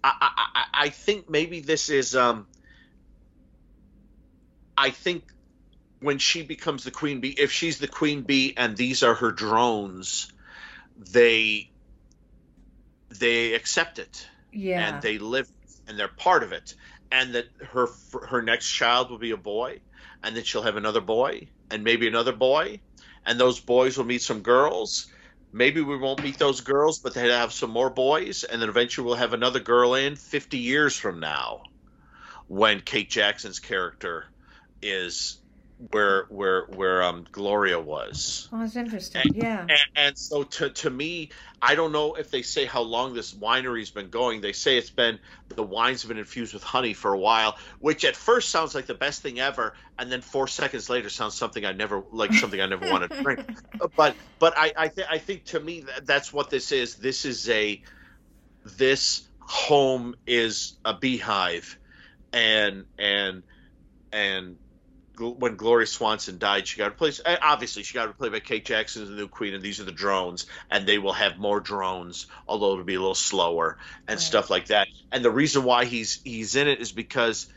[0.03, 2.47] I, I, I- I think maybe this is um.
[4.77, 5.23] I think
[6.01, 9.31] when she becomes the queen bee, if she's the queen bee and these are her
[9.31, 10.31] drones,
[10.97, 11.69] they
[13.09, 14.87] they accept it Yeah.
[14.95, 15.49] and they live
[15.87, 16.75] and they're part of it
[17.11, 17.87] and that her
[18.27, 19.79] her next child will be a boy
[20.23, 22.79] and then she'll have another boy and maybe another boy
[23.25, 25.07] and those boys will meet some girls
[25.55, 29.05] maybe we won't meet those girls but they'll have some more boys and then eventually
[29.07, 31.63] we'll have another girl in 50 years from now
[32.47, 34.25] when kate jackson's character
[34.81, 35.39] is
[35.91, 38.47] where where where um gloria was.
[38.51, 39.33] Oh, that's interesting.
[39.33, 39.61] Yeah.
[39.61, 41.31] and, and so to, to me
[41.61, 44.41] i don't know if they say how long this winery's been going.
[44.41, 45.19] They say it's been
[45.49, 48.85] the wines have been infused with honey for a while which at first sounds like
[48.85, 52.61] the best thing ever and then four seconds later sounds something i never like something
[52.61, 53.41] i never want to drink.
[53.97, 56.95] But but i I, th- I think to me that, that's what this is.
[56.95, 57.81] This is a
[58.63, 61.77] this home is a beehive.
[62.33, 63.43] And and
[64.11, 64.57] and
[65.19, 67.21] when Gloria Swanson died, she got replaced.
[67.25, 69.83] eh, Obviously, she got replaced by Kate Jackson as the new queen, and these are
[69.85, 73.77] the drones, and they will have more drones, although it'll be a little slower
[74.07, 74.21] and Right.
[74.21, 74.87] stuff like that.
[75.11, 77.47] And the reason why he's he's in it is because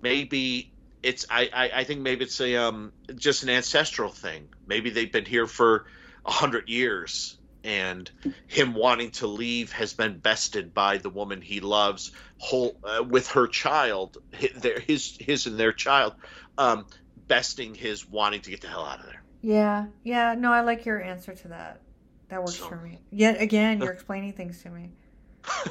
[0.00, 0.72] maybe
[1.02, 4.50] it's I, I I think maybe it's a um just an ancestral thing.
[4.66, 5.86] Maybe they've been here for
[6.24, 7.35] a hundred years.
[7.66, 8.08] And
[8.46, 13.26] him wanting to leave has been bested by the woman he loves, whole uh, with
[13.32, 14.52] her child, his,
[14.84, 16.14] his his and their child,
[16.56, 16.86] um,
[17.26, 19.22] besting his wanting to get the hell out of there.
[19.42, 20.36] Yeah, yeah.
[20.38, 21.80] No, I like your answer to that.
[22.28, 23.00] That works So- for me.
[23.10, 24.90] Yet again, you're explaining things to me.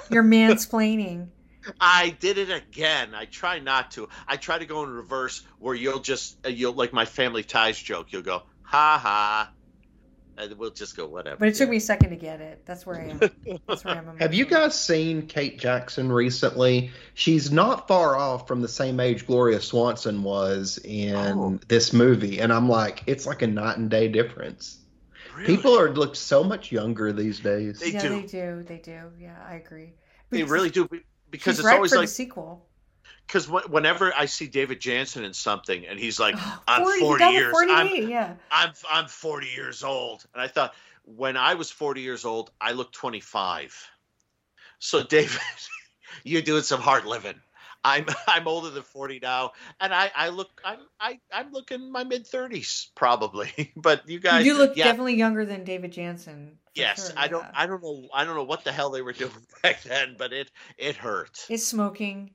[0.09, 1.27] You're mansplaining.
[1.79, 3.15] I did it again.
[3.15, 4.09] I try not to.
[4.27, 7.79] I try to go in reverse, where you'll just uh, you'll like my family ties
[7.79, 8.11] joke.
[8.11, 9.51] You'll go ha ha,
[10.57, 11.37] we'll just go whatever.
[11.37, 12.65] But it took me a second to get it.
[12.65, 13.19] That's where I am.
[13.67, 14.17] That's where I am.
[14.19, 16.91] Have you guys seen Kate Jackson recently?
[17.13, 21.59] She's not far off from the same age Gloria Swanson was in Oh.
[21.67, 24.77] this movie, and I'm like, it's like a night and day difference.
[25.35, 25.55] Really?
[25.55, 27.79] People are look so much younger these days.
[27.79, 28.09] They yeah, do.
[28.21, 28.63] they do.
[28.63, 28.99] They do.
[29.19, 29.93] Yeah, I agree.
[30.29, 30.87] They really do
[31.29, 32.65] because she's it's right always for like the sequel.
[33.27, 37.13] Because whenever I see David Janssen in something and he's like, Oh, I'm 40, 40
[37.13, 38.33] he died at years, 48, yeah.
[38.51, 40.73] I'm I'm 40 years old, and I thought
[41.03, 43.89] when I was 40 years old, I looked 25.
[44.79, 45.39] So David,
[46.23, 47.35] you're doing some hard living.
[47.85, 52.03] I'm I'm older than 40 now, and I I look I'm I I'm looking my
[52.03, 53.71] mid 30s probably.
[53.77, 56.57] but you guys, you look yeah, definitely younger than David Janssen.
[56.73, 57.07] yes.
[57.07, 57.45] sure, I don't.
[57.53, 59.31] I don't know I don't know what the hell they were doing
[59.63, 61.45] back then, but it it hurt.
[61.49, 62.31] It's smoking.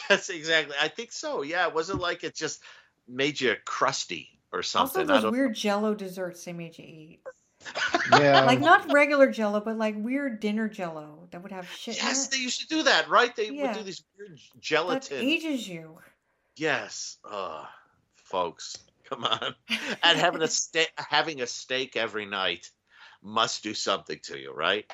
[0.10, 0.74] Yes, exactly.
[0.80, 1.42] I think so.
[1.42, 2.60] Yeah, it wasn't like it just
[3.08, 5.02] made you crusty or something.
[5.02, 7.20] Also, those don't- weird Jello desserts they made you eat,
[8.12, 11.98] Yeah, like not regular Jello, but like weird dinner Jello that would have shit.
[11.98, 12.32] in Yes, it.
[12.32, 13.34] they used to do that, right?
[13.34, 13.68] They Yeah.
[13.68, 15.18] would do these weird gelatin.
[15.18, 15.98] that ages you.
[16.56, 17.64] Yes, uh,
[18.14, 18.76] folks,
[19.08, 19.54] come on.
[20.02, 22.70] And having a steak, having a steak every night
[23.22, 24.90] must do something to you, right?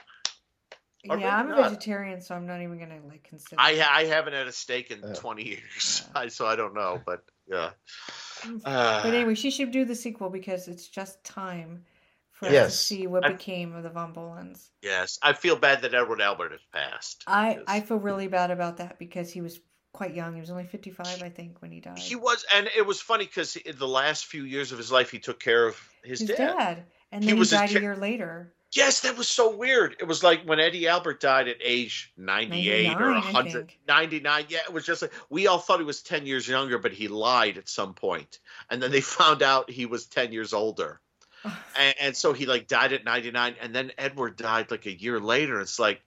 [1.09, 1.70] Or yeah, I'm maybe a not.
[1.70, 3.56] vegetarian, so I'm not even gonna like consider.
[3.59, 3.81] I.
[3.90, 6.28] I haven't had a steak in Uh, 20 years, Yeah.
[6.28, 7.70] So I don't know, but yeah.
[8.44, 11.85] but Uh, anyway, she should do the sequel because it's just time
[12.32, 14.68] for us to see what I- became of the Von Bohlens.
[14.82, 17.24] yes, I feel bad that Edward Albert has passed.
[17.27, 19.59] I because I feel really bad about that because he was
[19.93, 20.35] quite young.
[20.35, 21.98] He was only 55, I think, when he died.
[21.98, 25.18] he was, and it was funny because the last few years of his life, he
[25.18, 26.36] took care of his, his dad.
[26.36, 28.52] dad, and He then he, was a died a ki- year later.
[28.72, 29.97] Yes, that was so weird.
[29.98, 33.78] It was like when Eddie Albert died at age 98 or 99, I 100, think.
[33.88, 34.44] 99.
[34.48, 37.09] Yeah, it was just like we all thought he was 10 years younger, but he
[37.09, 38.38] lied at some point.
[38.70, 41.01] And then they found out he was 10 years older.
[41.78, 43.55] And, and so he like died at 99.
[43.60, 45.60] And then Edward died like a year later.
[45.60, 46.02] It's like,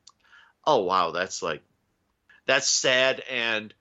[0.63, 1.63] oh, wow, that's like,
[2.45, 3.73] that's sad and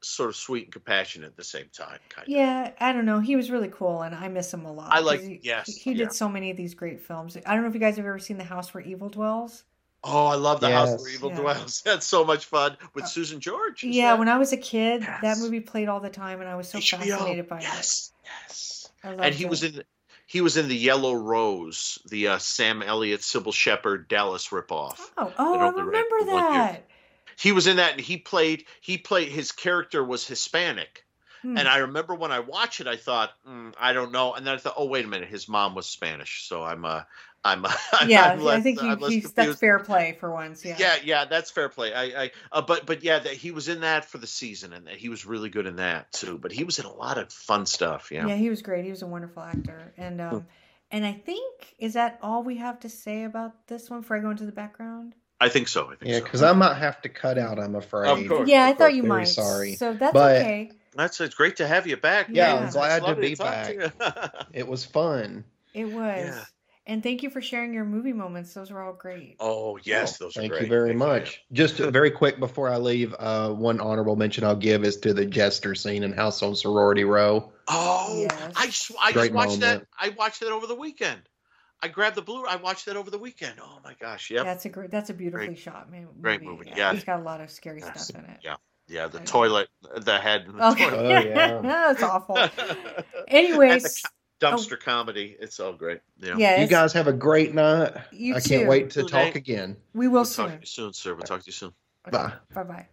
[0.00, 1.98] sort of sweet and compassionate at the same time.
[2.08, 2.32] Kind of.
[2.32, 3.20] Yeah, I don't know.
[3.20, 4.92] He was really cool, and I miss him a lot.
[4.92, 6.04] I like- he, yes, he, he yeah.
[6.04, 7.36] did so many of these great films.
[7.46, 9.64] I don't know if you guys have ever seen The House Where Evil Dwells.
[10.04, 11.40] Oh, I love the House Where Evil Yeah.
[11.40, 11.82] Dwells.
[11.84, 13.82] That's so much fun with Uh, Susan George.
[13.82, 16.54] Yeah, that- when I was a kid, that movie played all the time, and I
[16.54, 17.62] was so fascinated by it.
[17.62, 18.88] yes, yes.
[19.02, 19.74] I loved And he was it.
[19.76, 19.82] in
[20.26, 25.00] he was in the Yellow Rose, the uh, Sam Elliott, Cybill Shepherd, Dallas ripoff.
[25.16, 26.52] Oh, oh, I remember for one year.
[26.52, 26.86] that.
[27.38, 31.04] He was in that, and he played he played his character was Hispanic.
[31.42, 31.56] Hmm.
[31.56, 34.54] And I remember when I watched it, I thought, mm, I don't know, and then
[34.54, 37.02] I thought, oh wait a minute, his mom was Spanish, so I'm uh,
[37.44, 37.64] I'm,
[38.08, 40.64] yeah, I'm less, I think I'm he's, that's fair play for once.
[40.64, 40.76] Yeah.
[40.78, 41.92] Yeah, yeah, that's fair play.
[41.94, 44.86] I, I, uh, but, but yeah, that he was in that for the season, and
[44.86, 46.38] that he was really good in that too.
[46.38, 48.10] But he was in a lot of fun stuff.
[48.10, 48.26] Yeah.
[48.26, 48.84] Yeah, he was great.
[48.84, 50.46] He was a wonderful actor, and um,
[50.90, 54.20] and I think is that all we have to say about this one before I
[54.20, 55.14] go into the background.
[55.40, 55.84] I think so.
[55.84, 56.24] I think yeah, so.
[56.24, 57.58] because I might have to cut out.
[57.58, 58.08] I'm afraid.
[58.10, 58.48] Of course.
[58.48, 59.28] yeah, I thought you Very might.
[59.28, 59.74] sorry.
[59.74, 60.72] So that's But- okay.
[60.96, 62.26] That's it's great to have you back.
[62.28, 62.64] Yeah, man.
[62.64, 63.72] I'm glad to be talk back.
[63.74, 63.92] you.
[64.52, 65.44] It was fun.
[65.72, 65.94] It was.
[66.26, 66.44] Yeah.
[66.86, 68.52] And thank you for sharing your movie moments.
[68.54, 69.36] Those were all great.
[69.38, 70.62] oh yes, Oh, those are Thank great.
[70.62, 71.44] you very Thank much.
[71.52, 75.24] Just very quick before I leave, uh, one honorable mention I'll give is to the
[75.26, 77.52] jester scene in House on Sorority Row.
[77.68, 78.52] Oh, Yes.
[78.56, 79.84] I just, I just Great watched that.
[80.00, 81.20] I watched that over the weekend.
[81.82, 82.44] I grabbed the blue.
[82.44, 83.54] I watched that over the weekend.
[83.62, 84.30] Oh my gosh.
[84.30, 84.90] Yeah, That's a great.
[84.90, 86.06] That's a beautifully Great- shot movie.
[86.20, 86.92] great movie, yeah.
[86.92, 88.06] it's got a lot of scary Yes.
[88.08, 88.40] stuff in it.
[88.42, 88.56] Yeah.
[88.88, 89.06] Yeah.
[89.06, 89.26] The Okay.
[89.26, 91.04] toilet, the head, and the Okay, toilet.
[91.04, 91.60] Oh, yeah.
[91.62, 92.36] that's awful.
[92.38, 92.52] and
[93.28, 94.08] Anyways, the
[94.46, 94.84] dumpster oh.
[94.84, 95.36] comedy.
[95.38, 96.00] It's all great.
[96.18, 96.34] Yeah.
[96.36, 97.92] yeah, You guys have a great night.
[98.12, 98.48] You I too.
[98.48, 99.36] can't wait to talk night.
[99.36, 99.76] again.
[99.94, 100.48] we will We'll talk soon.
[100.50, 101.14] to you soon, sir.
[101.14, 101.72] We'll talk to you soon.
[102.10, 102.32] Bye.
[102.54, 102.88] Bye bye.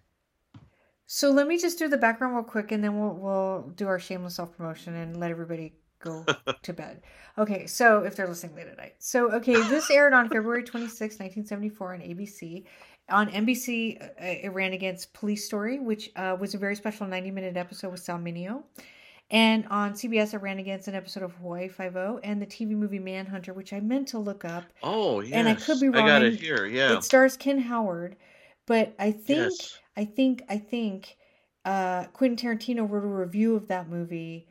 [1.08, 4.00] So let me just do the background real quick, and then we'll we'll do our
[4.00, 5.74] shameless self promotion and let everybody
[6.06, 6.26] go
[6.64, 7.02] to bed.
[7.38, 11.20] Okay, so if they're listening late at night, so okay, this aired on February 26,
[11.20, 12.64] nineteen seventy four, on ABC.
[13.10, 17.30] On NBC, uh, it ran against Police Story, which uh, was a very special ninety
[17.32, 18.64] minute episode with Sal Mineo.
[19.32, 22.70] And on CBS, it ran against an episode of Hawaii Five O and the TV
[22.70, 24.64] movie Manhunter, which I meant to look up.
[24.84, 25.34] Oh, yes.
[25.34, 26.04] And I could be wrong.
[26.04, 26.66] I got it here.
[26.68, 26.98] Yeah.
[26.98, 28.16] It stars Ken Howard,
[28.68, 29.80] but I think Yes.
[29.98, 31.18] I think I think
[31.66, 34.48] uh, Quentin Tarantino wrote a review of that movie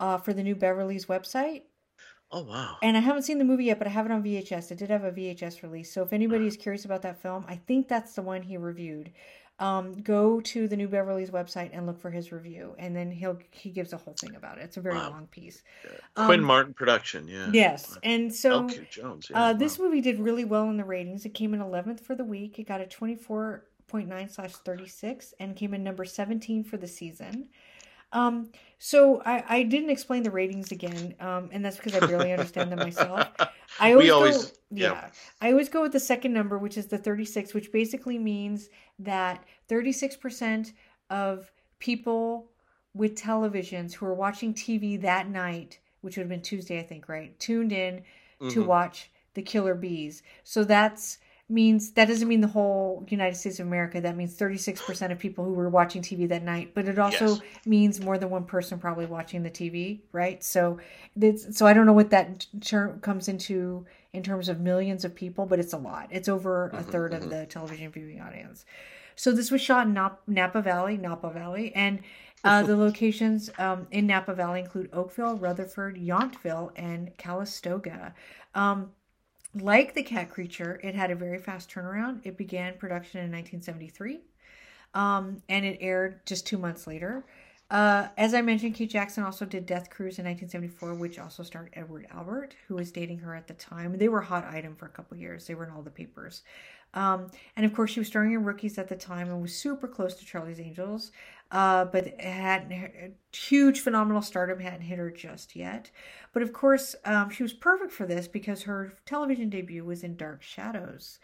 [0.00, 1.62] uh, for the New Beverly's website,
[2.30, 2.76] Oh, wow.
[2.82, 4.70] and I haven't seen the movie yet, but I have it on VHS.
[4.72, 7.56] It did have a VHS release, so if anybody is curious about that film, I
[7.56, 9.12] think that's the one he reviewed.
[9.58, 13.38] Um, go to the New Beverly's website and look for his review, and then he'll
[13.52, 14.64] he gives a whole thing about it.
[14.64, 15.10] It's a very Wow.
[15.12, 15.62] long piece.
[16.14, 17.26] Quinn Um, Martin production.
[17.26, 17.48] Yeah.
[17.50, 18.68] Yes, and so.
[18.90, 19.28] Jones.
[19.30, 19.40] Yeah.
[19.44, 19.86] Uh, this wow.
[19.86, 21.24] movie did really well in the ratings.
[21.24, 22.58] It came in 11th for the week.
[22.58, 27.48] It got a 24.9 slash 36 and came in number 17 for the season.
[28.12, 32.32] Um, so I, I didn't explain the ratings again, um, and that's because I barely
[32.32, 33.28] understand them myself.
[33.80, 34.92] I always, We always- go, yeah.
[34.92, 35.08] yeah.
[35.40, 38.68] I always go with the second number, which is the 36, which basically means
[39.00, 40.72] that 36%
[41.10, 42.46] of people
[42.94, 47.08] with televisions who are watching TV that night, which would have been Tuesday, I think,
[47.08, 48.02] right, tuned in
[48.50, 48.66] to Mhm.
[48.66, 50.22] watch the Killer Bees.
[50.44, 54.00] So that's means that doesn't mean the whole United States of America.
[54.00, 57.40] That means 36% of people who were watching TV that night, but it also Yes.
[57.64, 60.42] means more than one person probably watching the TV, right?
[60.42, 60.78] So
[61.20, 65.14] it's, so I don't know what that term comes into in terms of millions of
[65.14, 66.08] people, but it's a lot.
[66.10, 67.16] It's over a Mhm, third mhm.
[67.18, 68.64] of the television viewing audience.
[69.14, 72.00] So this was shot in Nap- Napa Valley, Napa Valley, and
[72.44, 78.14] uh, the locations um, in Napa Valley include Oakville, Rutherford, Yountville, and Calistoga.
[78.54, 78.90] Um,
[79.60, 82.20] like the cat creature, it had a very fast turnaround.
[82.24, 84.20] It began production in 1973,
[84.94, 87.24] um, and it aired just two months later.
[87.68, 91.70] Uh, as I mentioned, Kate Jackson also did Death Cruise in 1974, which also starred
[91.72, 93.98] Edward Albert, who was dating her at the time.
[93.98, 95.46] They were a hot item for a couple years.
[95.46, 96.42] They were in all the papers.
[96.94, 99.88] Um, and of course, she was starring in Rookies at the time and was super
[99.88, 101.10] close to Charlie's Angels,
[101.50, 105.90] uh, but it hadn't huge, phenomenal stardom hadn't hit her just yet.
[106.32, 110.16] But of course, um, she was perfect for this because her television debut was in
[110.16, 111.18] Dark Shadows.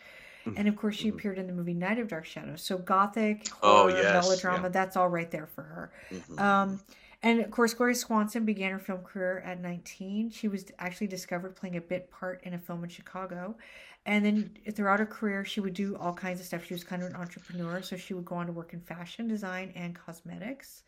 [0.56, 1.14] And of course, she Mhm.
[1.14, 2.62] appeared in the movie Night of Dark Shadows.
[2.62, 4.68] So gothic, Oh, horror, yes, melodrama, yeah.
[4.70, 5.92] that's all right there for her.
[6.10, 6.40] Mhm.
[6.40, 6.80] Um,
[7.22, 10.30] and of course, Gloria Swanson began her film career at 19.
[10.30, 13.56] She was actually discovered playing a bit part in a film in Chicago.
[14.04, 16.64] And then throughout her career, she would do all kinds of stuff.
[16.64, 19.28] She was kind of an entrepreneur, so she would go on to work in fashion
[19.28, 20.82] design and cosmetics.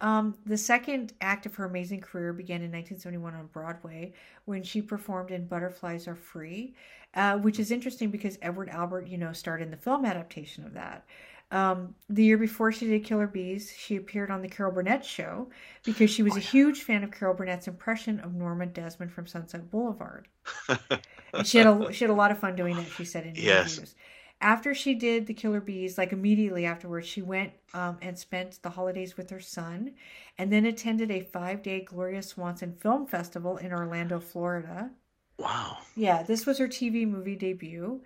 [0.00, 4.12] Um, the second act of her amazing career began in 1971 on Broadway
[4.46, 6.74] when she performed in Butterflies Are Free,
[7.14, 10.74] uh, which is interesting because Edward Albert, you know, starred in the film adaptation of
[10.74, 11.06] that.
[11.52, 15.50] Um, the year before she did Killer Bees, she appeared on the Carol Burnett show
[15.84, 19.26] because she was Oh, a huge fan of Carol Burnett's impression of Norma Desmond from
[19.26, 20.28] Sunset Boulevard.
[21.36, 22.92] And she had a she had a lot of fun doing that.
[22.92, 23.80] She said in Yes.
[23.80, 23.94] interviews.
[24.40, 28.70] After she did the Killer Bees, like immediately afterwards, she went um, and spent the
[28.70, 29.94] holidays with her son,
[30.38, 34.90] and then attended a five day Gloria Swanson Film Festival in Orlando, Florida.
[35.38, 35.78] wow.
[35.94, 38.02] Yeah, this was her TV movie debut.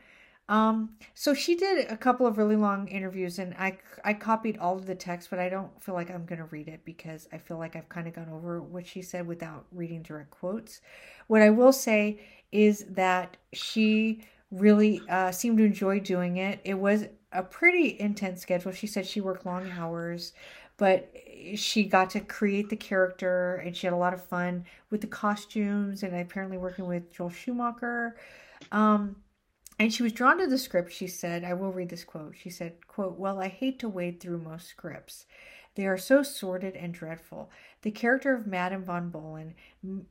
[0.49, 4.77] Um, so she did a couple of really long interviews, and I I copied all
[4.77, 7.59] of the text, but I don't feel like I'm gonna read it because I feel
[7.59, 10.81] like I've kind of gone over what she said without reading direct quotes.
[11.27, 12.21] What I will say
[12.53, 16.61] is that she really uh, seemed to enjoy doing it.
[16.65, 18.73] It was a pretty intense schedule.
[18.73, 20.33] She said she worked long hours,
[20.77, 21.13] but
[21.55, 25.07] she got to create the character, and she had a lot of fun with the
[25.07, 28.17] costumes, and apparently working with Joel Schumacher.
[28.73, 29.17] Um,
[29.79, 32.35] and she was drawn to the script, she said, I will read this quote.
[32.37, 35.27] She said, quote, Well, I hate to wade through most scripts.
[35.77, 37.51] They are so sordid and dreadful.
[37.83, 39.53] The character of Madame von Bohlen,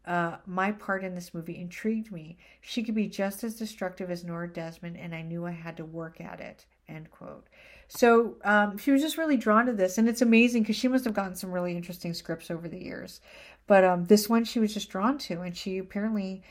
[0.06, 2.38] uh, my part in this movie, intrigued me.
[2.62, 5.86] She could be just as destructive as Norma Desmond, and I knew I had to
[5.86, 6.66] work at it.
[6.88, 7.48] End quote.
[7.88, 11.04] So um, she was just really drawn to this, and it's amazing because she must
[11.04, 13.20] have gotten some really interesting scripts over the years.
[13.68, 16.44] But um, this one she was just drawn to, and she apparently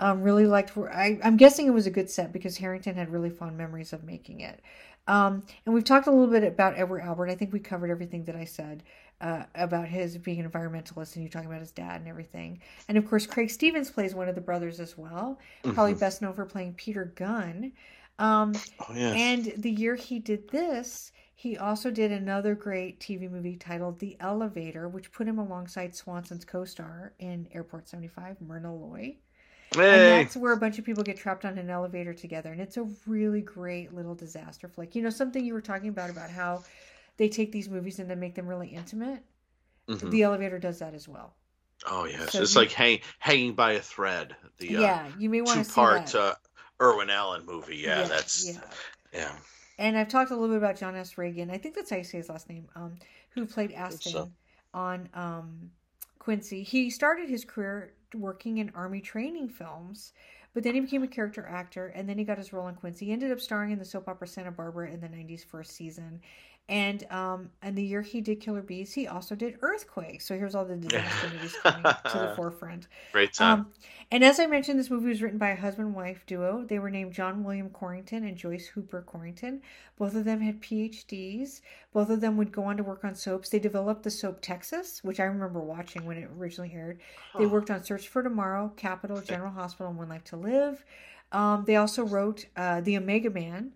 [0.00, 0.76] um, really liked.
[0.76, 4.02] I, I'm guessing it was a good set because Harrington had really fond memories of
[4.02, 4.60] making it.
[5.08, 7.28] Um, and we've talked a little bit about Edward Albert.
[7.28, 8.84] I think we covered everything that I said
[9.20, 12.60] uh, about his being an environmentalist and you talking about his dad and everything.
[12.88, 15.38] And of course, Craig Stevens plays one of the brothers as well,
[15.72, 15.98] probably Mhm.
[15.98, 17.72] best known for playing Peter Gunn.
[18.18, 19.34] Um, Oh yes.
[19.34, 24.16] and the year he did this, he also did another great TV movie titled The
[24.20, 29.16] Elevator, which put him alongside Swanson's co star in Airport 75, Myrna Loy.
[29.80, 32.52] And that's where a bunch of people get trapped on an elevator together.
[32.52, 34.94] And it's a really great little disaster flick.
[34.94, 36.62] You know, something you were talking about, about how
[37.16, 39.22] they take these movies and then make them really intimate.
[39.88, 40.10] Mhm.
[40.10, 41.34] The elevator does that as well.
[41.86, 42.32] Oh yes.
[42.32, 44.36] so it's you- like hang, hanging by a thread.
[44.58, 46.34] The uh, yeah, you may want to two see part uh,
[46.80, 47.76] Irwin Allen movie.
[47.76, 48.60] Yeah, that's yeah.
[49.12, 49.32] yeah.
[49.78, 51.14] And I've talked a little bit about John S.
[51.14, 51.50] Ragin.
[51.50, 52.68] I think that's how you say his last name.
[52.76, 52.94] Um,
[53.30, 54.30] who played Asten so.
[54.74, 55.70] on um,
[56.18, 56.62] Quincy.
[56.62, 60.12] He started his career working in army training films,
[60.54, 63.06] but then he became a character actor, and then he got his role in Quincy.
[63.06, 65.64] He ended up starring in the soap opera Santa Barbara in the '90s for a
[65.64, 66.20] season,
[66.68, 70.20] and um, and the year he did Killer Bees, he also did Earthquake.
[70.20, 72.86] So here's all the disaster movies coming to the forefront.
[73.12, 73.60] Great time.
[73.60, 73.66] Um,
[74.10, 76.64] and as I mentioned, this movie was written by a husband wife duo.
[76.66, 79.60] They were named John William Corrington and Joyce Hooper Corrington.
[79.98, 81.60] Both of them had PhDs.
[81.92, 83.48] Both of them would go on to work on soaps.
[83.48, 87.00] They developed the soap Texas, which I remember watching when it originally aired.
[87.38, 90.84] They worked on Search for Tomorrow, Capitol, General Hospital, and One Life to Live.
[91.32, 93.72] Um, they also wrote uh, The Omega Man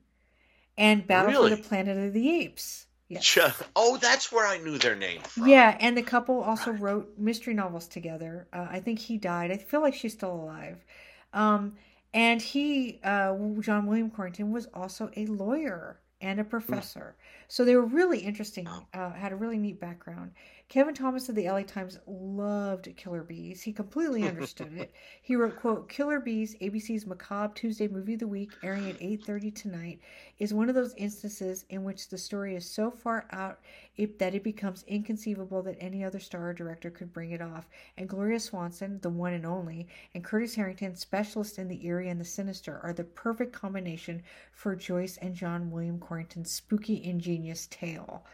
[0.76, 2.86] and Battle for the Planet of the Apes.
[3.08, 3.24] Yes.
[3.24, 3.38] Ch-
[3.76, 5.46] oh, that's where I knew their name from.
[5.46, 8.48] Yeah, and the couple also wrote mystery novels together.
[8.52, 9.52] Uh, I think he died.
[9.52, 10.84] I feel like she's still alive.
[11.32, 11.74] Um,
[12.12, 17.14] and he, uh, John William Corrington, was also a lawyer and a professor.
[17.46, 18.66] So they were really interesting.
[18.66, 20.32] Uh, had a really neat background.
[20.68, 23.62] Kevin Thomas of the LA Times loved Killer Bees.
[23.62, 24.92] He completely understood it.
[25.22, 29.54] He wrote, "quote Killer Bees, ABC's macabre Tuesday movie of the week, airing at 8:30
[29.54, 30.00] tonight,
[30.40, 33.60] is one of those instances in which the story is so far out
[33.96, 37.68] it, that it becomes inconceivable that any other star or director could bring it off.
[37.96, 42.20] And Gloria Swanson, the one and only, and Curtis Harrington, specialist in the eerie and
[42.20, 44.20] the sinister, are the perfect combination
[44.50, 48.24] for Joyce and John William Corrington's spooky, ingenious tale."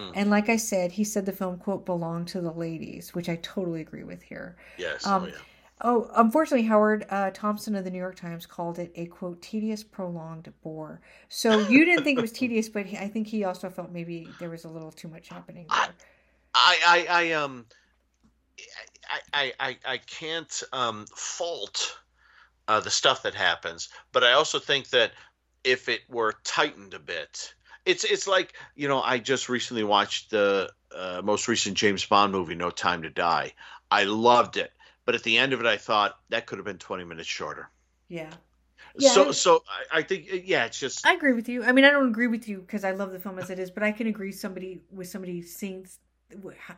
[0.00, 0.12] Mm.
[0.14, 3.36] And like I said, he said the film quote belonged to the ladies, which I
[3.36, 4.56] totally agree with here.
[4.78, 5.06] Yes.
[5.06, 5.32] Um, oh, yeah.
[5.82, 9.82] Oh, unfortunately, Howard uh, Thompson of the New York Times called it a quote tedious,
[9.82, 11.00] prolonged bore.
[11.28, 14.28] So you didn't think it was tedious, but he, I think he also felt maybe
[14.38, 15.88] there was a little too much happening there.
[16.54, 17.64] I, I, I, um,
[19.08, 21.98] I, I, I, I can't um, fault
[22.68, 25.12] uh, the stuff that happens, but I also think that
[25.64, 27.54] if it were tightened a bit,
[27.90, 32.32] it's it's like you know I just recently watched the uh, most recent James Bond
[32.32, 33.52] movie, No Time to Die.
[33.90, 34.72] I loved it,
[35.04, 37.68] but at the end of it, I thought that could have been twenty minutes shorter.
[38.08, 38.30] Yeah.
[38.98, 39.62] Yeah, so I- so
[39.92, 41.62] I, I think yeah, it's just I agree with you.
[41.64, 43.70] I mean, I don't agree with you because I love the film as it is,
[43.70, 45.86] but I can agree somebody with somebody seeing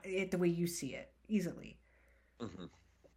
[0.05, 1.79] it the way you see it easily.
[2.41, 2.69] Mhm.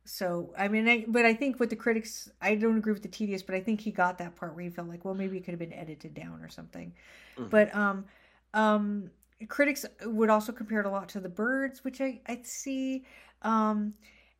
[0.06, 3.08] So I mean, I, but I think with the critics, I don't agree with the
[3.10, 5.42] tedious, but I think he got that part where he felt like, well, maybe it
[5.46, 6.94] could have been edited down or something.
[7.38, 7.50] Mhm.
[7.50, 8.06] But um,
[8.54, 9.12] um,
[9.48, 13.06] critics would also compare it a lot to the birds, which I I see.
[13.42, 13.96] Um,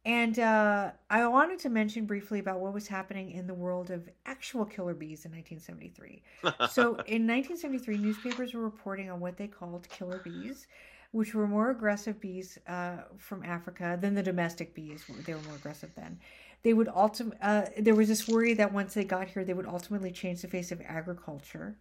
[0.06, 4.08] and uh, I wanted to mention briefly about what was happening in the world of
[4.28, 6.22] actual killer bees in 1973.
[6.64, 10.68] So in 1973, newspapers were reporting on what they called killer bees,
[11.16, 15.02] which were more aggressive bees uh, from Africa than the domestic bees.
[15.26, 16.20] They were more aggressive then.
[16.62, 19.66] They would ultim- uh, There was this worry that once they got here, they would
[19.66, 21.78] ultimately change the face of agriculture,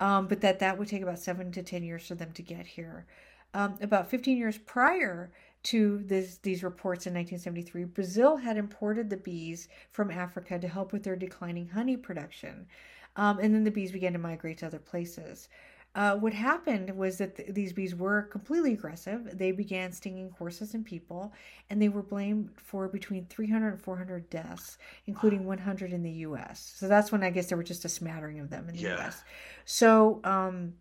[0.00, 2.66] um, but that that would take about seven to ten years for them to get
[2.66, 3.06] here.
[3.54, 5.30] Um, about 15 years prior
[5.64, 10.92] to this, these reports in 1973, Brazil had imported the bees from Africa to help
[10.92, 12.66] with their declining honey production.
[13.14, 15.48] Um, and then the bees began to migrate to other places.
[15.94, 19.38] Uh, what happened was that th- these bees were completely aggressive.
[19.38, 21.32] They began stinging horses and people,
[21.70, 24.76] and they were blamed for between 300 and 400 deaths,
[25.06, 26.74] including 100 in the U.S.
[26.76, 28.86] So that's when I guess there were just a smattering of them in the Yeah.
[28.86, 29.22] U.S.
[29.66, 30.74] So um,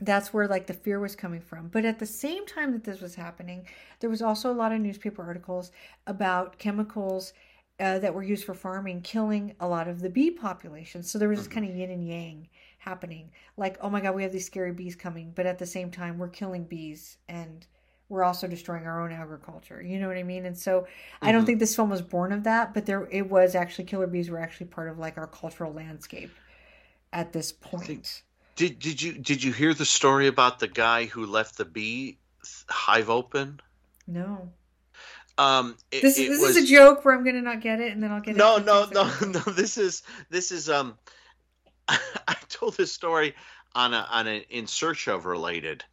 [0.00, 1.68] that's where like the fear was coming from.
[1.68, 3.66] But at the same time that this was happening,
[4.00, 5.72] there was also a lot of newspaper articles
[6.06, 7.32] about chemicals
[7.80, 11.02] uh, that were used for farming killing a lot of the bee population.
[11.02, 11.48] So there was this Mhm.
[11.48, 12.48] kind of yin and yang
[12.86, 13.30] happening.
[13.56, 16.18] Like, oh my God, we have these scary bees coming, but at the same time,
[16.18, 17.66] we're killing bees and
[18.08, 19.82] we're also destroying our own agriculture.
[19.82, 20.46] You know what I mean?
[20.46, 20.86] And so
[21.22, 21.46] I don't Mhm.
[21.46, 24.38] think this film was born of that, but there it was actually killer bees were
[24.38, 26.30] actually part of like our cultural landscape
[27.12, 28.22] at this point.
[28.56, 32.18] Did did you did you hear the story about the guy who left the bee
[32.68, 33.60] hive open?
[34.06, 34.50] No.
[35.38, 38.02] Um, it, This, this was, is a joke where I'm gonna not get it and
[38.02, 38.64] then I'll get No, it.
[38.66, 39.40] no, no, no.
[39.52, 40.98] This is this is um.
[41.88, 43.34] I told this story
[43.74, 45.84] on a on an in search of related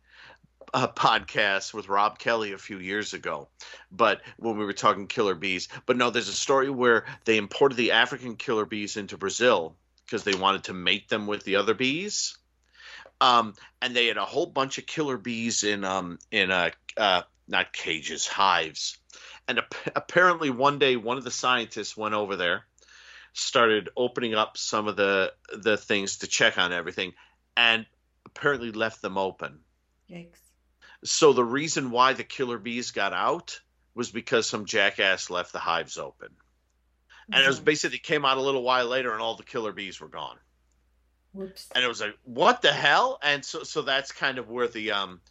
[0.74, 3.48] uh, podcast with Rob Kelly a few years ago,
[3.92, 5.68] but when we were talking killer bees.
[5.86, 9.76] But no, there's a story where they imported the African killer bees into Brazil
[10.06, 12.38] because they wanted to mate them with the other bees.
[13.22, 17.22] Um, and they had a whole bunch of killer bees in um in uh, uh
[17.48, 18.98] not cages hives
[19.48, 22.66] and ap- apparently one day one of the scientists went over there
[23.34, 27.14] started opening up some of the the things to check on everything
[27.58, 27.86] and
[28.26, 29.60] apparently left them open
[30.10, 30.38] Yikes.
[31.04, 33.60] so the reason why the killer bees got out
[33.96, 36.30] was because some jackass left the hives open
[37.32, 37.66] and it was Mhm.
[37.66, 40.38] basically came out a little while later and all the killer bees were gone
[41.34, 41.70] Whoops.
[41.74, 44.92] and it was like what the hell and so so that's kind of where the
[44.92, 45.22] um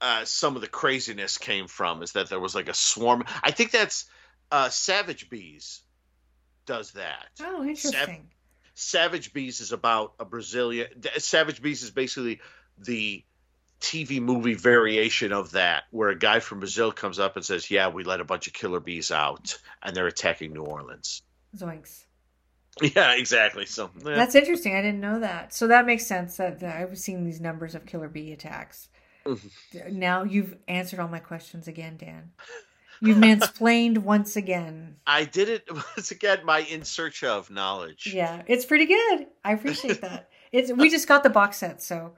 [0.00, 3.50] uh some of the craziness came from is that there was like a swarm i
[3.50, 4.06] think that's
[4.50, 5.82] uh savage bees
[6.66, 8.28] does that Oh, interesting.
[8.74, 12.40] savage bees is about a brazilian savage bees is basically
[12.78, 13.24] the
[13.80, 17.88] tv movie variation of that where a guy from brazil comes up and says yeah
[17.88, 21.22] we let a bunch of killer bees out and they're attacking new orleans
[21.56, 22.04] Zoinks.
[22.80, 24.14] yeah exactly so yeah.
[24.14, 24.74] That's interesting.
[24.74, 25.52] I didn't know that.
[25.52, 28.88] So that makes sense that, that I was seeing these numbers of killer bee attacks.
[29.26, 29.92] Mhm.
[29.92, 32.30] Now you've answered all my questions again, Dan.
[33.02, 34.96] You've mansplained once again.
[35.06, 35.64] I did it
[35.96, 36.44] once again.
[36.44, 38.12] My in search of knowledge.
[38.14, 39.26] Yeah, it's pretty good.
[39.44, 40.28] I appreciate that.
[40.52, 42.12] It's we just got the box set, so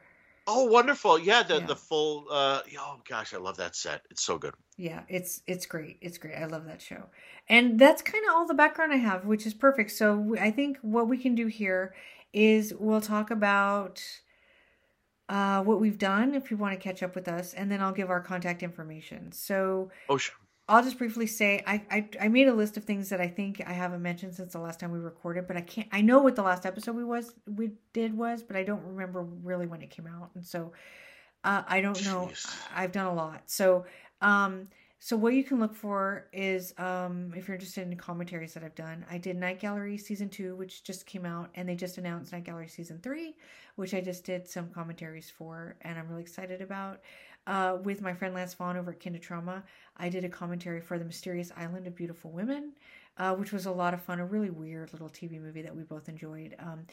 [0.47, 1.19] Oh, wonderful!
[1.19, 1.67] Yeah, the Yeah.
[1.67, 2.27] the full.
[2.31, 4.03] Uh, oh gosh, I love that set.
[4.11, 4.53] It's so good.
[4.77, 5.97] Yeah, it's it's great.
[6.03, 6.35] It's great.
[6.37, 7.05] I love that show.
[7.49, 9.91] And that's kind of all the background I have, which is perfect.
[9.93, 11.95] So I think what we can do here
[12.35, 14.03] is we'll talk about
[15.29, 17.93] uh, what we've done if you want to catch up with us, and then I'll
[17.93, 19.33] give our contact information.
[19.33, 20.35] So Oh, sure.
[20.69, 23.63] I'll just briefly say I, I I made a list of things that I think
[23.67, 25.89] I haven't mentioned since the last time we recorded, but I can't.
[25.93, 29.23] I know what the last episode we was we did was, but I don't remember
[29.23, 30.73] really when it came out, and so
[31.45, 32.31] uh, I don't know.
[32.33, 32.57] Jeez.
[32.75, 33.85] I've done a lot, so
[34.23, 34.69] um,
[35.05, 38.75] so what you can look for is um, if you're interested in commentaries that I've
[38.75, 39.05] done.
[39.11, 42.45] I did Night Gallery season two, which just came out, and they just announced Night
[42.45, 43.37] Gallery season three,
[43.77, 47.01] which I just did some commentaries for, and I'm really excited about.
[47.47, 49.63] Uh, with my friend Lance Vaughn over at Kinda Trauma,
[49.97, 52.73] I did a commentary for The Mysterious Island of Beautiful Women,
[53.19, 55.83] uh, which was a lot of fun, a really weird little TV movie that we
[55.83, 56.57] both enjoyed.
[56.59, 56.87] Um,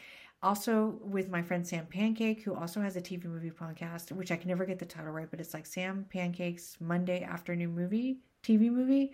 [0.44, 4.36] also, with my friend Sam Pancake, who also has a TV movie podcast, which I
[4.36, 8.72] can never get the title right, but it's like Sam Pancake's Monday Afternoon Movie, TV
[8.72, 9.14] movie.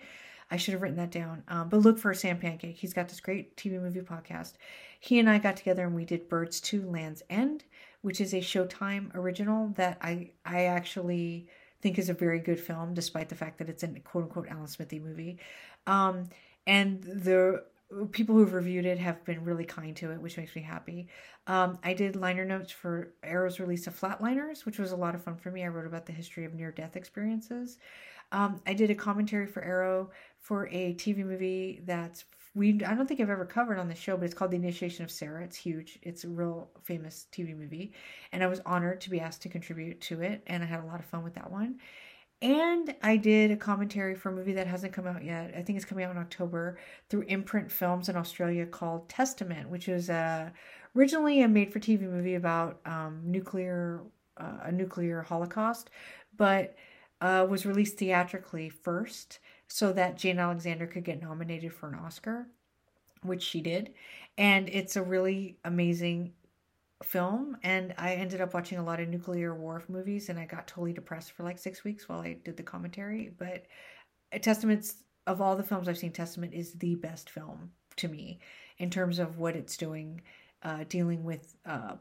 [0.49, 1.43] I should have written that down.
[1.49, 2.77] Um, but look for Sam Pancake.
[2.77, 4.53] He's got this great TV movie podcast.
[4.99, 7.65] He and I got together and we did Birds II Land's End,
[8.02, 11.49] which is a Showtime original that I I actually
[11.82, 14.68] think is a very good film, despite the fact that it's a quote unquote Alan
[14.68, 15.40] Smithee movie.
[15.86, 16.30] Um,
[16.65, 17.64] and the
[18.11, 21.07] people who've reviewed it have been really kind to it, which makes me happy.
[21.48, 25.24] Um, I did liner notes for Arrow's release of Flatliners, which was a lot of
[25.24, 25.64] fun for me.
[25.64, 27.78] I wrote about the history of near death experiences.
[28.34, 32.26] Um, I did a commentary for Arrow for a TV movie that's
[32.57, 35.05] we I don't think I've ever covered on the show, but it's called The Initiation
[35.05, 35.43] of Sarah.
[35.43, 35.99] It's huge.
[36.01, 37.93] It's a real famous TV movie,
[38.31, 40.85] and I was honored to be asked to contribute to it, and I had a
[40.88, 41.79] lot of fun with that one.
[42.41, 45.53] And I did a commentary for a movie that hasn't come out yet.
[45.57, 46.77] I think it's coming out in October
[47.09, 50.49] through Imprint Films in Australia called Testament, which was uh,
[50.95, 54.01] originally a made-for-TV movie about um, nuclear
[54.38, 55.89] uh, a nuclear holocaust,
[56.35, 56.75] but
[57.21, 62.48] uh, was released theatrically first so that Jane Alexander could get nominated for an Oscar,
[63.23, 63.94] which she did.
[64.38, 66.34] And it's a really amazing
[67.03, 67.57] film.
[67.64, 70.94] And I ended up watching a lot of nuclear war movies, and I got totally
[70.94, 73.31] depressed for like six weeks while I did the commentary.
[73.38, 73.65] But
[74.41, 78.39] Testament's of all the films I've seen, Testament is the best film to me
[78.77, 80.22] in terms of what it's doing,
[80.64, 81.95] uh, dealing with uh,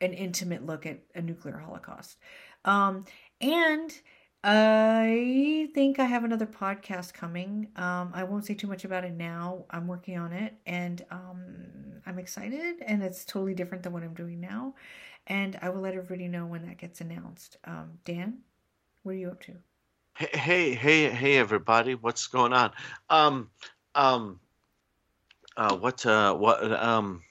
[0.00, 2.16] an intimate look at a nuclear holocaust.
[2.64, 3.04] Um,
[3.40, 3.92] and
[4.46, 7.68] I think I have another podcast coming.
[7.76, 9.64] Um, I won't say too much about it now.
[9.70, 11.40] I'm working on it and um,
[12.04, 14.74] I'm excited, and it's totally different than what I'm doing now.
[15.26, 17.56] And I will let everybody know when that gets announced.
[17.64, 18.40] Um, Dan,
[19.02, 19.52] what are you up to?
[20.16, 21.94] Hey, hey, hey, everybody!
[21.94, 22.72] What's going on?
[23.08, 23.48] Um,
[23.94, 24.40] um,
[25.56, 27.22] uh, what, uh, what, um,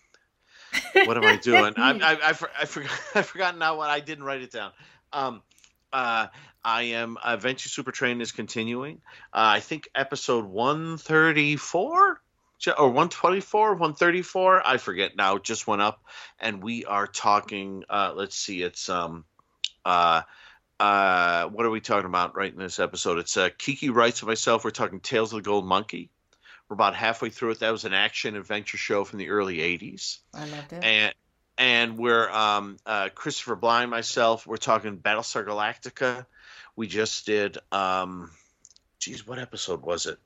[1.05, 1.75] what am I doing?
[1.77, 4.71] I, I, I, for- I forgot, I forgot now what I didn't write it down.
[5.13, 5.43] Um,
[5.93, 6.27] uh,
[6.65, 9.01] I am Adventure Super Train is continuing.
[9.33, 12.21] Uh, I think episode one thirty four
[12.77, 14.65] or one twenty four, one thirty four.
[14.65, 15.37] I forget now.
[15.37, 16.03] Just went up,
[16.39, 17.83] and we are talking.
[17.89, 18.61] Uh, let's see.
[18.61, 19.25] It's um,
[19.83, 20.21] uh,
[20.79, 23.19] uh, what are we talking about right in this episode?
[23.19, 24.63] It's uh, Kiki writes and myself.
[24.63, 26.09] We're talking Tales of the Gold Monkey.
[26.69, 27.59] We're about halfway through it.
[27.59, 30.83] That was an action adventure show from the early '80s I loved it.
[30.83, 31.13] and
[31.57, 34.47] and we're um, uh, Christopher Blind, myself.
[34.47, 36.25] We're talking Battlestar Galactica.
[36.75, 37.57] We just did.
[37.71, 38.31] Um,
[38.99, 40.17] geez, what episode was it?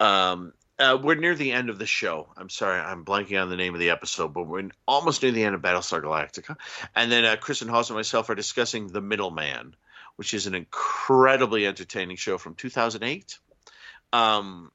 [0.00, 2.28] Um, uh, we're near the end of the show.
[2.36, 5.44] I'm sorry, I'm blanking on the name of the episode, but we're almost near the
[5.44, 6.56] end of Battlestar Galactica.
[6.96, 9.76] And then uh, Chris and Hoss and myself are discussing The Middleman,
[10.16, 13.38] which is an incredibly entertaining show from 2008.
[14.12, 14.72] Um.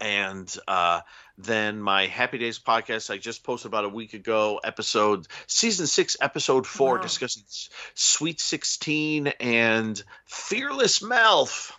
[0.00, 1.00] And uh,
[1.38, 6.16] then my Happy Days podcast I just posted about a week ago, episode season six,
[6.20, 7.02] episode four, Wow.
[7.02, 7.42] discussing
[7.94, 11.72] Sweet Sixteen and Fearless Malph.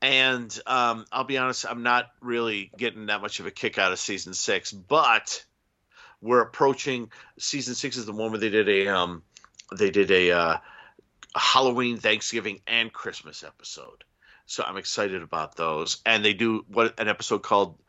[0.00, 3.92] And um, I'll be honest, I'm not really getting that much of a kick out
[3.92, 5.44] of season six, but
[6.20, 9.22] we're approaching season six is the one where they did a um,
[9.76, 10.56] they did a, uh,
[11.34, 14.04] a Halloween, Thanksgiving, and Christmas episode.
[14.46, 16.00] So I'm excited about those.
[16.06, 17.80] And they do what an episode called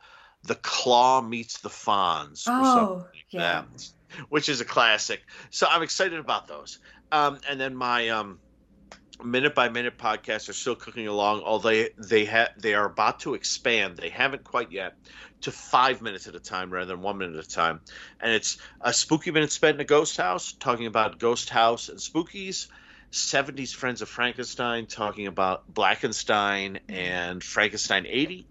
[0.44, 3.64] "The Claw Meets the Fonz," or something Oh, like yeah.
[3.70, 3.88] that,
[4.28, 5.22] which is a classic.
[5.50, 6.78] So I'm excited about those.
[7.12, 8.40] Um, and then my um,
[9.22, 11.42] minute by minute podcasts are still cooking along.
[11.42, 13.96] Although they they ha- they are about to expand.
[13.96, 14.94] They haven't quite yet
[15.42, 17.80] to five minutes at a time rather than one minute at a time.
[18.20, 21.98] And it's a spooky minute spent in a ghost house, talking about ghost house and
[21.98, 22.66] spookies.
[23.12, 28.46] 70s Friends of Frankenstein, talking about Blackenstein and Frankenstein 80.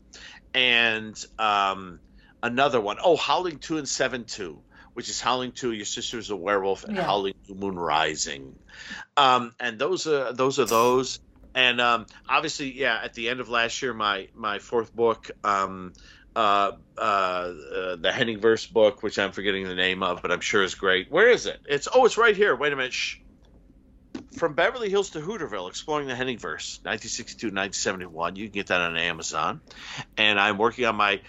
[0.54, 2.00] And um,
[2.42, 4.62] another one, oh, Howling 2 and 7 2,
[4.94, 7.04] which is Howling Two, Your Sister's a Werewolf, and Yeah.
[7.04, 8.56] Howling New Moon Rising.
[9.18, 11.20] Um, and those are those are those.
[11.54, 15.94] And um, obviously, yeah, at the end of last year, my my fourth book, um,
[16.36, 20.64] uh, uh, uh, the Henningverse book, which I'm forgetting the name of, but I'm sure
[20.64, 21.12] is great.
[21.12, 21.60] Where is it?
[21.68, 22.56] It's oh, it's right here.
[22.56, 22.94] Wait a minute.
[22.94, 23.18] Shh.
[24.38, 28.36] From Beverly Hills to Hooterville, exploring the Henningverse, 1962 1971.
[28.36, 29.62] You can get that on Amazon.
[30.18, 31.22] And I'm working on my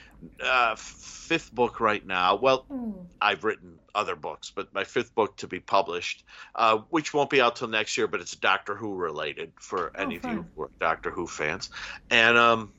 [0.43, 2.37] uh, fifth book right now.
[2.37, 6.25] Well, Oh, I've written other books, but my fifth book to be published,
[6.55, 10.03] uh, which won't be out till next year, but it's Doctor Who related for Oh,
[10.03, 11.71] any of you who are Doctor Who fans.
[12.11, 12.73] And um,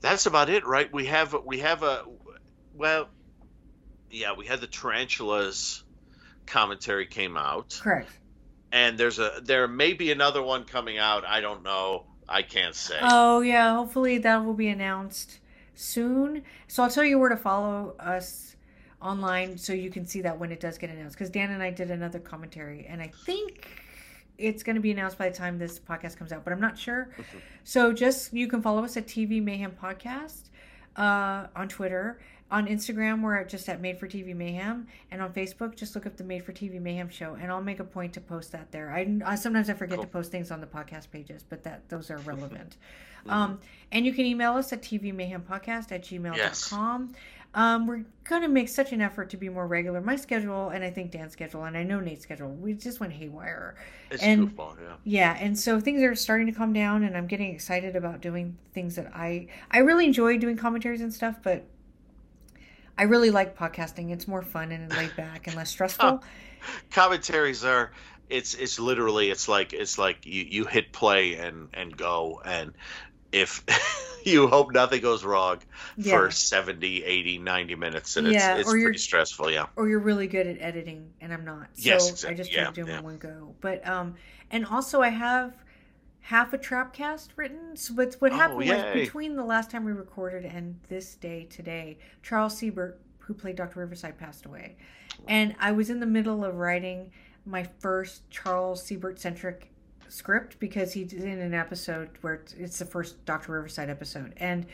[0.00, 0.92] that's about it, right?
[0.92, 2.02] We have we have a
[2.74, 3.08] well,
[4.10, 5.84] yeah, we had the tarantulas
[6.46, 8.10] commentary came out, correct.
[8.72, 11.24] And there's a there may be another one coming out.
[11.24, 12.04] I don't know.
[12.28, 12.98] I can't say.
[13.00, 15.38] Oh yeah, hopefully that will be announced
[15.74, 16.42] soon.
[16.66, 18.56] So I'll tell you where to follow us
[19.00, 21.16] online so you can see that when it does get announced.
[21.16, 23.68] Because Dan and I did another commentary, and I think
[24.38, 26.78] it's going to be announced by the time this podcast comes out, but I'm not
[26.78, 27.10] sure.
[27.64, 30.48] So just you can follow us at TV Mayhem Podcast
[30.96, 32.20] uh, on Twitter.
[32.52, 36.04] On Instagram, we're at just at Made for TV Mayhem, and on Facebook, just look
[36.06, 38.70] up the Made for TV Mayhem show, and I'll make a point to post that
[38.70, 38.92] there.
[38.92, 40.04] I, I sometimes I forget Cool.
[40.04, 42.76] to post things on the podcast pages, but that those are relevant.
[43.22, 43.30] Mm-hmm.
[43.30, 46.36] Um, and you can email us at tvmayhempodcast at gmail.com.
[46.36, 46.72] Yes.
[47.54, 50.00] Um, we're going to make such an effort to be more regular.
[50.00, 53.12] My schedule, and I think Dan's schedule, and I know Nate's schedule, we just went
[53.12, 53.74] haywire.
[54.10, 54.94] it's and- goofball, yeah.
[55.04, 58.56] Yeah, and so things are starting to calm down, and I'm getting excited about doing
[58.74, 61.64] things that I I really enjoy doing commentaries and stuff, but
[63.02, 64.12] I really like podcasting.
[64.12, 66.22] It's more fun and laid back and less stressful.
[66.92, 67.90] commentaries are
[68.30, 72.74] it's it's literally it's like it's like you you hit play and and go and
[73.32, 73.64] if
[74.24, 75.58] you hope nothing goes wrong
[75.96, 76.20] Yeah.
[76.20, 80.28] for 70 80 90 minutes and Yeah, it's it's pretty stressful yeah or you're really
[80.28, 81.66] good at editing and I'm not.
[81.74, 82.98] So Yes, I just try Yeah, to do yeah.
[82.98, 83.56] in one go.
[83.60, 84.14] But um
[84.52, 85.52] and also I have
[86.22, 87.76] half a trap cast written.
[87.76, 91.44] So but what Oh, happened was between the last time we recorded and this day
[91.50, 93.80] today, Charles Siebert, who played Dr.
[93.80, 94.76] Riverside, passed away.
[95.28, 97.10] And I was in the middle of writing
[97.44, 99.70] my first Charles Siebert centric
[100.08, 103.52] script because he's in an episode where it's- the first Dr.
[103.52, 104.32] Riverside episode.
[104.36, 104.66] And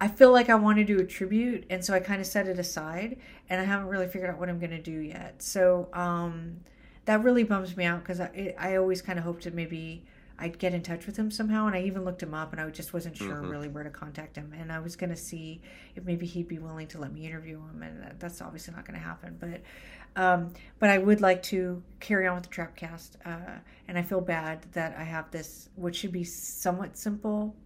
[0.00, 2.48] I feel like I want to do a tribute, and so I kind of set
[2.48, 3.18] it aside,
[3.48, 5.40] and I haven't really figured out what I'm going to do yet.
[5.42, 6.60] So um,
[7.04, 10.04] that really bums me out because I, I always kind of hoped to maybe
[10.42, 12.68] I'd get in touch with him somehow, and I even looked him up, and I
[12.70, 13.50] just wasn't sure Mhm.
[13.50, 15.62] really where to contact him, and I was going to see
[15.94, 18.98] if maybe he'd be willing to let me interview him, and that's obviously not going
[18.98, 19.60] to happen, but.
[20.14, 24.20] Um, but I would like to carry on with the Trapcast, uh, and I feel
[24.20, 27.56] bad that I have this, which should be somewhat simple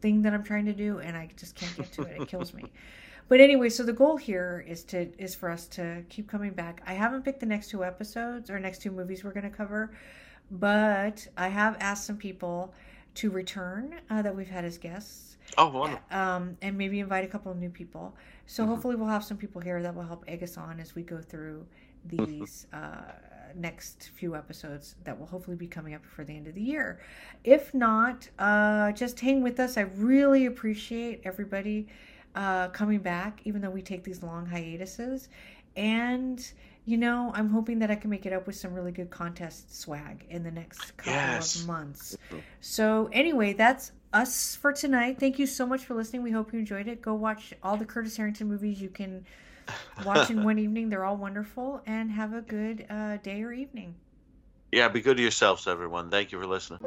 [0.00, 2.20] thing that I'm trying to do, and I just can't get to it.
[2.22, 2.64] It kills me.
[3.28, 6.82] But anyway, so the goal here is to is for us to keep coming back.
[6.84, 9.92] I haven't picked the next two episodes or next two movies we're going to cover,
[10.50, 12.74] but I have asked some people
[13.16, 17.28] to return uh, that we've had as guests, oh wonderful um, and maybe invite a
[17.28, 18.14] couple of new people.
[18.46, 18.68] So Mhm.
[18.68, 21.20] hopefully we'll have some people here that will help egg us on as we go
[21.20, 21.66] through
[22.04, 23.12] these uh,
[23.54, 27.00] next few episodes that will hopefully be coming up before the end of the year.
[27.44, 29.76] If not, uh, just hang with us.
[29.76, 31.88] I really appreciate everybody
[32.34, 35.28] uh, coming back, even though we take these long hiatuses.
[35.76, 36.52] And
[36.84, 39.78] you know, I'm hoping that I can make it up with some really good contest
[39.80, 41.60] swag in the next couple Yes.
[41.60, 42.16] of months.
[42.60, 45.18] So anyway, that's us for tonight.
[45.20, 46.22] Thank you so much for listening.
[46.22, 47.00] We hope you enjoyed it.
[47.02, 49.24] Go watch all the Curtis Harrington movies you can
[50.04, 50.88] watch in one evening.
[50.88, 51.80] They're all wonderful.
[51.86, 53.94] And have a good uh, day or evening.
[54.72, 56.78] yeah be good to yourselves everyone thank you for listening